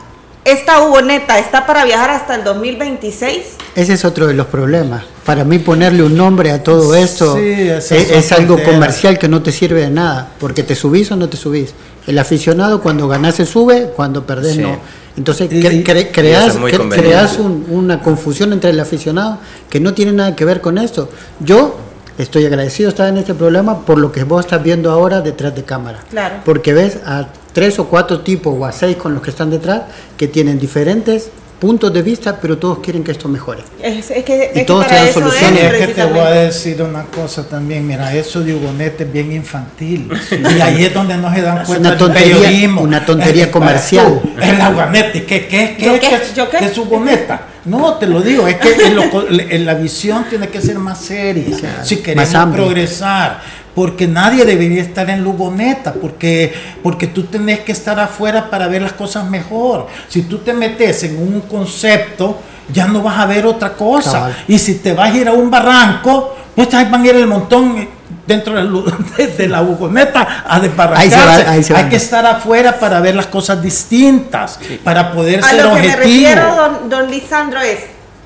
esta 0.46 0.82
Hugo 0.84 1.02
Neta, 1.02 1.40
está 1.40 1.66
para 1.66 1.84
viajar 1.86 2.12
hasta 2.12 2.36
el 2.36 2.44
2026? 2.44 3.40
Ese 3.76 3.94
es 3.94 4.06
otro 4.06 4.28
de 4.28 4.34
los 4.36 4.46
problemas. 4.48 5.04
Para 5.26 5.44
mí 5.44 5.60
ponerle 5.60 6.04
un 6.04 6.16
nombre 6.16 6.52
a 6.52 6.64
todo 6.64 6.94
esto 6.96 7.36
Sí, 7.36 7.68
es, 7.96 8.32
algo 8.32 8.62
comercial 8.64 9.18
que 9.18 9.28
no 9.28 9.42
te 9.42 9.52
sirve 9.52 9.82
de 9.82 9.90
nada, 9.90 10.30
porque 10.40 10.64
te 10.64 10.76
subís 10.76 11.12
o 11.12 11.16
no 11.16 11.28
te 11.28 11.36
subís. 11.36 11.74
El 12.08 12.20
aficionado 12.20 12.82
cuando 12.82 13.08
ganas 13.08 13.36
se 13.36 13.46
sube, 13.46 13.92
cuando 13.96 14.26
perdés 14.26 14.54
Sí. 14.56 14.62
no. 14.62 14.78
Entonces 15.18 15.50
cre- 15.50 15.84
creas, 16.12 16.56
cre- 16.56 16.92
creas 16.92 17.38
un- 17.40 17.66
una 17.70 18.02
confusión 18.04 18.54
entre 18.54 18.70
el 18.70 18.80
aficionado 18.80 19.40
que 19.70 19.80
no 19.80 19.94
tiene 19.94 20.12
nada 20.12 20.36
que 20.36 20.46
ver 20.46 20.62
con 20.62 20.78
esto. 20.78 21.10
Yo 21.40 21.80
estoy 22.18 22.46
agradecido 22.46 22.88
de 22.88 22.94
estar 22.94 23.08
en 23.10 23.18
este 23.18 23.34
programa 23.34 23.86
por 23.86 23.98
lo 23.98 24.12
que 24.12 24.24
vos 24.24 24.46
estás 24.46 24.62
viendo 24.64 24.92
ahora 24.92 25.22
detrás 25.22 25.56
de 25.56 25.64
cámara. 25.64 26.00
Claro. 26.10 26.36
Porque 26.46 26.74
ves 26.74 26.98
a 27.06 27.28
tres 27.54 27.78
o 27.80 27.86
cuatro 27.88 28.22
tipos 28.22 28.56
o 28.58 28.66
a 28.66 28.72
seis 28.72 28.96
con 28.98 29.14
los 29.14 29.22
que 29.24 29.30
están 29.30 29.50
detrás 29.50 29.82
que 30.18 30.28
tienen 30.28 30.60
diferentes 30.60 31.30
puntos 31.60 31.92
de 31.94 32.02
vista, 32.02 32.38
pero 32.42 32.58
todos 32.58 32.80
quieren 32.80 33.02
que 33.04 33.12
esto 33.12 33.30
mejore. 33.30 33.64
Es, 33.82 34.12
es 34.12 34.24
que, 34.26 34.44
es 34.46 34.52
que 34.52 34.62
todos 34.66 34.86
tienen 34.88 35.12
soluciones. 35.14 35.64
es 35.64 35.74
Es 35.82 35.88
que 35.88 35.94
te 35.94 36.04
voy 36.06 36.20
a 36.20 36.30
decir 36.32 36.82
una 36.82 37.04
cosa 37.06 37.48
también, 37.48 37.88
mira, 37.88 38.14
eso 38.14 38.42
de 38.44 38.54
Hugonete 38.54 39.06
es 39.06 39.12
bien 39.14 39.32
infantil. 39.32 40.10
Y 40.32 40.60
ahí 40.62 40.84
es 40.84 40.94
donde 40.94 41.16
no 41.18 41.34
se 41.34 41.42
dan 41.42 41.60
Es 41.62 41.68
cuenta 41.68 41.80
una 41.80 41.90
del 41.92 41.98
tontería- 41.98 42.36
periodismo. 42.38 42.82
una 42.82 43.06
tontería 43.06 43.46
Es 43.46 43.50
comercial. 43.52 44.22
Es 44.42 44.58
la 44.58 44.70
Hugonete, 44.70 45.24
¿qué, 45.26 45.48
qué, 45.48 45.76
qué, 45.80 45.86
¿Yo 45.86 45.94
qué? 45.94 46.00
qué 46.02 46.16
es- 46.16 46.34
¿Yo 46.36 46.50
qué? 46.50 46.58
qué 46.58 46.66
es 46.66 46.78
Hugoneta? 46.78 47.42
No, 47.66 47.96
te 47.96 48.06
lo 48.08 48.22
digo, 48.22 48.48
es 48.48 48.56
que 48.58 48.88
en, 48.88 48.96
lo 48.96 49.10
co- 49.10 49.26
en 49.28 49.66
la 49.66 49.74
visión 49.74 50.26
tiene 50.30 50.50
que 50.50 50.62
ser 50.62 50.78
más 50.78 51.00
seria. 51.00 51.84
si 51.84 51.98
queremos 51.98 52.24
progresar. 52.58 53.42
Porque 53.76 54.08
nadie 54.08 54.46
debería 54.46 54.82
estar 54.82 55.10
en 55.10 55.22
Lugoneta, 55.22 55.92
porque, 55.94 56.54
porque 56.82 57.08
tú 57.08 57.24
tenés 57.24 57.60
que 57.60 57.74
estar 57.74 58.00
afuera 58.00 58.50
para 58.50 58.68
ver 58.70 58.82
las 58.82 58.94
cosas 58.94 59.30
mejor. 59.30 59.88
Si 60.08 60.22
tú 60.22 60.38
te 60.38 60.54
metes 60.54 61.04
en 61.04 61.18
un 61.18 61.42
concepto, 61.42 62.40
ya 62.72 62.88
no 62.88 63.02
vas 63.04 63.20
a 63.20 63.26
ver 63.26 63.46
otra 63.46 63.74
cosa. 63.74 64.12
Cabal. 64.14 64.36
Y 64.48 64.58
si 64.60 64.76
te 64.76 64.94
vas 64.94 65.12
a 65.14 65.18
ir 65.18 65.28
a 65.28 65.34
un 65.34 65.52
barranco, 65.52 66.38
pues 66.56 66.74
ahí 66.74 66.88
van 66.90 67.04
a 67.04 67.08
ir 67.08 67.16
el 67.18 67.28
montón 67.28 67.86
dentro 68.28 68.54
de, 69.18 69.28
de 69.28 69.48
la 69.48 69.62
bugoneta 69.62 70.44
a 70.48 70.60
desbarrancarse. 70.60 71.16
Ahí 71.16 71.36
se 71.36 71.44
va- 71.44 71.52
ahí 71.52 71.64
se 71.64 71.76
Hay 71.76 71.82
van. 71.84 71.90
que 71.90 71.96
estar 71.98 72.26
afuera 72.26 72.80
para 72.80 73.00
ver 73.02 73.16
las 73.16 73.28
cosas 73.28 73.62
distintas, 73.62 74.60
para 74.84 75.12
poder 75.12 75.40
A 75.44 75.50
ser 75.50 75.64
lo 75.66 75.76
que 75.76 75.82
me 75.82 75.88
objetivo. 75.94 75.98
refiero, 76.04 76.56
don, 76.56 76.90
don 76.90 77.12
Lisandro, 77.12 77.62
es 77.62 77.80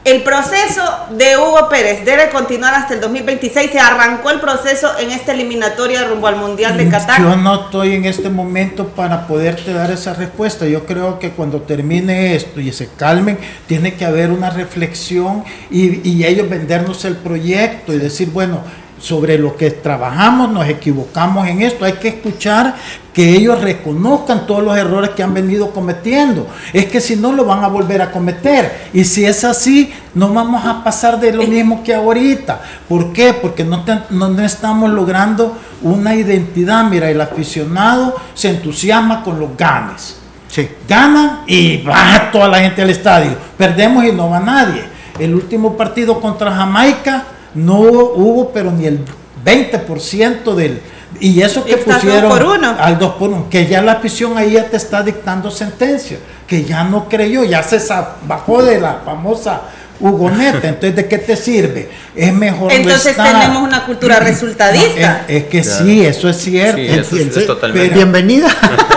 el 0.06 0.24
proceso 0.24 0.82
de 1.12 1.36
Hugo 1.38 1.68
Pérez 1.70 2.06
debe 2.06 2.30
continuar 2.30 2.74
hasta 2.74 2.94
el 2.96 3.02
2026. 3.02 3.70
Se 3.70 3.80
arrancó 3.80 4.32
el 4.32 4.40
proceso 4.40 4.90
en 4.98 5.12
esta 5.12 5.34
eliminatoria 5.34 6.06
rumbo 6.06 6.26
al 6.28 6.38
Mundial 6.38 6.78
de 6.78 6.88
Qatar. 6.90 7.22
Yo 7.22 7.36
no 7.36 7.66
estoy 7.66 7.96
en 7.96 8.06
este 8.06 8.30
momento 8.30 8.88
para 8.88 9.28
poderte 9.28 9.74
dar 9.74 9.92
esa 9.92 10.14
respuesta. 10.14 10.66
Yo 10.66 10.86
creo 10.86 11.20
que 11.20 11.32
cuando 11.32 11.62
termine 11.62 12.34
esto 12.34 12.62
y 12.62 12.72
se 12.72 12.88
calmen, 12.88 13.38
tiene 13.68 13.96
que 13.96 14.06
haber 14.06 14.32
una 14.32 14.50
reflexión 14.50 15.44
y, 15.70 16.10
y 16.10 16.26
ellos 16.26 16.50
vendernos 16.50 17.04
el 17.04 17.18
proyecto 17.18 17.94
y 17.94 17.98
decir, 17.98 18.30
bueno, 18.32 18.62
sobre 19.00 19.38
lo 19.38 19.56
que 19.56 19.72
trabajamos, 19.72 20.52
nos 20.52 20.68
equivocamos 20.68 21.48
en 21.48 21.62
esto. 21.62 21.86
Hay 21.86 21.94
que 21.94 22.10
escuchar 22.10 22.76
que 23.14 23.30
ellos 23.36 23.62
reconozcan 23.62 24.46
todos 24.46 24.64
los 24.64 24.78
errores 24.78 25.12
que 25.12 25.24
han 25.24 25.34
venido 25.34 25.72
cometiendo. 25.72 26.48
Es 26.74 26.86
que 26.88 27.00
si 27.02 27.16
no, 27.16 27.32
lo 27.32 27.46
van 27.46 27.64
a 27.64 27.68
volver 27.68 28.02
a 28.02 28.12
cometer. 28.12 28.90
Y 28.94 29.04
si 29.06 29.26
es 29.26 29.44
así, 29.44 29.92
no 30.14 30.34
vamos 30.34 30.66
a 30.66 30.84
pasar 30.84 31.20
de 31.20 31.32
lo 31.34 31.44
mismo 31.44 31.84
que 31.84 31.94
ahorita. 31.96 32.62
¿Por 32.88 33.14
qué? 33.14 33.34
Porque 33.34 33.64
no, 33.64 33.84
te- 33.84 34.00
no, 34.10 34.30
no 34.30 34.44
estamos 34.44 34.90
logrando 34.90 35.58
una 35.82 36.14
identidad. 36.16 36.84
Mira, 36.84 37.10
el 37.10 37.22
aficionado 37.22 38.16
se 38.34 38.50
entusiasma 38.50 39.24
con 39.24 39.40
los 39.40 39.56
ganes. 39.58 40.18
Sí. 40.50 40.68
Ganan 40.88 41.42
y 41.48 41.78
va 41.84 42.32
toda 42.32 42.48
la 42.48 42.60
gente 42.60 42.82
al 42.82 42.90
estadio. 42.90 43.32
Perdemos 43.58 44.04
y 44.04 44.12
no 44.12 44.30
va 44.30 44.40
nadie. 44.40 44.84
El 45.20 45.36
último 45.36 45.76
partido 45.78 46.20
contra 46.20 46.52
Jamaica 46.52 47.24
no 47.60 47.80
hubo, 47.82 48.14
hubo, 48.16 48.52
pero 48.52 48.72
ni 48.72 48.86
el 48.86 49.00
20% 49.46 50.54
del... 50.56 50.82
Y 51.20 51.42
eso 51.42 51.66
que 51.66 51.74
Está 51.74 51.94
dos 51.94 52.02
pusieron 52.04 52.30
por 52.30 52.44
uno. 52.44 52.76
al 52.80 53.00
2 53.00 53.14
por 53.16 53.30
1, 53.30 53.48
que 53.50 53.66
ya 53.66 53.82
la 53.82 53.94
afición 53.94 54.38
ahí 54.38 54.52
ya 54.52 54.66
te 54.70 54.78
está 54.78 55.02
dictando 55.02 55.50
sentencia, 55.50 56.18
que 56.48 56.64
ya 56.64 56.84
no 56.84 57.10
creyó, 57.10 57.44
ya 57.44 57.64
se 57.64 57.80
bajó 58.28 58.62
de 58.62 58.80
la 58.80 59.02
famosa 59.04 59.62
Hugoneta. 60.02 60.66
Entonces, 60.70 60.96
¿de 60.96 61.08
qué 61.10 61.18
te 61.18 61.36
sirve? 61.36 61.90
Es 62.16 62.32
mejor 62.32 62.72
no 62.72 62.78
Entonces 62.78 63.08
estar. 63.08 63.28
tenemos 63.34 63.64
una 63.64 63.86
cultura 63.86 64.20
resultadista. 64.22 65.26
Es, 65.28 65.36
es 65.44 65.50
que 65.50 65.62
Claro. 65.62 65.84
sí, 65.86 66.06
eso 66.06 66.30
es 66.30 66.38
cierto. 66.38 66.78
Sí, 66.78 66.88
eso 66.88 67.16
es- 67.18 67.38
es 67.38 67.46
totalmente. 67.48 67.94
Bienvenida. 67.96 68.48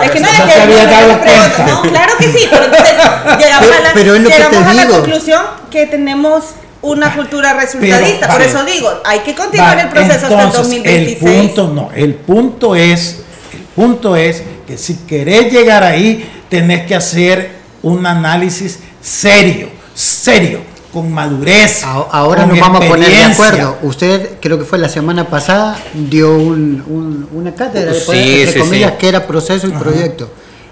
Es 0.01 0.11
que 0.11 0.19
no, 0.21 0.27
es 0.29 0.39
No 0.39 0.45
que 0.45 0.51
te 0.53 0.61
había 0.61 0.85
dado 0.85 1.19
cuenta. 1.19 1.65
No, 1.67 1.81
claro 1.81 2.13
que 2.17 2.25
sí, 2.31 2.47
pero 2.49 2.65
entonces 2.65 2.93
llegamos 3.39 3.67
Pero- 3.67 3.75
a 3.75 3.81
la, 3.81 3.93
pero 3.93 4.15
es 4.15 4.21
lo 4.21 4.29
que 4.29 4.33
llegamos 4.35 4.63
te 4.63 4.69
a 4.69 4.73
la 4.75 4.81
digo. 4.85 4.95
conclusión 5.01 5.41
que 5.69 5.85
tenemos 5.87 6.43
una 6.83 7.13
cultura 7.15 7.53
resultadista. 7.53 8.27
Por 8.27 8.37
vale. 8.39 8.45
eso 8.51 8.63
digo, 8.63 8.89
hay 9.03 9.19
que 9.19 9.33
continuar 9.35 9.75
Vale, 9.77 9.81
el 9.83 9.89
proceso 9.89 10.13
hasta 10.27 10.27
el 10.27 10.47
entonces, 10.47 10.57
2026. 10.83 11.23
El 11.23 11.37
punto 11.47 11.67
no, 11.73 11.89
el 11.95 12.13
punto 12.15 12.75
es, 12.75 13.19
el 13.53 13.59
punto 13.75 14.15
es 14.15 14.43
que 14.67 14.77
si 14.77 14.95
querés 15.07 15.51
llegar 15.51 15.83
ahí, 15.83 16.29
tenés 16.49 16.85
que 16.85 16.95
hacer 16.95 17.51
un 17.81 18.05
análisis 18.05 18.79
serio, 19.01 19.69
serio, 19.93 20.59
con 20.93 21.11
madurez. 21.11 21.83
A- 21.83 22.05
Ahora 22.11 22.41
con 22.41 22.49
nos 22.51 22.59
vamos 22.59 22.85
a 22.85 22.87
poner 22.87 23.09
de 23.09 23.23
acuerdo. 23.23 23.77
Usted, 23.81 24.29
creo 24.41 24.59
que 24.59 24.65
fue 24.65 24.77
la 24.77 24.89
semana 24.89 25.27
pasada, 25.29 25.77
dio 25.93 26.35
un- 26.37 26.83
un- 26.87 27.29
una 27.33 27.53
cátedra, 27.55 27.93
Sí, 27.93 28.41
entre 28.41 28.53
sí, 28.53 28.59
comillas, 28.59 28.91
sí. 28.91 28.97
que 28.99 29.07
era 29.09 29.25
proceso 29.25 29.67
y 29.67 29.71
proyecto. 29.71 30.29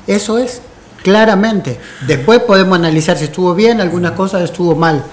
Eso 0.07 0.38
es, 0.38 0.62
claramente. 1.03 1.80
Después 2.05 2.39
podemos 2.41 2.78
analizar 2.78 3.18
si 3.18 3.24
estuvo 3.26 3.55
bien, 3.55 3.82
algunas 3.82 4.12
cosas 4.12 4.41
estuvo 4.43 4.76
mal, 4.76 5.03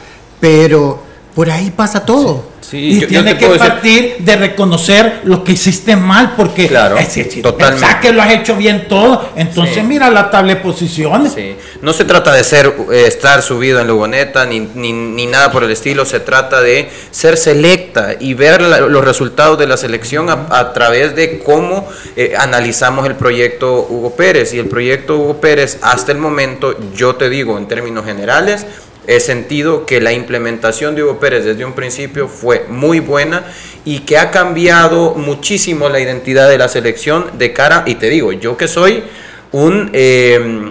pero 0.40 1.06
por 1.34 1.50
ahí 1.50 1.70
pasa 1.70 2.04
todo. 2.04 2.48
Sí, 2.60 2.76
y 2.76 2.94
yo- 2.96 3.00
yo 3.02 3.08
tiene 3.08 3.32
te 3.34 3.38
que 3.38 3.46
puedo 3.46 3.58
decir- 3.58 3.72
partir 3.72 4.16
de 4.18 4.36
reconocer 4.36 5.20
lo 5.24 5.42
que 5.42 5.52
hiciste 5.52 5.96
mal, 5.96 6.34
porque 6.36 6.66
Claro, 6.66 6.98
es 6.98 7.08
totalmente. 7.40 7.52
pensás 7.80 7.94
que 8.02 8.12
lo 8.12 8.20
has 8.20 8.30
hecho 8.32 8.56
bien 8.56 8.88
todo, 8.88 9.26
entonces 9.36 9.76
Sí. 9.76 9.82
mira 9.82 10.10
la 10.10 10.30
tabla 10.30 10.54
de 10.54 10.60
posiciones. 10.60 11.32
Sí. 11.32 11.54
No 11.80 11.94
se 11.94 12.04
trata 12.04 12.32
de 12.34 12.44
ser 12.44 12.74
eh, 12.92 13.04
estar 13.06 13.40
subido 13.40 13.80
en 13.80 13.86
Lugoneta 13.86 14.44
ni, 14.44 14.60
ni, 14.60 14.92
ni 14.92 15.26
nada 15.26 15.50
por 15.50 15.64
el 15.64 15.70
estilo, 15.70 16.04
se 16.04 16.20
trata 16.20 16.60
de 16.60 16.90
ser 17.10 17.38
selecta 17.38 18.16
y 18.20 18.34
ver 18.34 18.60
la- 18.60 18.80
los 18.80 19.02
resultados 19.04 19.58
de 19.58 19.66
la 19.66 19.78
selección 19.78 20.28
a, 20.28 20.46
a 20.50 20.72
través 20.74 21.14
de 21.16 21.38
cómo 21.38 21.88
eh, 22.16 22.34
analizamos 22.38 23.06
el 23.06 23.14
proyecto 23.14 23.86
Hugo 23.88 24.14
Pérez. 24.14 24.52
Y 24.52 24.58
el 24.58 24.66
proyecto 24.66 25.16
Hugo 25.16 25.40
Pérez, 25.40 25.78
hasta 25.80 26.12
el 26.12 26.18
momento, 26.18 26.76
yo 26.94 27.14
te 27.14 27.30
digo 27.30 27.56
en 27.56 27.66
términos 27.66 28.04
generales, 28.04 28.66
he 29.08 29.18
sentido 29.20 29.86
que 29.86 30.00
la 30.00 30.12
implementación 30.12 30.94
de 30.94 31.02
Hugo 31.02 31.18
Pérez 31.18 31.44
desde 31.44 31.64
un 31.64 31.72
principio 31.72 32.28
fue 32.28 32.66
muy 32.68 33.00
buena 33.00 33.44
y 33.84 34.00
que 34.00 34.18
ha 34.18 34.30
cambiado 34.30 35.14
muchísimo 35.14 35.88
la 35.88 35.98
identidad 35.98 36.48
de 36.48 36.58
la 36.58 36.68
selección 36.68 37.26
de 37.38 37.52
cara, 37.52 37.82
y 37.86 37.96
te 37.96 38.08
digo, 38.10 38.30
yo 38.32 38.56
que 38.56 38.68
soy 38.68 39.02
un... 39.52 39.90
eh, 39.94 40.70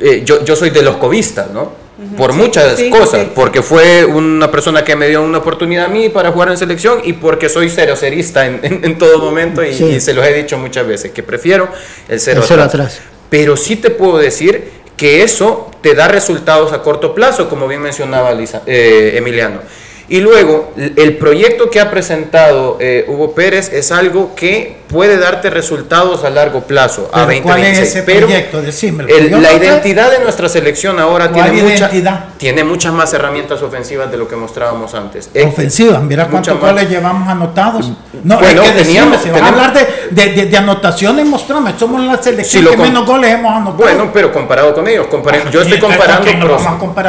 eh, 0.00 0.22
yo, 0.24 0.44
yo 0.44 0.56
soy 0.56 0.70
de 0.70 0.82
los 0.82 0.96
covistas, 0.96 1.50
¿no? 1.50 1.72
por 2.16 2.32
Sí, 2.32 2.38
muchas 2.38 2.76
sí, 2.76 2.90
cosas, 2.90 3.22
sí. 3.22 3.28
porque 3.34 3.62
fue 3.62 4.04
una 4.04 4.50
persona 4.50 4.84
que 4.84 4.96
me 4.96 5.08
dio 5.08 5.22
una 5.22 5.38
oportunidad 5.38 5.86
a 5.86 5.88
mí 5.88 6.08
para 6.08 6.32
jugar 6.32 6.50
en 6.50 6.58
selección 6.58 6.98
y 7.04 7.12
porque 7.14 7.48
soy 7.48 7.70
cero 7.70 7.94
cerista 7.96 8.46
en, 8.46 8.60
en- 8.64 8.84
en 8.84 8.98
todo 8.98 9.18
momento 9.20 9.62
y, 9.64 10.00
se 10.00 10.12
los 10.12 10.26
he 10.26 10.34
dicho 10.34 10.58
muchas 10.58 10.86
veces 10.88 11.12
que 11.12 11.22
prefiero 11.22 11.68
el 12.08 12.18
cero, 12.20 12.42
El 12.46 12.52
atrás. 12.52 12.68
atrás. 12.68 13.00
Pero 13.30 13.56
sí 13.56 13.76
te 13.76 13.90
puedo 13.90 14.18
decir 14.18 14.68
que 14.96 15.22
eso 15.22 15.70
te 15.80 15.94
da 15.94 16.08
resultados 16.08 16.72
a 16.72 16.82
corto 16.82 17.14
plazo, 17.14 17.48
como 17.48 17.66
bien 17.68 17.82
mencionaba 17.82 18.32
Lisa- 18.32 18.62
eh, 18.66 19.14
Emiliano. 19.16 19.60
Y 20.08 20.20
luego, 20.20 20.72
el 20.76 21.16
proyecto 21.16 21.70
que 21.70 21.80
ha 21.80 21.90
presentado 21.90 22.76
eh, 22.80 23.04
Hugo 23.08 23.34
Pérez 23.34 23.72
es 23.72 23.90
algo 23.90 24.34
que 24.36 24.76
puede 24.94 25.18
darte 25.18 25.50
resultados 25.50 26.22
a 26.22 26.30
largo 26.30 26.60
plazo, 26.60 27.10
a 27.12 27.26
Pero 27.26 27.42
¿Cuál 27.42 27.58
es 27.64 27.78
2026. 27.78 27.88
ese 27.88 28.02
Pero 28.04 28.26
proyecto? 28.28 28.62
Decímelo. 28.62 29.08
el- 29.08 29.42
la 29.42 29.52
identidad 29.52 30.08
de 30.12 30.20
nuestra 30.20 30.48
selección 30.48 31.00
ahora 31.00 31.30
¿Cuál 31.30 31.50
tiene, 31.50 31.72
mucha- 31.72 31.90
tiene 32.38 32.62
muchas 32.62 32.92
más 32.92 33.12
herramientas 33.12 33.60
ofensivas 33.60 34.08
de 34.08 34.16
lo 34.18 34.28
que 34.28 34.36
mostrábamos 34.36 34.94
antes. 34.94 35.28
Ofensivas, 35.44 36.00
mira 36.04 36.28
cuántos 36.28 36.60
goles 36.60 36.88
llevamos 36.88 37.28
anotados. 37.28 37.90
No, 38.22 38.38
Bueno, 38.38 38.62
es 38.62 38.70
que 38.70 38.82
teníamos- 38.84 39.20
si 39.20 39.30
vas 39.30 39.42
a 39.42 39.48
hablar 39.48 39.72
de, 39.74 39.86
de, 40.12 40.32
de- 40.32 40.46
de 40.46 40.56
anotaciones, 40.56 41.26
mostrame. 41.26 41.74
Somos 41.76 42.00
la 42.04 42.22
selección 42.22 42.64
Si 42.64 42.70
que 42.70 42.76
menos 42.76 43.04
goles 43.04 43.32
hemos 43.32 43.50
anotado. 43.52 43.76
Bueno, 43.76 44.10
pero 44.14 44.32
comparado 44.32 44.72
con 44.74 44.86
ellos, 44.86 45.08
comparen- 45.08 45.50
yo 45.50 45.60
estoy 45.62 45.78
¿y 45.78 45.80
con 45.80 45.90
comparando 45.90 46.24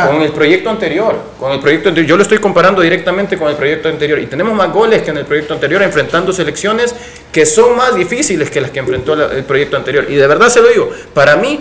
con 0.10 0.22
el 0.24 0.32
proyecto 0.32 0.70
anterior, 0.72 1.16
con 1.40 1.52
el 1.52 1.60
proyecto 1.60 1.90
anterior. 1.90 2.10
Yo 2.10 2.18
lo 2.18 2.24
estoy 2.24 2.40
comparando 2.40 2.82
directamente 2.82 3.38
con 3.38 3.50
el 3.50 3.56
proyecto 3.56 3.90
anterior 3.90 4.18
y 4.20 4.26
tenemos 4.26 4.56
más 4.56 4.72
goles 4.74 5.04
que 5.04 5.12
en 5.12 5.18
el 5.18 5.26
proyecto 5.26 5.54
anterior 5.54 5.84
enfrentando 5.84 6.34
selecciones 6.34 6.96
que 7.32 7.46
son 7.46 7.75
más 7.76 7.96
difíciles 7.96 8.50
que 8.50 8.62
las 8.62 8.72
que 8.72 8.80
enfrentó 8.80 9.14
el 9.14 9.44
proyecto 9.44 9.78
anterior. 9.78 10.06
Y 10.10 10.16
de 10.16 10.28
verdad 10.28 10.50
se 10.50 10.62
lo 10.62 10.70
digo, 10.70 10.90
para 11.14 11.36
mí 11.36 11.60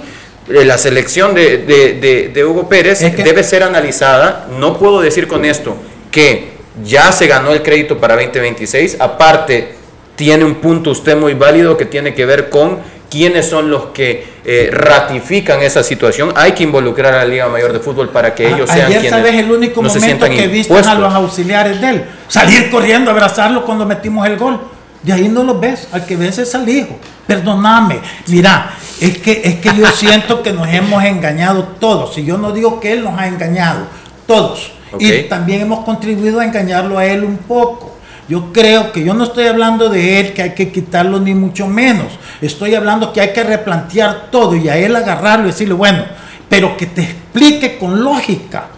eh, 0.49 0.65
la 0.65 0.79
selección 0.79 1.35
de, 1.35 1.59
de- 1.59 1.95
de- 1.95 2.29
de 2.33 2.45
Hugo 2.45 2.69
Pérez 2.69 3.03
Es 3.03 3.15
que- 3.15 3.23
debe 3.25 3.43
ser 3.45 3.63
analizada. 3.63 4.47
No 4.59 4.79
puedo 4.79 5.01
decir 5.01 5.27
con 5.29 5.45
esto 5.45 5.77
que 6.11 6.55
ya 6.85 7.13
se 7.13 7.27
ganó 7.27 7.53
el 7.53 7.63
crédito 7.63 7.99
para 7.99 8.15
2026. 8.17 8.97
Aparte, 9.01 9.75
tiene 10.17 10.45
un 10.45 10.57
punto 10.57 10.91
usted 10.91 11.17
muy 11.17 11.35
válido 11.35 11.77
que 11.77 11.85
tiene 11.87 12.15
que 12.15 12.25
ver 12.27 12.51
con 12.51 12.79
quiénes 13.11 13.49
son 13.49 13.71
los 13.71 13.87
que 13.87 14.27
eh, 14.45 14.71
ratifican 14.73 15.63
esa 15.63 15.83
situación. 15.83 16.33
Hay 16.37 16.53
que 16.53 16.63
involucrar 16.65 17.15
a 17.15 17.19
la 17.19 17.25
Liga 17.25 17.49
Mayor 17.49 17.73
de 17.73 17.79
Fútbol 17.79 18.09
para 18.11 18.35
que 18.35 18.47
ellos 18.49 18.69
A- 18.69 18.75
sean 18.75 18.87
Ayer, 18.89 19.01
quienes 19.03 19.19
¿sabes 19.19 19.35
el 19.37 19.51
único 19.51 19.83
no 19.83 19.89
momento 19.89 20.27
que 20.27 20.49
viste 20.49 20.75
a 20.75 20.95
los 20.97 21.15
auxiliares 21.15 21.81
de 21.81 21.89
él? 21.91 22.05
Salir 22.29 22.71
corriendo, 22.71 23.11
abrazarlo 23.11 23.65
cuando 23.65 23.87
metimos 23.87 24.27
el 24.27 24.37
gol. 24.37 24.61
De 25.05 25.13
ahí 25.13 25.29
no 25.29 25.45
lo 25.45 25.61
ves, 25.61 25.89
al 25.93 26.07
que 26.07 26.17
ves 26.17 26.39
es 26.39 26.55
al 26.55 26.69
hijo. 26.69 26.99
Perdóname, 27.27 28.01
mira, 28.29 28.75
es 29.01 29.19
que, 29.19 29.43
es 29.45 29.57
que 29.57 29.77
yo 29.77 29.87
siento 29.91 30.43
que 30.43 30.53
nos 30.53 30.67
hemos 30.69 31.05
engañado 31.05 31.63
todos. 31.79 32.17
Y 32.19 32.25
yo 32.25 32.39
no 32.39 32.53
digo 32.53 32.81
que 32.81 32.93
él 32.93 33.05
nos 33.05 33.19
ha 33.19 33.27
engañado, 33.27 33.87
todos. 34.27 34.73
Y 34.99 35.23
también 35.25 35.61
hemos 35.63 35.85
contribuido 35.85 36.41
a 36.41 36.45
engañarlo 36.45 36.99
a 36.99 37.05
él 37.05 37.25
un 37.25 37.37
poco. 37.39 37.95
Yo 38.29 38.53
creo 38.53 38.93
que 38.93 39.05
yo 39.05 39.13
no 39.13 39.25
estoy 39.25 39.47
hablando 39.47 39.91
de 39.91 40.21
él 40.21 40.33
que 40.33 40.43
hay 40.43 40.55
que 40.55 40.73
quitarlo 40.73 41.21
ni 41.21 41.35
mucho 41.35 41.67
menos. 41.67 42.07
Estoy 42.41 42.75
hablando 42.75 43.13
que 43.13 43.21
hay 43.21 43.33
que 43.33 43.43
replantear 43.43 44.29
todo 44.31 44.57
y 44.57 44.69
a 44.69 44.77
él 44.79 44.97
agarrarlo 44.97 45.47
y 45.47 45.51
decirle, 45.51 45.75
bueno, 45.75 46.05
pero 46.49 46.77
que 46.77 46.87
te 46.87 47.03
explique 47.03 47.77
con 47.77 48.03
lógica 48.03 48.69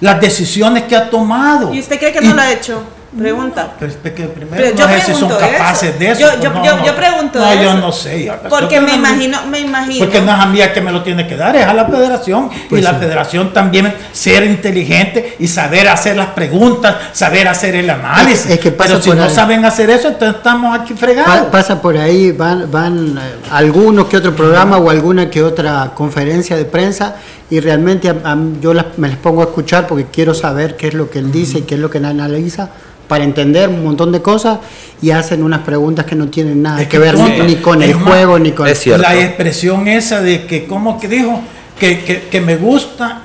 las 0.00 0.20
decisiones 0.20 0.82
que 0.82 0.96
ha 0.96 1.08
tomado. 1.08 1.72
¿Y 1.72 1.80
usted 1.80 1.98
cree 1.98 2.12
que 2.12 2.20
no 2.20 2.34
lo 2.34 2.42
ha 2.42 2.52
hecho? 2.52 2.82
Pregunta. 3.18 3.74
Pero 3.78 3.92
es 3.92 3.98
que 3.98 4.24
primero 4.24 4.56
Pero 4.56 4.76
no 4.88 4.92
sé 4.94 5.00
si 5.00 5.14
son 5.14 5.28
capaces 5.30 5.90
eso. 5.90 5.98
de 5.98 6.10
eso. 6.10 6.20
Yo, 6.20 6.28
pues 6.30 6.42
yo, 6.42 6.50
no, 6.52 6.64
yo, 6.64 6.76
no. 6.78 6.86
yo 6.86 6.96
pregunto 6.96 7.38
No, 7.38 7.62
yo 7.62 7.74
no 7.74 7.92
sé. 7.92 8.24
yo- 8.24 8.34
Porque 8.48 8.76
yo 8.76 8.82
me 8.82 8.88
no- 8.88 8.94
imagino, 8.94 9.38
me 9.46 9.60
imagino. 9.60 10.04
Porque 10.04 10.20
no 10.20 10.32
es 10.34 10.40
a 10.40 10.46
mí 10.46 10.60
el 10.60 10.72
que 10.72 10.80
me 10.80 10.90
lo 10.92 11.02
tiene 11.02 11.26
que 11.26 11.36
dar, 11.36 11.54
es 11.54 11.64
a 11.64 11.72
la 11.74 11.84
federación. 11.86 12.50
Pues 12.68 12.80
y 12.80 12.84
la 12.84 12.90
sí. 12.90 12.96
federación 13.00 13.52
también 13.52 13.94
ser 14.12 14.44
inteligente 14.44 15.36
y 15.38 15.46
saber 15.46 15.88
hacer 15.88 16.16
las 16.16 16.28
preguntas, 16.28 16.96
saber 17.12 17.46
hacer 17.48 17.76
el 17.76 17.88
análisis. 17.90 18.46
Es- 18.46 18.50
es 18.52 18.58
que 18.58 18.72
pasa 18.72 18.90
Pero 18.90 19.02
si 19.02 19.08
por 19.10 19.16
no 19.18 19.24
ahí. 19.24 19.30
saben 19.30 19.64
hacer 19.64 19.90
eso, 19.90 20.08
entonces 20.08 20.36
estamos 20.38 20.78
aquí 20.78 20.94
Pa- 20.94 20.98
fregados. 21.00 21.46
pasa 21.50 21.80
por 21.80 21.96
ahí, 21.96 22.32
van, 22.32 22.70
van 22.70 23.16
eh, 23.18 23.20
algunos 23.52 24.06
que 24.06 24.16
otro 24.16 24.34
programa 24.34 24.78
o 24.78 24.90
alguna 24.90 25.30
que 25.30 25.42
otra 25.42 25.92
conferencia 25.94 26.56
de 26.56 26.64
prensa 26.64 27.14
y 27.50 27.60
realmente 27.60 28.08
a- 28.08 28.16
a- 28.24 28.36
yo 28.60 28.74
las- 28.74 28.86
me 28.96 29.08
les 29.08 29.18
pongo 29.18 29.42
a 29.42 29.44
escuchar 29.44 29.86
porque 29.86 30.06
quiero 30.12 30.34
saber 30.34 30.76
qué 30.76 30.88
es 30.88 30.94
lo 30.94 31.10
que 31.10 31.20
él 31.20 31.30
dice 31.30 31.58
y 31.58 31.62
qué 31.62 31.74
es 31.76 31.80
lo 31.80 31.90
que 31.90 31.98
él 31.98 32.06
analiza 32.06 32.70
para 33.08 33.24
entender 33.24 33.68
un 33.68 33.84
montón 33.84 34.12
de 34.12 34.22
cosas 34.22 34.58
y 35.02 35.10
hacen 35.10 35.42
unas 35.42 35.60
preguntas 35.60 36.06
que 36.06 36.14
no 36.14 36.28
tienen 36.28 36.62
nada 36.62 36.80
Es 36.80 36.86
que 36.88 36.92
que 36.92 36.98
ver 36.98 37.16
ni, 37.18 37.56
con 37.56 37.82
el 37.82 37.90
Es 37.90 37.96
más, 37.96 38.04
juego 38.08 38.38
ni 38.38 38.52
con 38.52 38.66
es 38.68 38.78
cierto. 38.80 39.02
La 39.02 39.14
expresión 39.14 39.86
esa 39.88 40.20
de 40.22 40.46
que, 40.46 40.66
¿cómo 40.66 40.98
que 40.98 41.08
dijo? 41.08 41.40
Que, 41.78 42.00
que, 42.04 42.22
que 42.28 42.40
me 42.40 42.56
gusta. 42.56 43.22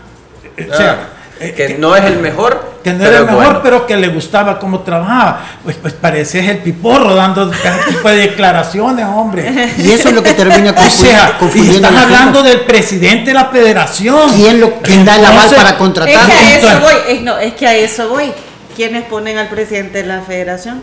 eh, 0.58 0.68
O 0.72 0.76
sea, 0.76 0.92
eh, 0.94 1.52
Ah, 1.52 1.56
que 1.56 1.78
no 1.80 1.96
es 1.96 2.04
el 2.04 2.20
mejor, 2.20 2.74
que 2.84 2.92
no 2.92 2.98
pero 3.00 3.10
era 3.12 3.18
el 3.20 3.24
es 3.24 3.30
mejor, 3.32 3.46
bueno. 3.46 3.60
pero 3.64 3.88
que 3.88 3.96
le 3.96 4.10
gustaba 4.10 4.60
cómo 4.60 4.82
trabajaba. 4.82 5.42
Pues, 5.64 5.78
pues 5.78 5.94
pareces 5.94 6.46
el 6.50 6.58
piporro 6.58 7.16
dando 7.16 7.50
tipo 7.88 8.10
de 8.10 8.16
declaraciones, 8.18 9.06
hombre. 9.06 9.72
Y 9.78 9.90
eso 9.92 10.10
es 10.10 10.16
lo 10.16 10.22
que 10.22 10.34
termina 10.34 10.72
O 10.76 10.76
confu- 10.76 10.90
sea, 10.90 11.36
y 11.38 11.40
confundiendo 11.40 11.88
estás 11.88 12.04
hablando 12.04 12.44
del 12.44 12.60
presidente 12.62 13.28
de 13.28 13.34
la 13.36 13.46
federación. 13.46 14.34
¿Quién, 14.36 14.60
lo, 14.60 14.82
quién 14.82 15.06
da 15.06 15.16
el 15.16 15.24
aval 15.24 15.50
para 15.56 15.70
Es 15.70 15.76
contratar? 15.76 16.26
que 16.26 16.34
a 16.34 16.58
eso 16.58 16.80
voy. 16.82 16.94
Es, 17.08 17.22
no, 17.22 17.38
es 17.38 17.54
que 17.54 17.68
a 17.68 17.76
eso 17.78 18.10
voy. 18.10 18.34
¿Quiénes 18.80 19.04
ponen 19.08 19.38
al 19.38 19.50
presidente 19.50 19.98
de 19.98 20.06
la 20.08 20.22
federación? 20.22 20.82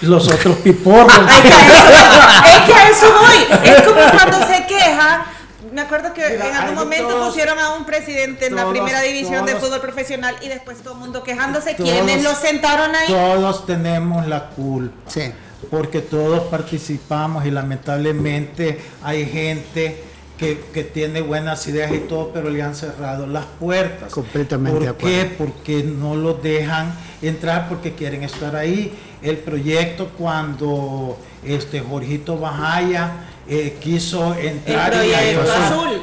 Los 0.00 0.26
otros 0.26 0.56
piporros. 0.60 1.12
Es 1.28 1.42
que 1.42 1.52
a 1.52 1.68
eso, 1.82 2.16
es 2.46 2.60
que 2.62 2.72
a 2.72 2.88
eso 2.88 3.06
voy. 3.12 3.58
Es 3.68 3.82
como 3.82 4.00
cuando 4.10 4.38
se 4.46 4.64
queja. 4.64 5.26
Me 5.70 5.82
acuerdo 5.82 6.14
que 6.14 6.26
Mira, 6.30 6.48
en 6.48 6.54
algún 6.56 6.74
momento 6.76 7.08
todos- 7.10 7.28
pusieron 7.28 7.58
a 7.58 7.74
un 7.74 7.84
presidente 7.84 8.46
en 8.46 8.56
la 8.56 8.70
primera 8.70 9.02
división 9.02 9.44
de 9.44 9.56
fútbol 9.56 9.82
profesional 9.82 10.34
y 10.40 10.48
después 10.48 10.78
todo 10.78 10.94
el 10.94 11.00
mundo 11.00 11.22
quejándose. 11.22 11.76
¿Quiénes 11.76 12.22
lo 12.22 12.34
sentaron 12.34 12.96
ahí? 12.96 13.08
Todos 13.08 13.66
tenemos 13.66 14.26
la 14.26 14.46
culpa. 14.48 15.10
Sí. 15.10 15.30
Porque 15.70 16.00
todos 16.00 16.44
participamos 16.44 17.44
y 17.44 17.50
lamentablemente 17.50 18.80
hay 19.04 19.26
gente 19.26 20.04
que, 20.38 20.60
que 20.74 20.84
tiene 20.84 21.20
buenas 21.22 21.66
ideas 21.66 21.92
y 21.92 21.98
todo, 22.00 22.30
pero 22.32 22.50
le 22.50 22.62
han 22.62 22.74
cerrado 22.74 23.26
las 23.26 23.44
puertas. 23.58 24.12
Completamente 24.12 24.80
de 24.80 24.92
¿Por 24.92 24.96
qué? 25.08 25.20
acuerdo. 25.20 25.36
Porque 25.38 25.82
no 25.82 26.14
los 26.14 26.42
dejan 26.42 26.92
entrar 27.22 27.68
porque 27.68 27.94
quieren 27.94 28.22
estar 28.22 28.54
ahí. 28.56 28.92
El 29.22 29.38
proyecto 29.38 30.10
cuando 30.18 31.18
este 31.44 31.80
Jorgito 31.80 32.38
Bajaya 32.38 33.12
eh, 33.48 33.76
quiso 33.80 34.34
El 34.34 34.48
entrar 34.48 34.92
y 34.92 34.96
proyecto 35.10 35.52
azul. 35.52 36.02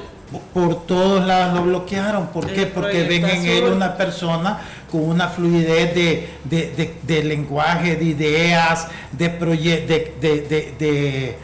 por 0.54 0.86
todos 0.88 1.26
lados 1.26 1.54
lo 1.56 1.64
bloquearon. 1.66 2.28
¿Por 2.28 2.50
El 2.50 2.56
qué? 2.56 2.66
Porque 2.66 3.04
ven 3.04 3.26
en 3.26 3.46
él 3.46 3.64
una 3.66 3.96
persona 3.96 4.60
con 4.92 5.02
una 5.10 5.28
fluidez 5.28 5.94
de, 5.96 6.30
de, 6.46 6.72
de- 6.76 6.94
de 7.04 7.24
lenguaje, 7.24 7.96
de 7.96 8.04
ideas, 8.06 8.88
de, 9.12 9.40
proye- 9.40 9.86
de, 9.86 10.14
de, 10.22 11.38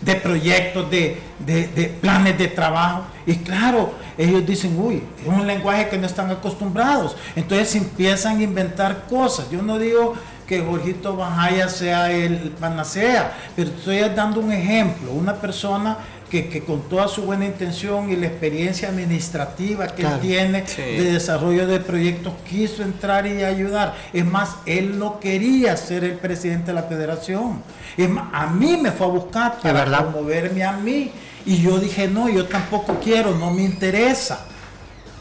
de, 0.00 0.14
proyectos, 0.16 0.90
de, 0.90 1.20
de- 1.38 1.68
de 1.68 1.84
planes 2.00 2.38
de 2.38 2.48
trabajo. 2.48 3.04
Y 3.26 3.36
claro, 3.36 3.92
ellos 4.16 4.46
dicen, 4.46 4.78
uy, 4.78 5.02
es 5.22 5.26
un 5.28 5.46
lenguaje 5.46 5.88
que 5.88 5.98
no 5.98 6.06
están 6.06 6.30
acostumbrados. 6.30 7.16
Entonces 7.36 7.74
empiezan 7.76 8.38
a 8.38 8.42
inventar 8.42 9.04
cosas. 9.08 9.50
Yo 9.50 9.62
no 9.62 9.78
digo 9.78 10.14
que 10.46 10.60
Jorgito 10.60 11.14
Bajaya 11.16 11.68
sea 11.68 12.10
el 12.10 12.50
panacea, 12.58 13.32
pero 13.54 13.70
estoy 13.70 14.00
dando 14.14 14.40
un 14.40 14.50
ejemplo. 14.52 15.12
Una 15.12 15.34
persona 15.34 15.96
que, 16.30 16.48
que 16.48 16.60
con 16.62 16.82
toda 16.88 17.08
su 17.08 17.22
buena 17.22 17.44
intención 17.44 18.10
y 18.10 18.16
la 18.16 18.26
experiencia 18.28 18.88
administrativa 18.88 19.88
que 19.88 20.02
Claro. 20.02 20.16
él 20.16 20.20
tiene 20.22 20.66
Sí. 20.66 20.80
de 20.82 21.12
desarrollo 21.12 21.66
de 21.66 21.80
proyectos 21.80 22.32
quiso 22.48 22.82
entrar 22.82 23.26
y 23.26 23.42
ayudar. 23.42 23.94
Es 24.12 24.24
más, 24.24 24.50
él 24.64 24.98
no 24.98 25.18
quería 25.20 25.76
ser 25.76 26.04
el 26.04 26.12
presidente 26.14 26.68
de 26.68 26.74
la 26.74 26.84
federación. 26.84 27.62
Es 27.96 28.08
más, 28.08 28.28
a 28.32 28.46
mí 28.46 28.76
me 28.80 28.92
fue 28.92 29.06
a 29.06 29.10
buscar 29.10 29.58
para 29.58 29.80
verdad. 29.80 30.08
promoverme 30.10 30.62
a 30.64 30.72
mí. 30.72 31.10
Y 31.44 31.60
yo 31.62 31.78
dije, 31.78 32.06
no, 32.06 32.28
yo 32.28 32.46
tampoco 32.46 32.98
quiero, 33.02 33.34
no 33.34 33.50
me 33.50 33.62
interesa. 33.64 34.46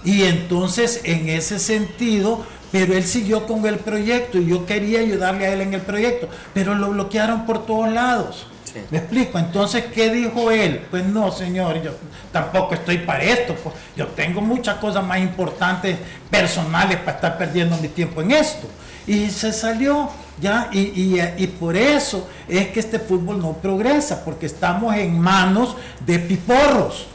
Y 0.04 0.24
entonces, 0.24 1.02
en 1.04 1.28
ese 1.30 1.60
sentido, 1.60 2.46
pero 2.72 2.94
él 2.94 3.04
siguió 3.04 3.48
con 3.48 3.66
el 3.66 3.78
proyecto 3.78 4.38
y 4.38 4.46
yo 4.46 4.66
quería 4.66 5.00
ayudarle 5.00 5.46
a 5.48 5.54
él 5.54 5.62
en 5.62 5.74
el 5.74 5.82
proyecto, 5.82 6.30
pero 6.54 6.76
lo 6.76 6.90
bloquearon 6.92 7.46
por 7.46 7.66
todos 7.66 7.92
lados. 7.92 8.46
¿Me 8.92 8.98
explico? 9.00 9.38
Entonces, 9.40 9.86
¿qué 9.94 10.10
dijo 10.12 10.52
él? 10.52 10.86
Pues 10.92 11.06
no, 11.06 11.32
señor, 11.32 11.82
yo 11.82 11.92
tampoco 12.32 12.74
estoy 12.76 13.00
para 13.00 13.24
esto. 13.24 13.56
pues, 13.56 13.76
yo 13.96 14.08
tengo 14.08 14.42
muchas 14.42 14.78
cosas 14.78 15.04
más 15.06 15.20
importantes, 15.20 15.98
personales, 16.30 16.98
para 16.98 17.14
estar 17.18 17.38
perdiendo 17.38 17.78
mi 17.78 17.88
tiempo 17.88 18.22
en 18.22 18.32
esto. 18.32 18.68
Y 19.08 19.30
se 19.32 19.52
salió, 19.54 20.10
¿ya? 20.40 20.70
Y, 20.72 20.80
y- 20.80 21.34
y 21.38 21.48
por 21.48 21.76
eso 21.76 22.28
es 22.48 22.68
que 22.68 22.80
este 22.80 23.00
fútbol 23.00 23.40
no 23.42 23.54
progresa, 23.54 24.24
porque 24.24 24.46
estamos 24.46 24.96
en 24.96 25.20
manos 25.20 25.76
de 26.06 26.20
piporros. 26.20 27.08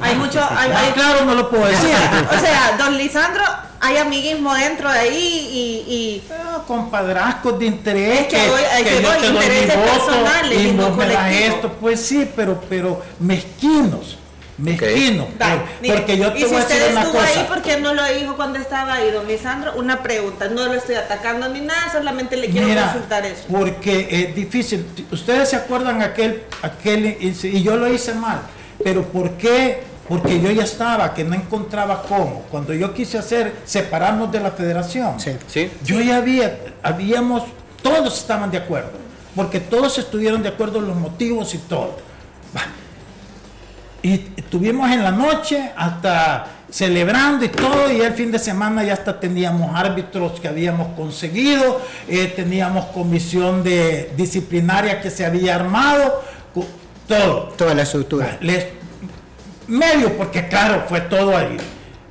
Hay 0.00 0.14
mucho. 0.16 0.40
Hay, 0.50 0.70
hay- 0.70 0.92
claro, 0.92 1.24
no 1.24 1.34
lo 1.34 1.50
puedo 1.50 1.66
decir. 1.66 1.90
o 2.36 2.40
sea, 2.40 2.76
don 2.78 2.96
Lisandro, 2.96 3.42
hay 3.80 3.96
amiguismo 3.96 4.54
dentro 4.54 4.90
de 4.92 4.98
ahí 4.98 5.48
y. 5.52 5.92
y 5.92 6.22
Ah, 6.32 6.62
compadrazgos 6.66 7.58
de 7.58 7.66
interés 7.66 8.20
Es 8.22 8.26
que 8.28 8.48
voy- 8.48 8.60
es 8.62 8.82
que 8.84 9.00
voy, 9.00 9.26
intereses 9.26 9.76
personales 9.76 10.60
y 10.60 10.72
no 10.72 10.90
me 10.90 11.06
das 11.06 11.32
esto, 11.32 11.72
pues 11.80 12.00
sí, 12.00 12.28
pero, 12.36 12.60
pero 12.68 13.02
mezquinos. 13.18 14.16
mezquino. 14.58 15.28
porque 15.86 16.18
yo 16.18 16.32
te 16.32 16.40
y 16.40 16.42
si 16.42 16.48
voy 16.48 16.56
a 16.56 16.60
usted 16.62 16.74
decir 16.78 16.90
una 16.92 17.02
estuvo 17.02 17.20
cosa. 17.20 17.40
ahí, 17.40 17.46
¿por 17.48 17.62
qué 17.62 17.76
no 17.80 17.94
lo 17.94 18.04
dijo 18.06 18.34
cuando 18.36 18.58
estaba 18.58 18.94
ahí, 18.94 19.10
don 19.12 19.26
Lisandro? 19.28 19.74
Una 19.76 20.02
pregunta, 20.02 20.48
no 20.48 20.66
lo 20.66 20.74
estoy 20.74 20.96
atacando 20.96 21.48
ni 21.48 21.60
nada, 21.60 21.92
solamente 21.92 22.36
le 22.36 22.48
quiero 22.50 22.66
Mira, 22.66 22.84
consultar 22.90 23.24
eso. 23.24 23.44
Porque 23.50 24.08
es 24.10 24.34
difícil. 24.34 24.84
Ustedes 25.12 25.48
se 25.50 25.56
acuerdan 25.56 26.02
aquel, 26.02 26.42
aquel, 26.62 27.16
y 27.20 27.62
yo 27.62 27.76
lo 27.76 27.86
hice 27.92 28.14
mal, 28.14 28.40
pero 28.82 29.02
¿por 29.04 29.32
qué? 29.32 29.82
Porque 30.08 30.40
yo 30.40 30.50
ya 30.50 30.64
estaba, 30.64 31.12
que 31.12 31.22
no 31.24 31.34
encontraba 31.34 32.02
cómo. 32.02 32.44
Cuando 32.50 32.72
yo 32.72 32.94
quise 32.94 33.18
hacer, 33.18 33.54
separarnos 33.64 34.32
de 34.32 34.40
la 34.40 34.50
federación, 34.52 35.20
Sí. 35.20 35.70
yo 35.84 36.00
ya 36.00 36.16
había, 36.16 36.58
habíamos, 36.82 37.42
todos 37.82 38.18
estaban 38.18 38.50
de 38.50 38.58
acuerdo, 38.58 38.92
porque 39.36 39.60
todos 39.60 39.98
estuvieron 39.98 40.42
de 40.42 40.48
acuerdo 40.48 40.78
en 40.78 40.88
los 40.88 40.96
motivos 40.96 41.54
y 41.54 41.58
todo. 41.58 41.96
Y 44.00 44.28
estuvimos 44.36 44.90
en 44.92 45.02
la 45.02 45.10
noche 45.10 45.72
hasta 45.76 46.46
celebrando 46.70 47.44
y 47.44 47.48
todo, 47.48 47.90
y 47.90 48.00
el 48.00 48.12
fin 48.12 48.30
de 48.30 48.38
semana 48.38 48.84
ya 48.84 48.92
hasta 48.92 49.18
teníamos 49.18 49.74
árbitros 49.74 50.38
que 50.40 50.48
habíamos 50.48 50.88
conseguido, 50.96 51.80
eh, 52.06 52.32
teníamos 52.36 52.86
comisión 52.86 53.62
de 53.64 54.12
disciplinaria 54.16 55.00
que 55.00 55.10
se 55.10 55.26
había 55.26 55.56
armado, 55.56 56.22
todo. 57.08 57.48
Toda 57.56 57.74
la 57.74 57.82
estructura. 57.82 58.36
Les- 58.40 58.66
medio, 59.66 60.16
porque 60.16 60.46
claro, 60.48 60.84
fue 60.88 61.00
todo 61.02 61.36
ahí. 61.36 61.56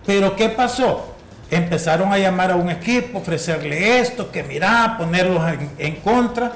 Pero 0.05 0.35
¿qué 0.35 0.49
pasó? 0.49 1.13
Empezaron 1.49 2.11
a 2.11 2.17
llamar 2.17 2.51
a 2.51 2.55
un 2.57 2.69
equipo, 2.69 3.19
ofrecerle 3.19 3.99
esto, 3.99 4.31
que 4.31 4.43
mira, 4.43 4.95
ponerlos 4.97 5.47
en, 5.49 5.71
en 5.77 5.95
contra. 5.97 6.51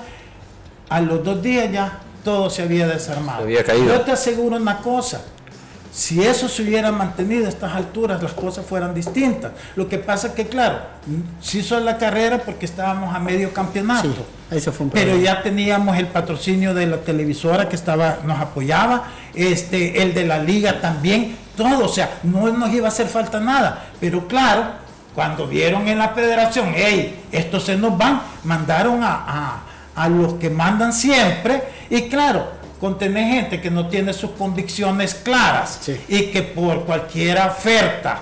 A 0.89 0.99
los 0.99 1.23
dos 1.23 1.41
días 1.41 1.71
ya 1.71 1.99
todo 2.23 2.49
se 2.49 2.63
había 2.63 2.85
desarmado. 2.87 3.39
Se 3.39 3.43
había 3.45 3.63
caído. 3.63 3.85
Yo 3.85 4.01
te 4.01 4.11
aseguro 4.11 4.57
una 4.57 4.79
cosa. 4.79 5.21
Si 5.91 6.23
eso 6.23 6.47
se 6.47 6.61
hubiera 6.63 6.91
mantenido 6.91 7.45
a 7.47 7.49
estas 7.49 7.73
alturas, 7.73 8.23
las 8.23 8.31
cosas 8.31 8.65
fueran 8.65 8.93
distintas. 8.93 9.51
Lo 9.75 9.89
que 9.89 9.97
pasa 9.97 10.27
es 10.27 10.33
que, 10.33 10.47
claro, 10.47 10.79
se 11.41 11.57
hizo 11.59 11.77
la 11.81 11.97
carrera 11.97 12.37
porque 12.39 12.65
estábamos 12.65 13.13
a 13.13 13.19
medio 13.19 13.51
campeonato. 13.53 14.07
Fue 14.71 14.85
un 14.85 14.89
Pero 14.91 15.17
ya 15.17 15.41
teníamos 15.43 15.97
el 15.97 16.07
patrocinio 16.07 16.73
de 16.73 16.85
la 16.87 16.97
televisora 16.97 17.67
que 17.67 17.75
estaba, 17.75 18.19
nos 18.23 18.39
apoyaba, 18.39 19.03
este, 19.33 20.01
el 20.01 20.13
de 20.13 20.25
la 20.25 20.39
liga 20.39 20.79
también, 20.79 21.35
todo, 21.57 21.85
o 21.85 21.89
sea, 21.89 22.19
no 22.23 22.47
nos 22.51 22.69
iba 22.73 22.87
a 22.87 22.91
hacer 22.91 23.07
falta 23.07 23.39
nada. 23.41 23.87
Pero 23.99 24.27
claro, 24.29 24.63
cuando 25.13 25.45
vieron 25.45 25.89
en 25.89 25.97
la 25.97 26.09
federación, 26.09 26.71
hey, 26.73 27.25
estos 27.33 27.63
se 27.65 27.75
nos 27.75 27.97
van, 27.97 28.21
mandaron 28.45 29.03
a, 29.03 29.13
a- 29.27 29.63
a 29.93 30.07
los 30.07 30.35
que 30.35 30.49
mandan 30.49 30.93
siempre, 30.93 31.63
y 31.89 32.03
claro, 32.03 32.60
con 32.81 32.97
tener 32.97 33.25
gente 33.31 33.61
que 33.61 33.69
no 33.71 33.87
tiene 33.87 34.11
sus 34.11 34.31
convicciones 34.31 35.13
claras 35.15 35.79
y 36.09 36.23
que 36.31 36.41
por 36.41 36.83
cualquier 36.85 37.37
oferta 37.39 38.21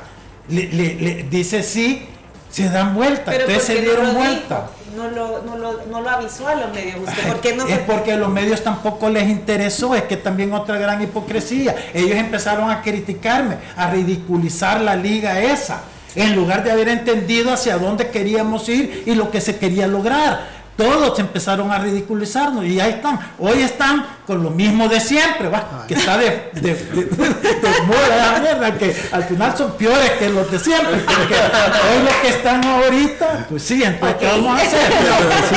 le, 0.50 0.68
le- 0.68 0.96
le 0.96 1.24
dice 1.24 1.64
sí, 1.64 2.06
se 2.52 2.70
dan 2.70 2.94
vuelta. 2.94 3.32
Pero 3.32 3.46
Entonces 3.48 3.64
¿por 3.66 3.76
se 3.76 3.76
no 3.76 3.82
dieron 3.82 4.08
lo 4.08 4.14
vuelta. 4.20 4.70
No 4.98 5.08
lo, 5.08 5.42
no, 5.44 5.56
lo, 5.58 5.86
no 5.90 6.02
lo 6.02 6.10
avisó 6.10 6.48
a 6.48 6.56
los 6.56 6.74
medios 6.74 6.98
usted. 7.08 7.28
¿Por 7.28 7.40
qué 7.42 7.56
no 7.56 7.66
es 7.68 7.78
porque 7.80 8.12
a 8.14 8.18
los 8.18 8.28
medios 8.30 8.62
tampoco 8.64 9.10
les 9.10 9.30
interesó, 9.30 9.96
es 9.96 10.04
que 10.04 10.18
también 10.18 10.52
otra 10.52 10.78
gran 10.78 11.02
hipocresía. 11.02 11.76
Ellos 11.94 12.18
empezaron 12.18 12.70
a 12.70 12.82
criticarme, 12.82 13.56
a 13.78 13.90
ridiculizar 13.92 14.82
la 14.82 14.96
liga 14.96 15.40
esa, 15.42 15.82
en 16.16 16.36
lugar 16.36 16.64
de 16.64 16.72
haber 16.72 16.90
entendido 16.90 17.54
hacia 17.54 17.78
dónde 17.78 18.10
queríamos 18.10 18.68
ir 18.68 19.04
y 19.06 19.14
lo 19.16 19.30
que 19.32 19.40
se 19.40 19.58
quería 19.58 19.88
lograr. 19.88 20.59
Todos 20.80 21.20
empezaron 21.20 21.70
a 21.74 21.78
ridiculizarnos 21.80 22.64
y 22.64 22.80
ahí 22.80 22.92
están. 22.92 23.20
Hoy 23.38 23.62
están 23.64 24.06
con 24.26 24.42
lo 24.42 24.50
mismo 24.50 24.88
de 24.88 25.02
siempre, 25.02 25.50
va, 25.50 25.84
que 25.86 25.94
está 25.96 26.18
de, 26.18 26.52
de, 26.54 26.74
de- 26.74 26.76
de- 27.06 27.06
de 27.06 27.82
moda 27.86 28.32
la 28.34 28.40
mierda, 28.40 28.74
que 28.78 28.96
al 29.12 29.26
final 29.26 29.58
son 29.58 29.72
peores 29.76 30.12
que 30.12 30.30
los 30.30 30.50
de 30.50 30.58
siempre. 30.58 30.98
Porque 31.02 31.36
hoy 31.36 32.04
los 32.06 32.16
que 32.22 32.30
están 32.30 32.64
ahorita, 32.64 33.46
pues 33.50 33.62
sí, 33.64 33.84
entonces, 33.84 34.18
¿qué 34.22 34.26
vamos 34.28 34.58
a 34.58 34.62
hacer? 34.64 34.94
Pero, 35.02 35.16
sí, 35.50 35.56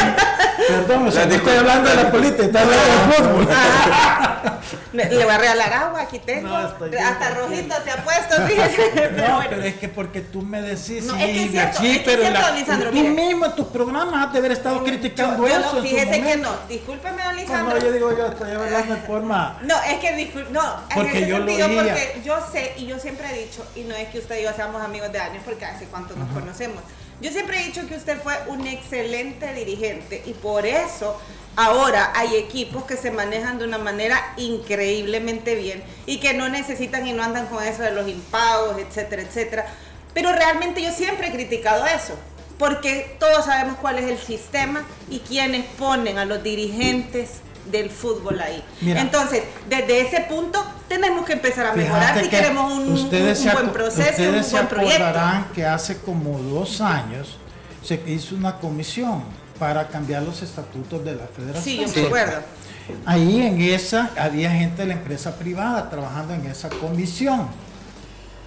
Perdón, 0.69 1.07
o 1.07 1.11
sea, 1.13 1.27
no 1.27 1.35
estoy 1.35 1.57
hablando 1.57 1.89
de 1.89 1.95
la 1.97 2.11
política, 2.11 2.43
estoy 2.45 2.61
hablando 2.63 2.85
del 2.85 3.45
fútbol. 3.45 3.49
Le, 4.93 5.07
le 5.07 5.25
voy 5.25 5.33
a 5.35 5.39
regalar 5.39 5.73
agua, 5.73 6.03
aquí 6.03 6.19
tengo. 6.19 6.49
No, 6.49 6.69
estoy 6.69 6.91
bien 6.91 7.03
Hasta 7.03 7.31
rojito 7.31 7.75
se 7.83 7.91
ha 7.91 8.05
puesto, 8.05 8.47
fíjese. 8.47 8.91
Pero 8.95 9.11
No, 9.29 9.35
bueno. 9.37 9.51
pero 9.51 9.63
es 9.63 9.75
que 9.77 9.89
porque 9.89 10.21
tú 10.21 10.43
me 10.43 10.61
decís, 10.61 11.05
No, 11.05 11.15
sí, 11.15 11.23
es 11.23 11.31
que 11.31 11.45
es 11.45 11.51
cierto, 11.51 11.79
sí, 11.81 11.91
es 11.91 11.93
que 11.93 11.99
es 11.99 12.05
pero 12.19 12.23
cierto, 12.23 12.41
la- 12.41 12.51
Lisandro, 12.53 12.91
tú 12.91 12.97
mire. 12.97 13.09
mismo 13.11 13.47
en 13.47 13.53
tus 13.57 13.67
programas 13.69 14.27
has 14.27 14.33
de 14.33 14.39
haber 14.39 14.53
estado 14.53 14.85
criticando 14.85 15.49
Yo- 15.49 15.57
eso. 15.59 15.73
no, 15.73 15.79
en 15.79 15.85
fíjese 15.85 16.23
que 16.23 16.37
no. 16.37 16.51
Discúlpeme, 16.69 17.23
don 17.23 17.37
Lisandro. 17.37 17.75
no, 17.79 17.81
yo 17.85 17.93
digo, 17.93 18.17
yo 18.17 18.27
estoy 18.27 18.51
hablando 18.51 18.95
de 18.95 19.01
forma. 19.07 19.59
No, 19.63 19.75
es 19.83 19.99
que 19.99 20.15
discul- 20.17 20.49
no, 20.51 20.63
Porque 20.95 21.11
en 21.11 21.17
ese 21.17 21.29
yo 21.29 21.39
lo 21.39 21.47
sentido, 21.47 21.69
oía. 21.69 21.83
porque 21.95 22.21
yo 22.25 22.47
sé 22.53 22.73
y 22.77 22.87
yo 22.87 22.99
siempre 22.99 23.29
he 23.31 23.45
dicho, 23.47 23.67
y 23.75 23.81
no 23.85 23.95
es 23.95 24.09
que 24.09 24.19
usted 24.19 24.41
y 24.41 24.43
yo 24.43 24.53
seamos 24.53 24.83
amigos 24.83 25.11
de 25.11 25.19
años, 25.21 25.43
porque 25.45 25.65
hace 25.65 25.87
cuánto 25.87 26.15
nos 26.17 26.29
conocemos. 26.31 26.83
Yo 27.21 27.31
siempre 27.31 27.61
he 27.61 27.67
dicho 27.67 27.87
que 27.87 27.95
usted 27.97 28.21
fue 28.21 28.35
un 28.49 28.67
excelente 28.67 29.55
dirigente 29.55 30.23
y 30.27 30.33
por 30.35 30.67
eso 30.67 31.21
ahora 31.57 32.13
hay 32.15 32.37
equipos 32.37 32.85
que 32.85 32.97
se 32.97 33.11
manejan 33.11 33.59
de 33.59 33.65
una 33.65 33.79
manera 33.79 34.19
increíblemente 34.37 35.55
bien 35.55 35.83
y 36.07 36.19
que 36.19 36.35
no 36.35 36.49
necesitan 36.49 37.07
y 37.07 37.13
no 37.13 37.23
andan 37.23 37.47
con 37.47 37.63
eso 37.63 37.83
de 37.83 37.93
los 37.93 38.09
impagos, 38.09 38.79
etcétera, 38.79 39.23
etcétera. 39.23 39.67
Pero 40.15 40.33
realmente 40.33 40.83
yo 40.83 40.91
siempre 40.93 41.29
he 41.29 41.33
criticado 41.33 41.85
eso, 41.87 42.15
porque 42.59 43.17
todos 43.19 43.45
sabemos 43.47 43.77
cuál 43.81 43.99
es 43.99 44.11
el 44.11 44.19
sistema 44.19 44.83
y 45.11 45.19
quiénes 45.21 45.65
ponen 45.79 46.19
a 46.19 46.25
los 46.25 46.43
dirigentes 46.43 47.41
del 47.71 47.91
fútbol 47.91 48.41
ahí. 48.41 48.63
Mira. 48.81 49.01
Entonces, 49.01 49.45
desde 49.69 50.01
ese 50.01 50.21
punto 50.23 50.63
tenemos 50.89 51.25
que 51.25 51.35
empezar 51.35 51.67
a 51.67 51.73
mejorar 51.75 52.17
si 52.19 52.25
que 52.25 52.29
queremos 52.31 52.73
un, 52.73 52.83
un- 52.89 52.93
ustedes 52.95 53.39
un 53.39 53.45
se 53.45 53.53
buen 53.53 53.71
proceso, 53.71 54.11
ustedes 54.11 54.37
un 54.37 54.45
se 54.45 54.51
buen 54.57 54.69
proyecto. 54.69 55.05
acordarán 55.05 55.49
que 55.55 55.65
hace 55.65 55.99
como 55.99 56.39
dos 56.39 56.81
años 56.81 57.39
se 57.85 58.03
hizo 58.07 58.35
una 58.35 58.57
comisión 58.59 59.23
para 59.63 59.87
cambiar 59.87 60.25
los 60.25 60.43
estatutos 60.43 61.05
de 61.05 61.15
la 61.15 61.25
federación. 61.29 61.63
Sí, 61.89 61.95
yo 61.95 62.01
me 62.03 62.07
acuerdo. 62.09 62.41
Ahí 63.07 63.43
en 63.43 63.61
esa 63.61 64.11
había 64.19 64.51
gente 64.51 64.83
de 64.83 64.89
la 64.89 64.95
empresa 64.95 65.37
privada 65.37 65.89
trabajando 65.89 66.35
en 66.35 66.47
esa 66.47 66.69
comisión. 66.69 67.47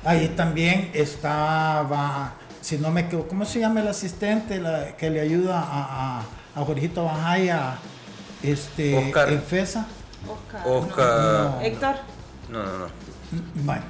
Ahí 0.04 0.28
también 0.36 0.92
estaba, 0.94 2.34
si 2.60 2.78
no 2.80 2.92
me 2.92 3.02
equivoco, 3.02 3.30
¿cómo 3.30 3.46
se 3.46 3.62
llama 3.62 3.80
el 3.80 3.88
asistente 3.88 4.60
la- 4.60 4.98
que 4.98 5.10
le 5.10 5.22
ayuda 5.22 5.58
a, 5.62 6.20
a, 6.20 6.24
a 6.54 6.66
Jorgito 6.66 7.06
Bajaya 7.06 7.76
este, 8.44 8.98
Oscar. 8.98 9.30
en 9.32 9.42
FESA? 9.42 9.86
Oscar. 10.66 11.08
No. 11.08 11.62
Héctor. 11.62 11.96
No, 12.50 12.62
no, 12.62 12.78
no. 12.80 12.86
Bueno, 13.56 13.82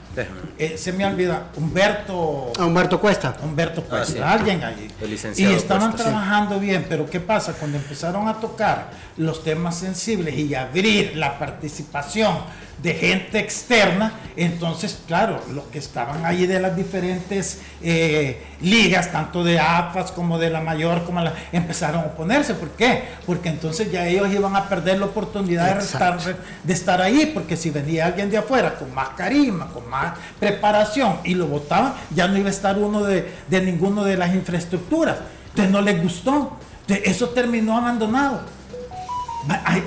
eh, 0.57 0.75
se 0.77 0.91
me 0.93 1.05
olvida, 1.05 1.47
Humberto. 1.57 2.53
A 2.57 2.65
Humberto 2.65 2.99
Cuesta. 2.99 3.35
Humberto 3.43 3.83
Ah, 3.87 3.89
Cuesta, 3.89 4.13
sí. 4.13 4.19
alguien 4.19 4.63
allí. 4.63 4.87
El 5.01 5.13
Y 5.13 5.43
estaban 5.45 5.91
Cuesta, 5.91 5.97
sí. 5.97 6.03
trabajando 6.09 6.59
bien, 6.59 6.85
pero 6.87 7.09
¿qué 7.09 7.19
pasa? 7.19 7.53
Cuando 7.53 7.77
empezaron 7.77 8.27
a 8.27 8.35
tocar 8.39 8.89
los 9.17 9.43
temas 9.43 9.77
sensibles 9.77 10.35
y 10.37 10.55
abrir 10.55 11.15
la 11.15 11.37
participación 11.37 12.37
de 12.81 12.93
gente 12.93 13.39
externa, 13.39 14.13
entonces, 14.37 14.99
claro, 15.07 15.41
los 15.53 15.63
que 15.65 15.79
estaban 15.79 16.25
allí 16.25 16.45
de 16.45 16.59
las 16.59 16.75
diferentes 16.75 17.61
eh, 17.81 18.43
ligas, 18.59 19.11
tanto 19.11 19.43
de 19.45 19.59
AFAS 19.59 20.11
como 20.11 20.37
de 20.37 20.49
la 20.49 20.59
mayor, 20.59 21.05
como 21.05 21.21
la, 21.21 21.33
empezaron 21.53 22.01
a 22.01 22.07
oponerse. 22.07 22.53
¿Por 22.53 22.69
qué? 22.71 23.03
Porque 23.25 23.47
entonces 23.49 23.91
ya 23.91 24.05
ellos 24.05 24.29
iban 24.33 24.55
a 24.55 24.67
perder 24.67 24.99
la 24.99 25.05
oportunidad 25.05 25.75
de 25.75 25.83
estar, 25.83 26.19
de 26.63 26.73
estar 26.73 27.01
ahí, 27.01 27.31
porque 27.33 27.55
si 27.55 27.69
venía 27.69 28.07
alguien 28.07 28.29
de 28.29 28.37
afuera 28.37 28.75
con 28.75 28.93
más 28.93 29.09
carisma, 29.09 29.67
con 29.67 29.89
más 29.89 30.17
preparación 30.39 31.19
y 31.23 31.33
lo 31.35 31.47
votaban, 31.47 31.93
ya 32.13 32.27
no 32.27 32.37
iba 32.37 32.47
a 32.47 32.51
estar 32.51 32.77
uno 32.77 33.03
de, 33.03 33.31
de 33.49 33.61
ninguno 33.61 34.03
de 34.03 34.17
las 34.17 34.35
infraestructuras. 34.35 35.17
Entonces 35.49 35.71
no 35.71 35.81
les 35.81 36.03
gustó. 36.03 36.57
Entonces, 36.81 37.07
eso 37.07 37.29
terminó 37.29 37.77
abandonado. 37.77 38.41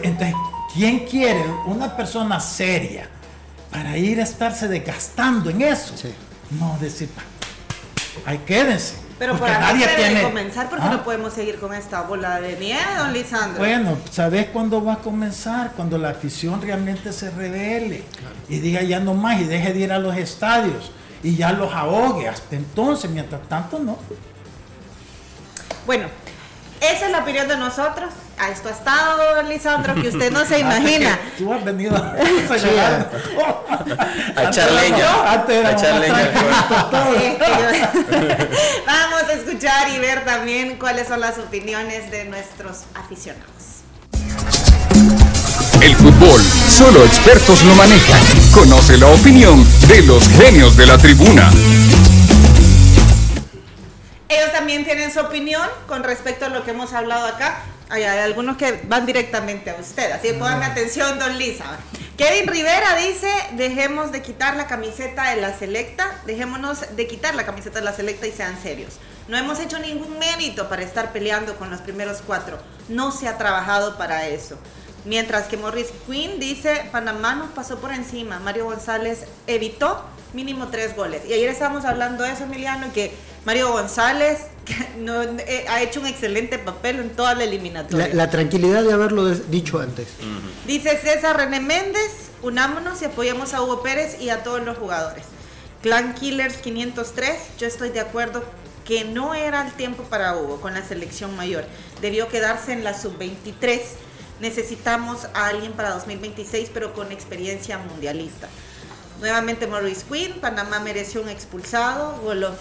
Entonces, 0.03 0.35
¿quién 0.79 1.01
quiere 1.01 1.45
una 1.67 1.97
persona 1.97 2.39
seria 2.39 3.09
para 3.69 3.97
ir 3.99 4.21
a 4.21 4.23
estarse 4.23 4.69
desgastando 4.69 5.51
en 5.51 5.63
eso? 5.63 5.93
No, 6.51 6.79
decir, 6.81 7.09
ahí 8.25 8.39
quédense. 8.47 8.95
Pero 9.19 9.37
porque 9.37 9.53
para 9.53 9.73
nadie 9.73 9.89
tiene. 9.97 10.23
comenzar 10.23 10.71
porque 10.71 10.87
¿Ah? 10.87 10.93
no 10.93 11.03
podemos 11.03 11.33
seguir 11.33 11.59
con 11.59 11.75
esta 11.75 12.03
bola 12.03 12.41
de 12.41 12.57
nieve, 12.57 12.97
don 12.97 13.13
Lisandro. 13.13 13.59
Bueno, 13.59 13.99
¿sabes 14.13 14.47
cuándo 14.47 14.83
va 14.83 14.93
a 14.95 14.99
comenzar? 14.99 15.73
Cuando 15.73 15.99
la 15.99 16.11
afición 16.11 16.63
realmente 16.63 17.13
se 17.13 17.29
revele 17.31 18.05
y 18.49 18.61
diga 18.61 18.81
ya 18.83 19.01
no 19.01 19.15
más 19.15 19.41
y 19.41 19.45
deje 19.45 19.73
de 19.73 19.81
ir 19.81 19.93
a 19.93 19.99
los 19.99 20.17
estadios 20.17 20.93
y 21.25 21.35
ya 21.35 21.51
los 21.53 21.75
ahogue. 21.75 22.29
Hasta 22.29 22.55
entonces, 22.55 23.11
mientras 23.11 23.43
tanto, 23.49 23.81
no. 23.81 23.99
Bueno, 25.85 26.07
esa 26.81 27.07
es 27.07 27.13
la 27.13 27.19
opinión 27.21 27.49
de 27.49 27.57
nosotros. 27.57 28.11
A 28.39 28.51
esto 28.51 28.69
ha 28.69 28.73
estado, 28.73 29.35
don 29.35 29.49
Lisandro, 29.49 29.95
que 29.95 30.09
usted 30.09 30.31
no 30.31 30.45
se 30.45 30.59
imagina. 30.61 31.19
Tú 31.37 31.53
has 31.53 31.65
venido 31.65 31.97
a 31.97 32.15
señalar. 32.49 33.11
A 34.37 34.45
echar 34.45 34.71
leña. 34.73 35.33
Antes 35.33 35.57
era 35.57 35.69
A 35.71 35.73
echar 35.73 36.01
leña 36.01 36.17
Vamos 38.87 39.23
a 39.29 39.33
escuchar 39.33 39.89
y 39.91 39.99
ver 39.99 40.25
también 40.25 40.79
cuáles 40.79 41.09
son 41.09 41.21
las 41.21 41.39
opiniones 41.39 42.11
de 42.11 42.25
nuestros 42.27 42.83
aficionados. 42.95 43.49
El 45.83 45.95
fútbol, 45.95 46.43
solo 46.69 47.05
expertos 47.05 47.63
lo 47.63 47.75
manejan. 47.75 48.21
Conoce 48.53 48.97
la 48.99 49.07
opinión 49.07 49.65
de 49.87 50.03
los 50.03 50.29
genios 50.29 50.77
de 50.77 50.87
la 50.87 50.99
tribuna. 50.99 51.51
Ellos 54.29 54.53
también 54.53 54.85
tienen 54.85 55.11
su 55.11 55.21
opinión 55.21 55.67
con 55.87 56.05
respecto 56.05 56.45
a 56.45 56.49
lo 56.51 56.63
que 56.65 56.73
hemos 56.73 56.93
hablado 56.93 57.27
acá. 57.27 57.63
Hay, 57.89 58.03
algunos 58.05 58.59
que 58.59 58.81
van 58.85 59.07
directamente 59.07 59.71
a 59.71 59.77
usted, 59.77 60.13
así 60.13 60.29
que 60.29 60.35
pongan 60.35 60.63
atención, 60.63 61.19
don 61.19 61.39
Lisa. 61.39 61.65
Kevin 62.19 62.47
Rivera 62.47 62.97
dice, 62.97 63.31
dejemos 63.53 64.13
de 64.13 64.21
quitar 64.21 64.57
la 64.57 64.67
camiseta 64.67 65.31
de 65.31 65.41
la 65.41 65.57
selecta, 65.57 66.21
dejémonos 66.27 66.95
de 66.95 67.07
quitar 67.07 67.35
la 67.35 67.47
camiseta 67.47 67.79
de 67.79 67.87
la 67.87 67.95
selecta 67.95 68.27
y 68.27 68.33
sean 68.33 68.61
serios. 68.61 68.99
No 69.29 69.39
hemos 69.39 69.61
hecho 69.61 69.79
ningún 69.79 70.19
mérito 70.19 70.69
para 70.69 70.83
estar 70.83 71.13
peleando 71.13 71.57
con 71.57 71.71
los 71.71 71.81
primeros 71.81 72.19
cuatro. 72.27 72.59
No 72.89 73.13
se 73.13 73.29
ha 73.29 73.39
trabajado 73.39 73.97
para 73.97 74.27
eso. 74.27 74.59
Mientras 75.07 75.47
que 75.47 75.57
Morris 75.57 75.89
Quinn 76.07 76.39
dice, 76.39 76.87
Panamá 76.93 77.35
nos 77.35 77.51
pasó 77.53 77.79
por 77.79 77.93
encima, 77.93 78.41
Mario 78.41 78.67
González 78.67 79.25
evitó 79.47 80.05
mínimo 80.35 80.69
tres 80.69 80.95
goles. 80.95 81.23
Y 81.27 81.33
ayer 81.33 81.49
estábamos 81.49 81.85
hablando 81.85 82.25
de 82.25 82.33
eso, 82.33 82.45
Emiliano, 82.45 82.93
que 82.93 83.15
Mario 83.45 83.73
González 83.73 84.39
no, 84.99 85.23
eh, 85.23 85.65
ha 85.69 85.83
hecho 85.83 86.01
un 86.01 86.07
excelente 86.07 86.59
papel 86.59 87.01
en 87.01 87.11
toda 87.11 87.35
la 87.35 87.45
eliminatoria. 87.45 88.09
La, 88.13 88.31
tranquilidad 88.31 88.83
de 88.83 88.93
haberlo 88.93 89.29
dicho 89.29 89.79
antes. 89.79 90.09
Dice 90.67 90.99
César 90.99 91.37
René 91.37 91.61
Méndez, 91.61 92.31
unámonos 92.43 93.01
y 93.03 93.07
apoyamos 93.07 93.55
a 93.55 93.63
Hugo 93.63 93.83
Pérez 93.83 94.21
y 94.21 94.31
a 94.31 94.43
todos 94.43 94.65
los 94.65 94.77
jugadores. 94.77 95.25
Clan 95.83 96.15
Killers 96.15 96.57
503, 96.57 97.37
yo 97.59 97.67
estoy 97.67 97.91
de 97.91 98.01
acuerdo 98.01 98.43
que 98.85 99.05
no 99.05 99.35
era 99.35 99.65
el 99.67 99.73
tiempo 99.73 100.03
para 100.05 100.37
Hugo 100.37 100.61
con 100.61 100.75
la 100.75 100.83
selección 100.83 101.37
mayor. 101.37 101.65
Debió 102.01 102.29
quedarse 102.29 102.73
en 102.73 102.85
la 102.85 102.99
sub-23. 102.99 103.81
Necesitamos 104.41 105.29
a 105.35 105.49
alguien 105.49 105.73
para 105.73 105.91
2026, 105.91 106.71
pero 106.73 106.95
con 106.95 107.13
experiencia 107.13 107.79
mundialista. 107.79 108.49
Nuevamente 109.21 109.67
Maurice 109.67 110.05
Quinn, 110.09 110.41
Panamá 110.41 110.79
mereció 110.79 111.21
un 111.21 111.29
expulsado, 111.29 112.21
gol 112.23 112.45
of, 112.45 112.59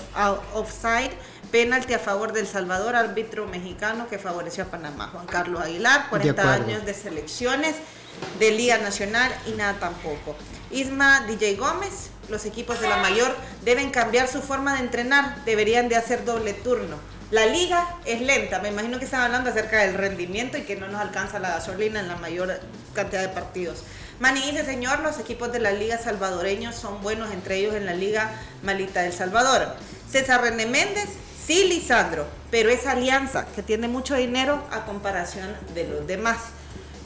offside, 0.55 1.11
penalti 1.51 1.93
a 1.93 1.99
favor 1.99 2.33
del 2.33 2.47
Salvador, 2.47 2.95
árbitro 2.95 3.45
mexicano 3.45 4.07
que 4.07 4.17
favoreció 4.17 4.63
a 4.63 4.67
Panamá. 4.67 5.09
Juan 5.13 5.27
Carlos 5.27 5.61
Aguilar, 5.61 6.09
40 6.09 6.53
años 6.53 6.85
de 6.85 6.95
selecciones 6.95 7.75
de 8.39 8.51
Liga 8.51 8.79
Nacional 8.79 9.31
y 9.45 9.51
nada 9.51 9.79
tampoco. 9.79 10.35
Isma 10.71 11.21
DJ 11.27 11.57
Gómez, 11.57 12.09
los 12.27 12.45
equipos 12.45 12.81
de 12.81 12.89
la 12.89 12.97
mayor 12.97 13.35
deben 13.63 13.91
cambiar 13.91 14.27
su 14.27 14.41
forma 14.41 14.73
de 14.73 14.79
entrenar, 14.79 15.43
deberían 15.45 15.89
de 15.89 15.95
hacer 15.95 16.25
doble 16.25 16.53
turno. 16.53 16.97
La 17.29 17.45
liga 17.45 17.97
es 18.05 18.21
lenta, 18.21 18.59
me 18.59 18.69
imagino 18.69 18.99
que 18.99 19.05
están 19.05 19.21
hablando 19.21 19.49
acerca 19.49 19.83
del 19.83 19.95
rendimiento 19.95 20.57
y 20.57 20.61
que 20.61 20.77
no 20.77 20.87
nos 20.87 21.01
alcanza 21.01 21.39
la 21.39 21.49
gasolina 21.49 21.99
en 21.99 22.07
la 22.07 22.15
mayor 22.15 22.59
cantidad 22.93 23.21
de 23.21 23.29
partidos. 23.29 23.83
Mani 24.19 24.41
dice, 24.41 24.65
señor, 24.65 25.01
los 25.01 25.19
equipos 25.19 25.51
de 25.51 25.59
la 25.59 25.71
Liga 25.71 25.99
Salvadoreños 25.99 26.73
son 26.73 27.03
buenos, 27.03 27.31
entre 27.31 27.57
ellos 27.57 27.75
en 27.75 27.85
la 27.85 27.93
Liga 27.93 28.31
Malita 28.63 29.03
del 29.03 29.13
Salvador. 29.13 29.75
César 30.09 30.41
René 30.41 30.65
Méndez, 30.65 31.07
sí, 31.45 31.65
Lisandro, 31.67 32.25
pero 32.49 32.69
esa 32.69 32.91
alianza 32.91 33.45
que 33.55 33.61
tiene 33.61 33.87
mucho 33.87 34.15
dinero 34.15 34.63
a 34.71 34.85
comparación 34.85 35.55
de 35.75 35.87
los 35.87 36.07
demás. 36.07 36.37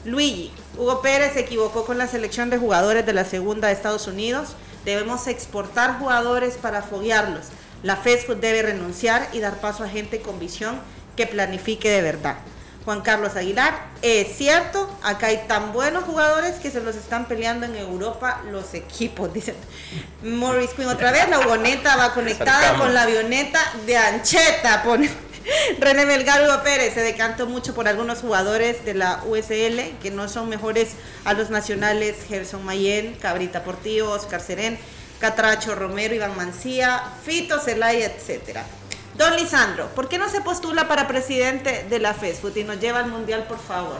Luigi, 0.06 0.52
Hugo 0.78 1.02
Pérez 1.02 1.34
se 1.34 1.40
equivocó 1.40 1.84
con 1.84 1.98
la 1.98 2.08
selección 2.08 2.48
de 2.48 2.56
jugadores 2.56 3.04
de 3.04 3.12
la 3.12 3.26
segunda 3.26 3.68
de 3.68 3.74
Estados 3.74 4.06
Unidos. 4.06 4.56
Debemos 4.86 5.26
exportar 5.26 5.98
jugadores 5.98 6.54
para 6.54 6.80
foguearlos. 6.80 7.48
La 7.82 7.96
FESFUT 7.96 8.38
debe 8.38 8.62
renunciar 8.62 9.28
y 9.34 9.40
dar 9.40 9.60
paso 9.60 9.84
a 9.84 9.88
gente 9.88 10.22
con 10.22 10.38
visión 10.38 10.80
que 11.14 11.26
planifique 11.26 11.90
de 11.90 12.00
verdad. 12.00 12.36
Juan 12.84 13.02
Carlos 13.02 13.36
Aguilar. 13.36 13.74
Es 14.02 14.36
cierto, 14.36 14.88
acá 15.02 15.28
hay 15.28 15.44
tan 15.46 15.72
buenos 15.72 16.04
jugadores 16.04 16.56
que 16.56 16.70
se 16.70 16.80
los 16.80 16.96
están 16.96 17.26
peleando 17.26 17.66
en 17.66 17.76
Europa 17.76 18.42
los 18.50 18.74
equipos, 18.74 19.32
dicen. 19.34 19.54
Morris 20.22 20.70
Quinn 20.70 20.88
otra 20.88 21.12
vez, 21.12 21.28
la 21.28 21.38
vagoneta 21.38 21.96
va 21.96 22.14
conectada 22.14 22.76
con 22.76 22.92
la 22.94 23.02
avioneta 23.02 23.60
de 23.86 23.96
Ancheta, 23.96 24.82
pone. 24.82 25.10
René 25.80 26.06
Melgar 26.06 26.42
Hugo 26.42 26.62
Pérez 26.62 26.94
se 26.94 27.00
decantó 27.00 27.46
mucho 27.46 27.74
por 27.74 27.88
algunos 27.88 28.20
jugadores 28.20 28.84
de 28.84 28.94
la 28.94 29.22
USL 29.26 29.98
que 30.00 30.12
no 30.12 30.28
son 30.28 30.48
mejores 30.48 30.90
a 31.24 31.32
los 31.34 31.50
nacionales 31.50 32.16
Gerson 32.28 32.64
Mayen, 32.64 33.14
Cabrita 33.14 33.64
Portillo, 33.64 34.10
Oscar 34.10 34.40
Serén, 34.40 34.78
Catracho 35.18 35.74
Romero, 35.74 36.14
Iván 36.14 36.36
Mancía, 36.36 37.02
Fito 37.24 37.58
Zelaya, 37.58 38.06
etcétera. 38.06 38.64
Don 39.16 39.36
Lisandro, 39.36 39.88
¿por 39.88 40.08
qué 40.08 40.18
no 40.18 40.28
se 40.28 40.40
postula 40.40 40.88
para 40.88 41.06
presidente 41.06 41.86
de 41.88 41.98
la 41.98 42.14
FESFUT 42.14 42.56
y 42.56 42.64
nos 42.64 42.80
lleva 42.80 43.00
al 43.00 43.10
mundial, 43.10 43.44
por 43.46 43.58
favor? 43.58 43.98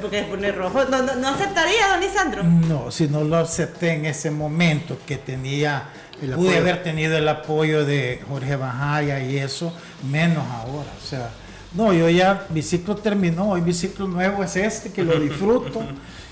Porque 0.00 0.22
pone 0.22 0.52
rojo. 0.52 0.84
¿No, 0.84 1.28
aceptaría, 1.28 1.88
don 1.88 2.00
Lisandro? 2.00 2.42
No, 2.44 2.90
si 2.90 3.08
no 3.08 3.24
lo 3.24 3.36
acepté 3.36 3.92
en 3.92 4.06
ese 4.06 4.30
momento 4.30 4.98
que 5.06 5.16
tenía, 5.16 5.88
pude 6.34 6.58
haber 6.58 6.82
tenido 6.82 7.16
el 7.16 7.28
apoyo 7.28 7.84
de 7.84 8.22
Jorge 8.28 8.56
Bajaya 8.56 9.20
y 9.20 9.38
eso, 9.38 9.72
menos 10.08 10.44
ahora. 10.46 10.90
O 11.02 11.06
sea, 11.06 11.30
no, 11.74 11.92
yo 11.92 12.08
ya, 12.08 12.46
mi 12.50 12.62
ciclo 12.62 12.96
terminó, 12.96 13.50
hoy 13.50 13.62
mi 13.62 13.72
ciclo 13.72 14.06
nuevo 14.06 14.42
es 14.44 14.56
este, 14.56 14.92
que 14.92 15.02
lo 15.02 15.18
disfruto. 15.20 15.82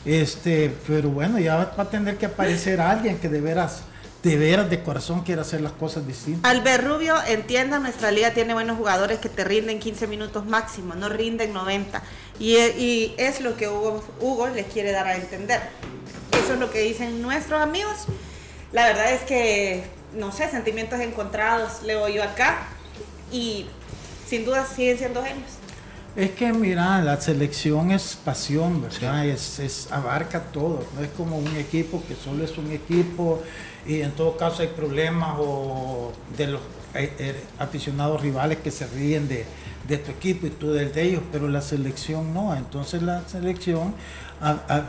este, 0.05 0.73
pero 0.87 1.11
bueno, 1.11 1.39
ya 1.39 1.73
va 1.79 1.83
a 1.83 1.91
tener 1.91 2.19
que 2.19 2.27
aparecer 2.27 2.81
alguien 2.81 3.19
que 3.19 3.29
de 3.29 3.41
veras 3.41 3.83
de 4.27 4.37
veras 4.37 4.69
de 4.69 4.83
corazón 4.83 5.23
quiere 5.23 5.41
hacer 5.41 5.61
las 5.61 5.71
cosas 5.71 6.05
distintas. 6.05 6.51
Albert 6.51 6.85
Rubio, 6.85 7.15
entienda, 7.29 7.79
nuestra 7.79 8.11
liga 8.11 8.33
tiene 8.33 8.55
buenos 8.55 8.77
jugadores 8.77 9.21
que 9.21 9.29
te 9.29 9.45
rinden 9.45 9.79
15 9.79 10.09
minutos 10.09 10.45
máximo, 10.45 10.97
no 10.97 11.09
rinden 11.09 11.53
90. 11.53 12.03
Y, 12.41 13.15
es 13.19 13.41
lo 13.41 13.57
que 13.57 13.69
Hugo, 13.69 14.03
Hugo 14.21 14.49
les 14.49 14.67
quiere 14.67 14.91
dar 14.91 15.07
a 15.07 15.15
entender. 15.15 15.61
Eso 16.33 16.55
es 16.55 16.59
lo 16.59 16.73
que 16.73 16.81
dicen 16.81 17.23
nuestros 17.23 17.63
amigos. 17.63 18.07
La 18.73 18.87
verdad 18.87 19.13
es 19.13 19.21
que, 19.23 19.85
no 20.13 20.33
sé, 20.33 20.51
sentimientos 20.51 20.99
encontrados 20.99 21.85
leo 21.85 22.09
yo 22.09 22.25
acá 22.25 22.67
y 23.31 23.67
sin 24.29 24.45
duda 24.45 24.67
siguen 24.67 24.99
siendo 24.99 25.23
genios. 25.23 25.51
Es 26.17 26.33
que 26.33 26.53
mira, 26.53 27.01
la 27.01 27.21
selección 27.21 27.93
es 27.93 28.19
pasión, 28.25 28.83
¿verdad? 28.83 29.25
Es, 29.25 29.61
es, 29.61 29.93
abarca 29.93 30.41
todo, 30.45 30.85
no 30.97 31.05
es 31.05 31.11
como 31.11 31.39
un 31.39 31.57
equipo 31.57 32.03
que 32.09 32.17
solo 32.17 32.43
es 32.43 32.59
un 32.59 32.73
equipo 32.73 33.43
y 33.87 34.03
en 34.03 34.13
todo 34.13 34.37
caso 34.37 34.63
hay 34.63 34.69
problemas 34.69 35.37
o 35.39 36.13
de 36.37 36.47
los 36.49 36.61
eh, 36.95 37.13
eh, 37.19 37.45
aficionados 37.59 38.21
rivales 38.21 38.59
que 38.59 38.71
se 38.71 38.87
ríen 38.87 39.29
de, 39.29 39.45
tu 39.99 40.11
equipo 40.11 40.47
y 40.47 40.51
tú 40.51 40.73
del 40.73 40.93
de 40.93 41.03
ellos, 41.03 41.23
pero 41.31 41.49
la 41.49 41.61
selección 41.61 42.35
no, 42.35 42.57
entonces 42.57 43.03
la 43.03 43.27
selección 43.29 43.95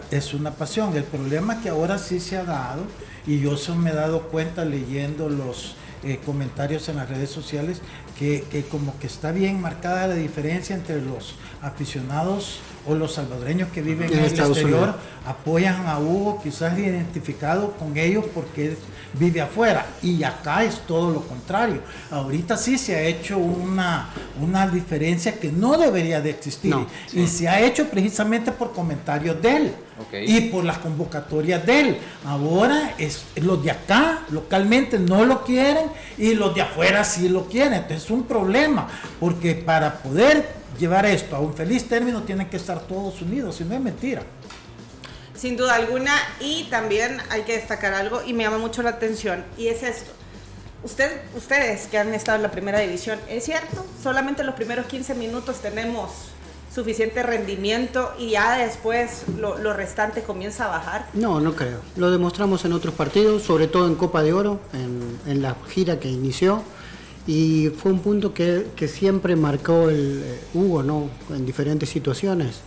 es 0.10 0.34
una 0.34 0.52
pasión. 0.52 0.96
El 0.98 1.04
problema 1.04 1.54
es 1.54 1.60
que 1.60 1.70
ahora 1.70 2.00
sí 2.00 2.20
se 2.20 2.38
ha 2.38 2.44
dado 2.44 2.82
y 3.28 3.40
yo 3.40 3.58
se 3.58 3.74
me 3.74 3.92
he 3.92 3.94
dado 3.94 4.24
cuenta 4.24 4.66
leyendo 4.66 5.30
los 5.30 5.76
eh, 6.04 6.20
comentarios 6.26 6.88
en 6.90 6.98
las 6.98 7.10
redes 7.10 7.30
sociales 7.30 7.82
que, 8.18 8.44
que 8.52 8.64
como 8.64 8.98
que 9.00 9.08
está 9.08 9.32
bien 9.32 9.62
marcada 9.62 10.08
la 10.08 10.16
diferencia 10.16 10.76
entre 10.76 11.02
los 11.02 11.36
aficionados 11.62 12.60
o 12.88 12.96
los 12.96 13.14
salvadoreños 13.14 13.70
que 13.70 13.82
viven 13.82 14.12
en, 14.12 14.20
el 14.20 14.26
exterior 14.26 14.96
apoyan 15.26 15.88
a 15.88 16.00
Hugo, 16.00 16.40
quizás 16.42 16.78
identificado 16.80 17.74
con 17.74 17.98
ellos 17.98 18.26
porque 18.34 18.78
vive 19.14 19.42
afuera. 19.42 19.86
Y 20.02 20.24
acá 20.24 20.64
es 20.64 20.80
todo 20.88 21.12
lo 21.12 21.22
contrario. 21.22 21.82
Ahorita 22.12 22.56
sí 22.56 22.78
se 22.78 22.96
ha 22.96 23.02
hecho 23.02 23.38
una, 23.38 24.10
una 24.42 24.68
diferencia 24.68 25.38
que 25.38 25.52
no 25.52 25.78
debería 25.78 26.22
de 26.22 26.30
existir. 26.30 26.74
Y 27.12 27.28
se 27.28 27.50
ha 27.50 27.62
hecho 27.62 27.90
precisamente 27.90 28.52
por 28.52 28.72
comentarios 28.72 29.42
de 29.42 29.56
él. 29.56 29.74
Y 30.26 30.42
por 30.42 30.64
las 30.64 30.78
convocatorias 30.78 31.66
de 31.66 31.80
él. 31.82 31.98
Ahora 32.24 32.94
es, 32.98 33.26
los 33.36 33.64
de 33.64 33.72
acá 33.72 34.22
localmente 34.30 35.00
no 35.00 35.26
lo 35.26 35.44
quieren 35.44 35.88
y 36.20 36.36
los 36.36 36.54
de 36.54 36.62
afuera 36.62 37.04
sí 37.04 37.28
lo 37.28 37.48
quieren. 37.48 37.74
Entonces 37.74 38.07
es 38.08 38.12
un 38.12 38.24
problema, 38.24 38.88
porque 39.20 39.54
para 39.54 39.98
poder 39.98 40.48
llevar 40.80 41.06
esto 41.06 41.36
a 41.36 41.40
un 41.40 41.54
feliz 41.54 41.88
término 41.90 42.24
tienen 42.24 42.50
que 42.50 42.56
estar 42.56 42.80
todos 42.88 43.22
unidos, 43.22 43.60
y 43.60 43.66
no 43.66 43.76
es 43.76 43.82
mentira. 43.82 44.22
Sin 45.36 45.58
duda 45.58 45.76
alguna, 45.76 46.14
y 46.40 46.64
también 46.70 47.18
hay 47.30 47.42
que 47.42 47.58
destacar 47.58 47.94
algo, 47.94 48.22
y 48.26 48.34
me 48.34 48.44
llama 48.44 48.60
mucho 48.60 48.82
la 48.82 48.92
atención, 48.92 49.44
y 49.58 49.68
es 49.68 49.84
esto. 49.84 50.12
Usted, 50.84 51.22
ustedes 51.36 51.88
que 51.88 51.98
han 51.98 52.14
estado 52.14 52.38
en 52.38 52.44
la 52.44 52.52
primera 52.52 52.80
división, 52.80 53.20
¿es 53.28 53.44
cierto? 53.44 53.86
Solamente 54.02 54.44
los 54.44 54.56
primeros 54.56 54.86
15 54.86 55.14
minutos 55.16 55.58
tenemos 55.58 56.12
suficiente 56.74 57.24
rendimiento 57.24 58.14
y 58.20 58.32
ya 58.32 58.58
después 58.58 59.24
lo, 59.38 59.74
restante 59.74 60.22
comienza 60.22 60.66
a 60.66 60.68
bajar? 60.68 61.08
No, 61.14 61.40
no 61.40 61.56
creo. 61.56 61.80
Lo 61.96 62.12
demostramos 62.12 62.64
en 62.66 62.74
otros 62.74 62.94
partidos, 62.94 63.42
sobre 63.42 63.68
todo 63.68 63.88
en 63.88 63.96
Copa 63.96 64.22
de 64.22 64.34
Oro, 64.34 64.60
en, 64.74 65.20
en 65.26 65.42
la 65.42 65.56
gira 65.68 66.00
que 66.00 66.08
inició 66.08 66.62
y 67.28 67.70
fue 67.70 67.92
un 67.92 68.00
punto 68.00 68.34
que, 68.34 68.68
que 68.76 68.88
siempre 68.88 69.36
marcó 69.36 69.90
el 69.90 70.22
eh, 70.24 70.40
Hugo 70.54 70.82
¿no? 70.82 71.10
en 71.30 71.46
diferentes 71.46 71.90
situaciones. 71.90 72.62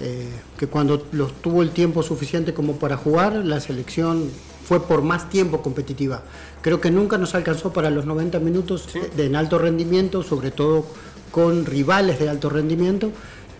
Eh, 0.00 0.28
que 0.56 0.68
cuando 0.68 1.06
los, 1.10 1.32
tuvo 1.42 1.62
el 1.62 1.70
tiempo 1.70 2.02
suficiente 2.02 2.54
como 2.54 2.76
para 2.76 2.96
jugar, 2.96 3.34
la 3.34 3.60
selección 3.60 4.30
fue 4.64 4.80
por 4.86 5.02
más 5.02 5.28
tiempo 5.28 5.60
competitiva. 5.60 6.22
Creo 6.62 6.80
que 6.80 6.90
nunca 6.90 7.18
nos 7.18 7.34
alcanzó 7.34 7.72
para 7.72 7.90
los 7.90 8.06
90 8.06 8.38
minutos 8.38 8.88
de, 9.16 9.26
en 9.26 9.36
alto 9.36 9.58
rendimiento, 9.58 10.22
sobre 10.22 10.52
todo 10.52 10.86
con 11.32 11.66
rivales 11.66 12.18
de 12.18 12.28
alto 12.28 12.48
rendimiento, 12.48 13.10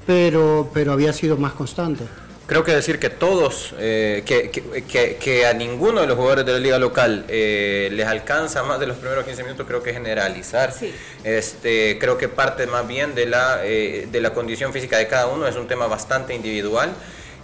pero, 0.07 0.71
pero 0.73 0.93
había 0.93 1.13
sido 1.13 1.37
más 1.37 1.53
constante. 1.53 2.05
Creo 2.49 2.65
que 2.65 2.75
decir 2.75 2.99
que 2.99 3.11
todos, 3.11 3.75
eh, 3.79 4.23
que, 4.25 4.51
que, 4.51 5.17
que, 5.21 5.47
a 5.47 5.53
ninguno 5.53 6.01
de 6.01 6.07
los 6.07 6.17
jugadores 6.17 6.47
de 6.47 6.53
la 6.53 6.59
liga 6.59 6.79
local 6.79 7.27
eh, 7.29 7.91
les 7.93 8.07
alcanza 8.07 8.63
más 8.63 8.81
de 8.81 8.87
los 8.87 8.97
primeros 8.97 9.27
15 9.27 9.43
minutos, 9.43 9.67
creo 9.67 9.83
que 9.83 9.93
generalizar. 9.93 10.73
Este, 11.25 11.99
creo 12.01 12.17
que 12.17 12.31
parte 12.31 12.67
más 12.67 12.89
bien 12.89 13.15
de 13.15 13.27
la, 13.27 13.61
eh, 13.67 14.09
de 14.11 14.21
la 14.23 14.33
condición 14.33 14.73
física 14.73 14.97
de 14.97 15.07
cada 15.07 15.27
uno, 15.27 15.47
es 15.47 15.57
un 15.57 15.69
tema 15.69 15.89
bastante 15.89 16.35
individual. 16.35 16.89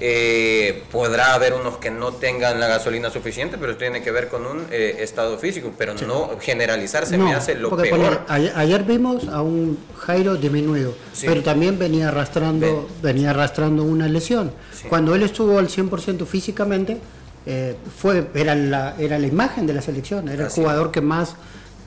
Eh, 0.01 0.82
podrá 0.90 1.34
haber 1.34 1.55
unos 1.55 1.76
que 1.76 1.90
no 1.90 2.12
tengan 2.12 2.59
la 2.59 2.66
gasolina 2.66 3.11
suficiente, 3.11 3.57
pero 3.59 3.76
tiene 3.76 4.03
que 4.03 4.11
ver 4.11 4.28
con 4.28 4.45
un 4.45 4.66
eh, 4.70 4.97
estado 4.99 5.38
físico, 5.38 5.72
pero 5.78 5.95
no 5.95 6.30
generalizar 6.40 7.07
se 7.07 7.16
me 7.16 7.32
hace 7.32 7.55
lo 7.55 7.76
peor. 7.76 8.22
ayer, 8.28 8.82
vimos 8.82 9.28
a 9.28 9.40
un 9.42 9.78
Jairo 9.99 10.34
disminuido, 10.36 10.95
pero 11.24 11.42
también 11.42 11.78
venía 11.78 12.09
arrastrando, 12.09 12.88
venía 13.03 13.30
arrastrando 13.30 13.84
una 13.84 14.09
lesión. 14.09 14.53
Cuando 14.88 15.14
él 15.14 15.22
estuvo 15.22 15.59
al 15.59 15.68
100% 15.68 16.26
físicamente, 16.26 16.99
eh, 17.47 17.76
fue, 17.97 18.26
era, 18.34 18.55
la, 18.55 18.97
era 18.99 19.18
la 19.18 19.26
imagen 19.26 19.66
de 19.66 19.74
la 19.74 19.82
selección, 19.82 20.28
era 20.28 20.45
el 20.47 20.51
jugador 20.51 20.90
que 20.90 21.01
más 21.01 21.36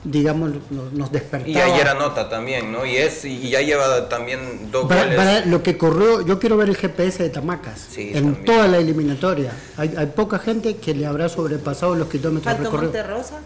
digamos, 0.04 0.50
nos, 0.92 1.12
despertaba. 1.12 1.48
Y 1.48 1.56
ayer 1.56 1.88
anota 1.88 2.28
también, 2.28 2.72
¿no? 2.72 2.86
Y 2.86 2.96
es 2.96 3.24
y 3.24 3.50
ya 3.50 3.60
lleva 3.60 4.08
también 4.08 4.70
dos 4.70 4.88
goles. 4.88 5.46
lo 5.46 5.62
que 5.62 5.76
corrió, 5.76 6.24
yo 6.24 6.38
quiero 6.38 6.56
ver 6.56 6.68
el 6.68 6.76
GPS 6.76 7.22
de 7.22 7.30
Tamacas 7.30 7.88
en 7.96 8.44
toda 8.44 8.68
la 8.68 8.78
eliminatoria. 8.78 9.52
Hay, 9.76 9.94
hay, 9.96 10.06
poca 10.06 10.38
gente 10.38 10.76
que 10.76 10.94
le 10.94 11.06
habrá 11.06 11.28
sobrepasado 11.28 11.94
los 11.94 12.08
kilómetros 12.08 12.56
¿Faltó 12.56 12.72
Monterrosa? 12.72 13.40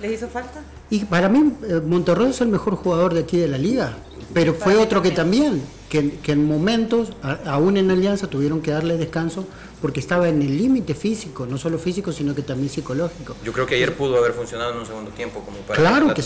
¿Les 0.00 0.12
hizo 0.12 0.28
falta? 0.28 0.60
Y 0.90 1.04
para 1.04 1.28
mí, 1.28 1.52
eh, 1.66 1.80
Monterrosa 1.84 2.30
es 2.30 2.40
el 2.40 2.48
mejor 2.48 2.76
jugador 2.76 3.14
de 3.14 3.20
aquí 3.20 3.38
de 3.38 3.48
la 3.48 3.58
liga, 3.58 3.94
pero 4.32 4.54
fue 4.54 4.76
otro 4.76 5.02
que 5.02 5.10
también, 5.10 5.62
que, 5.88 6.18
que 6.22 6.32
en 6.32 6.46
momentos, 6.46 7.12
aún 7.44 7.76
en 7.76 7.90
Alianza, 7.90 8.28
tuvieron 8.28 8.62
que 8.62 8.70
darle 8.70 8.96
descanso 8.96 9.46
porque 9.84 10.00
estaba 10.00 10.30
en 10.30 10.40
el 10.40 10.56
límite 10.56 10.94
físico, 10.94 11.44
no 11.44 11.58
solo 11.58 11.78
físico, 11.78 12.10
sino 12.10 12.34
que 12.34 12.40
también 12.40 12.70
psicológico. 12.70 13.36
Yo 13.44 13.52
creo 13.52 13.66
que 13.66 13.74
ayer 13.74 13.92
pudo 13.92 14.16
haber 14.16 14.32
funcionado 14.32 14.72
en 14.72 14.78
un 14.78 14.86
segundo 14.86 15.10
tiempo 15.10 15.44
como 15.44 15.58
para 15.58 15.78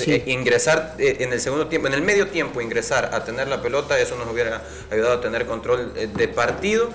eh, 0.06 0.22
ingresar 0.28 0.94
eh, 0.96 1.16
en 1.18 1.32
el 1.32 1.40
segundo 1.40 1.66
tiempo, 1.66 1.88
en 1.88 1.94
el 1.94 2.02
medio 2.02 2.28
tiempo 2.28 2.60
ingresar 2.60 3.10
a 3.12 3.24
tener 3.24 3.48
la 3.48 3.60
pelota, 3.60 3.98
eso 3.98 4.14
nos 4.14 4.32
hubiera 4.32 4.62
ayudado 4.92 5.14
a 5.14 5.20
tener 5.20 5.44
control 5.46 5.92
eh, 5.96 6.06
de 6.06 6.28
partido. 6.28 6.90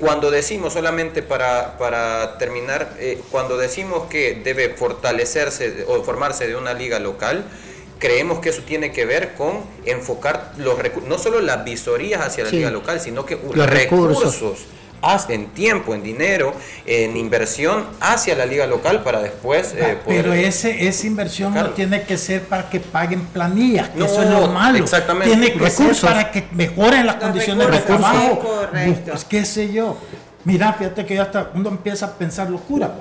cuando 0.00 0.30
decimos 0.30 0.72
solamente 0.72 1.22
para, 1.22 1.76
para 1.76 2.38
terminar, 2.38 2.96
cuando 3.30 3.58
decimos 3.58 4.08
que 4.08 4.40
debe 4.42 4.70
fortalecerse 4.70 5.84
o 5.86 6.02
formarse 6.02 6.48
de 6.48 6.56
una 6.56 6.72
liga 6.72 6.98
local, 6.98 7.44
creemos 7.98 8.40
que 8.40 8.50
eso 8.50 8.62
tiene 8.62 8.92
que 8.92 9.04
ver 9.04 9.34
con 9.34 9.60
enfocar 9.84 10.52
los 10.58 10.78
recursos, 10.78 11.08
no 11.08 11.18
solo 11.18 11.40
las 11.40 11.64
visorías 11.64 12.20
hacia 12.20 12.44
la 12.44 12.50
liga 12.50 12.70
local, 12.70 13.00
sino 13.00 13.24
que 13.26 13.38
los 13.54 13.68
recursos 13.68 14.66
en 15.28 15.46
tiempo, 15.48 15.94
en 15.94 16.02
dinero, 16.02 16.52
en 16.84 17.16
inversión 17.16 17.86
hacia 18.00 18.34
la 18.34 18.46
liga 18.46 18.66
local 18.66 19.02
para 19.02 19.20
después 19.20 19.74
eh, 19.76 19.96
poder... 20.04 20.22
Pero 20.22 20.32
ese, 20.32 20.88
esa 20.88 21.06
inversión 21.06 21.54
no 21.54 21.70
tiene 21.70 22.02
que 22.02 22.18
ser 22.18 22.42
para 22.42 22.68
que 22.68 22.80
paguen 22.80 23.26
planillas, 23.26 23.90
eso 23.96 24.22
es 24.22 24.30
lo 24.30 24.48
malo. 24.48 24.78
Exactamente. 24.78 25.36
Tiene 25.36 25.52
que 25.52 25.70
ser 25.70 25.96
para 26.00 26.30
que 26.30 26.44
mejoren 26.52 27.06
las 27.06 27.16
condiciones 27.16 27.70
de 27.70 27.78
trabajo. 27.78 28.68
Pues 29.06 29.24
qué 29.24 29.44
sé 29.44 29.72
yo. 29.72 29.96
Mira, 30.44 30.72
fíjate 30.72 31.04
que 31.04 31.14
ya 31.14 31.22
hasta 31.22 31.50
uno 31.54 31.68
empieza 31.68 32.06
a 32.06 32.12
pensar 32.14 32.48
locura. 32.50 32.92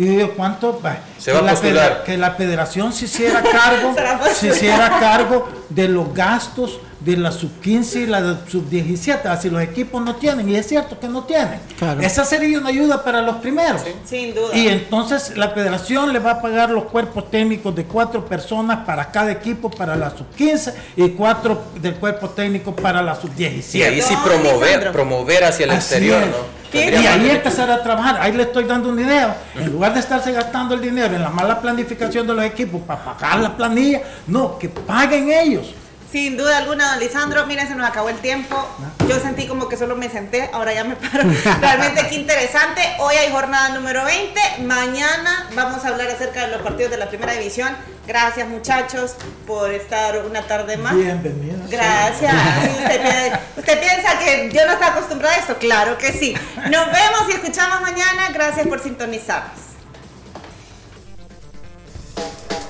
Y 0.00 0.04
digo, 0.04 0.32
¿cuánto? 0.34 0.80
Se 1.18 1.30
va 1.30 1.54
que, 1.60 1.74
la, 1.74 2.02
que 2.04 2.16
la 2.16 2.30
federación 2.30 2.90
se 2.90 3.04
hiciera 3.04 3.42
cargo, 3.52 3.94
se 4.34 4.48
hiciera 4.48 4.98
cargo 4.98 5.46
de 5.68 5.88
los 5.88 6.14
gastos 6.14 6.80
de 7.00 7.18
la 7.18 7.30
sub-15 7.30 8.04
y 8.04 8.06
la 8.06 8.38
sub-17, 8.48 9.26
así 9.26 9.50
los 9.50 9.60
equipos 9.60 10.02
no 10.02 10.16
tienen, 10.16 10.48
y 10.48 10.56
es 10.56 10.66
cierto 10.66 10.98
que 10.98 11.06
no 11.06 11.24
tienen. 11.24 11.60
Esa 12.00 12.24
sería 12.24 12.58
una 12.58 12.70
ayuda 12.70 13.04
para 13.04 13.20
los 13.20 13.36
primeros. 13.36 13.82
Sin 14.06 14.34
duda. 14.34 14.56
Y 14.56 14.68
entonces 14.68 15.36
la 15.36 15.50
federación 15.50 16.14
le 16.14 16.18
va 16.18 16.30
a 16.30 16.40
pagar 16.40 16.70
los 16.70 16.84
cuerpos 16.84 17.30
técnicos 17.30 17.76
de 17.76 17.84
cuatro 17.84 18.24
personas 18.24 18.86
para 18.86 19.10
cada 19.10 19.30
equipo 19.30 19.70
para 19.70 19.96
la 19.96 20.16
sub-15 20.16 20.72
y 20.96 21.10
cuatro 21.10 21.62
del 21.74 21.96
cuerpo 21.96 22.30
técnico 22.30 22.74
para 22.74 23.02
la 23.02 23.20
sub-17. 23.20 23.74
Y 23.74 23.82
ahí 23.82 24.00
sí 24.00 24.14
promover, 24.24 24.92
promover 24.92 25.44
hacia 25.44 25.64
el 25.64 25.72
exterior, 25.72 26.22
¿no? 26.22 26.59
Y 26.72 26.78
ahí 26.78 27.30
empezar 27.30 27.70
a 27.70 27.82
trabajar, 27.82 28.18
ahí 28.20 28.32
le 28.32 28.44
estoy 28.44 28.64
dando 28.64 28.88
una 28.88 29.02
idea. 29.02 29.36
En 29.56 29.72
lugar 29.72 29.94
de 29.94 30.00
estarse 30.00 30.32
gastando 30.32 30.74
el 30.74 30.80
dinero 30.80 31.14
en 31.14 31.22
la 31.22 31.30
mala 31.30 31.60
planificación 31.60 32.26
de 32.26 32.34
los 32.34 32.44
equipos 32.44 32.80
para 32.82 33.04
pagar 33.04 33.40
la 33.40 33.56
planilla, 33.56 34.02
no, 34.26 34.58
que 34.58 34.68
paguen 34.68 35.30
ellos. 35.32 35.74
Sin 36.12 36.36
duda 36.36 36.58
alguna, 36.58 36.90
don 36.90 36.98
Lisandro, 36.98 37.46
miren, 37.46 37.68
se 37.68 37.76
nos 37.76 37.88
acabó 37.88 38.08
el 38.08 38.18
tiempo. 38.18 38.56
Yo 39.08 39.20
sentí 39.20 39.46
como 39.46 39.68
que 39.68 39.76
solo 39.76 39.94
me 39.94 40.10
senté, 40.10 40.50
ahora 40.52 40.74
ya 40.74 40.82
me 40.82 40.96
paro. 40.96 41.22
Realmente 41.60 42.08
qué 42.08 42.16
interesante. 42.16 42.82
Hoy 42.98 43.14
hay 43.14 43.30
jornada 43.30 43.68
número 43.68 44.04
20. 44.04 44.40
Mañana 44.64 45.48
vamos 45.54 45.84
a 45.84 45.88
hablar 45.88 46.08
acerca 46.08 46.46
de 46.46 46.52
los 46.52 46.62
partidos 46.62 46.90
de 46.90 46.96
la 46.96 47.08
primera 47.08 47.32
división. 47.34 47.76
Gracias 48.08 48.48
muchachos 48.48 49.14
por 49.46 49.70
estar 49.70 50.24
una 50.26 50.42
tarde 50.42 50.76
más. 50.78 50.96
Bienvenidos. 50.96 51.70
Gracias. 51.70 52.34
usted, 53.56 53.80
piensa 53.80 54.18
que 54.18 54.50
yo 54.52 54.66
no 54.66 54.72
estaba 54.72 54.96
acostumbrada 54.96 55.36
a 55.36 55.38
esto? 55.38 55.58
Claro 55.58 55.96
que 55.96 56.12
sí. 56.12 56.34
Nos 56.56 56.86
vemos 56.86 57.28
y 57.28 57.32
escuchamos 57.34 57.82
mañana. 57.82 58.30
Gracias 58.32 58.66
por 58.66 58.80
sintonizarnos. 58.80 59.69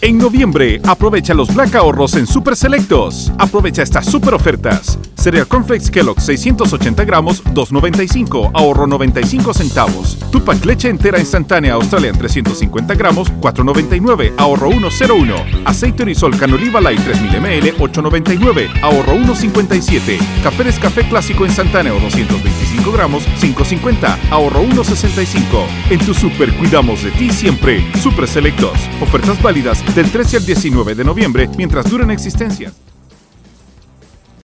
En 0.00 0.16
noviembre, 0.16 0.80
aprovecha 0.84 1.34
los 1.34 1.52
Black 1.52 1.74
Ahorros 1.74 2.14
en 2.14 2.28
Super 2.28 2.54
Selectos. 2.54 3.32
Aprovecha 3.36 3.82
estas 3.82 4.06
super 4.06 4.32
ofertas. 4.32 4.96
Cereal 5.16 5.48
Cornflakes 5.48 5.90
Kellogg 5.90 6.20
680 6.20 7.04
gramos, 7.04 7.42
2.95, 7.46 8.52
ahorro 8.54 8.86
95 8.86 9.52
centavos. 9.52 10.16
Tupac 10.30 10.64
leche 10.64 10.88
entera 10.88 11.18
instantánea 11.18 11.74
Australian 11.74 12.16
350 12.16 12.94
gramos, 12.94 13.32
4.99, 13.40 14.34
ahorro 14.36 14.70
1.01. 14.70 15.62
Aceite 15.64 16.04
Orisol 16.04 16.38
Canoliva 16.38 16.80
Light 16.80 17.00
3000 17.00 17.40
ml, 17.40 17.76
8.99, 17.78 18.80
ahorro 18.80 19.14
1.57. 19.16 20.18
Café 20.44 20.72
Café 20.80 21.08
Clásico 21.08 21.44
instantáneo 21.44 21.98
225 21.98 22.92
gramos, 22.92 23.24
5.50, 23.40 24.16
ahorro 24.30 24.62
1.65. 24.62 25.66
En 25.90 25.98
tu 25.98 26.14
super 26.14 26.54
cuidamos 26.56 27.02
de 27.02 27.10
ti 27.10 27.30
siempre. 27.30 27.84
Super 28.00 28.28
Selectos. 28.28 28.78
Ofertas 29.02 29.42
válidas 29.42 29.82
del 29.94 30.10
13 30.10 30.38
al 30.38 30.46
19 30.46 30.94
de 30.94 31.04
noviembre 31.04 31.48
mientras 31.56 31.88
duren 31.90 32.10
existencias. 32.10 32.72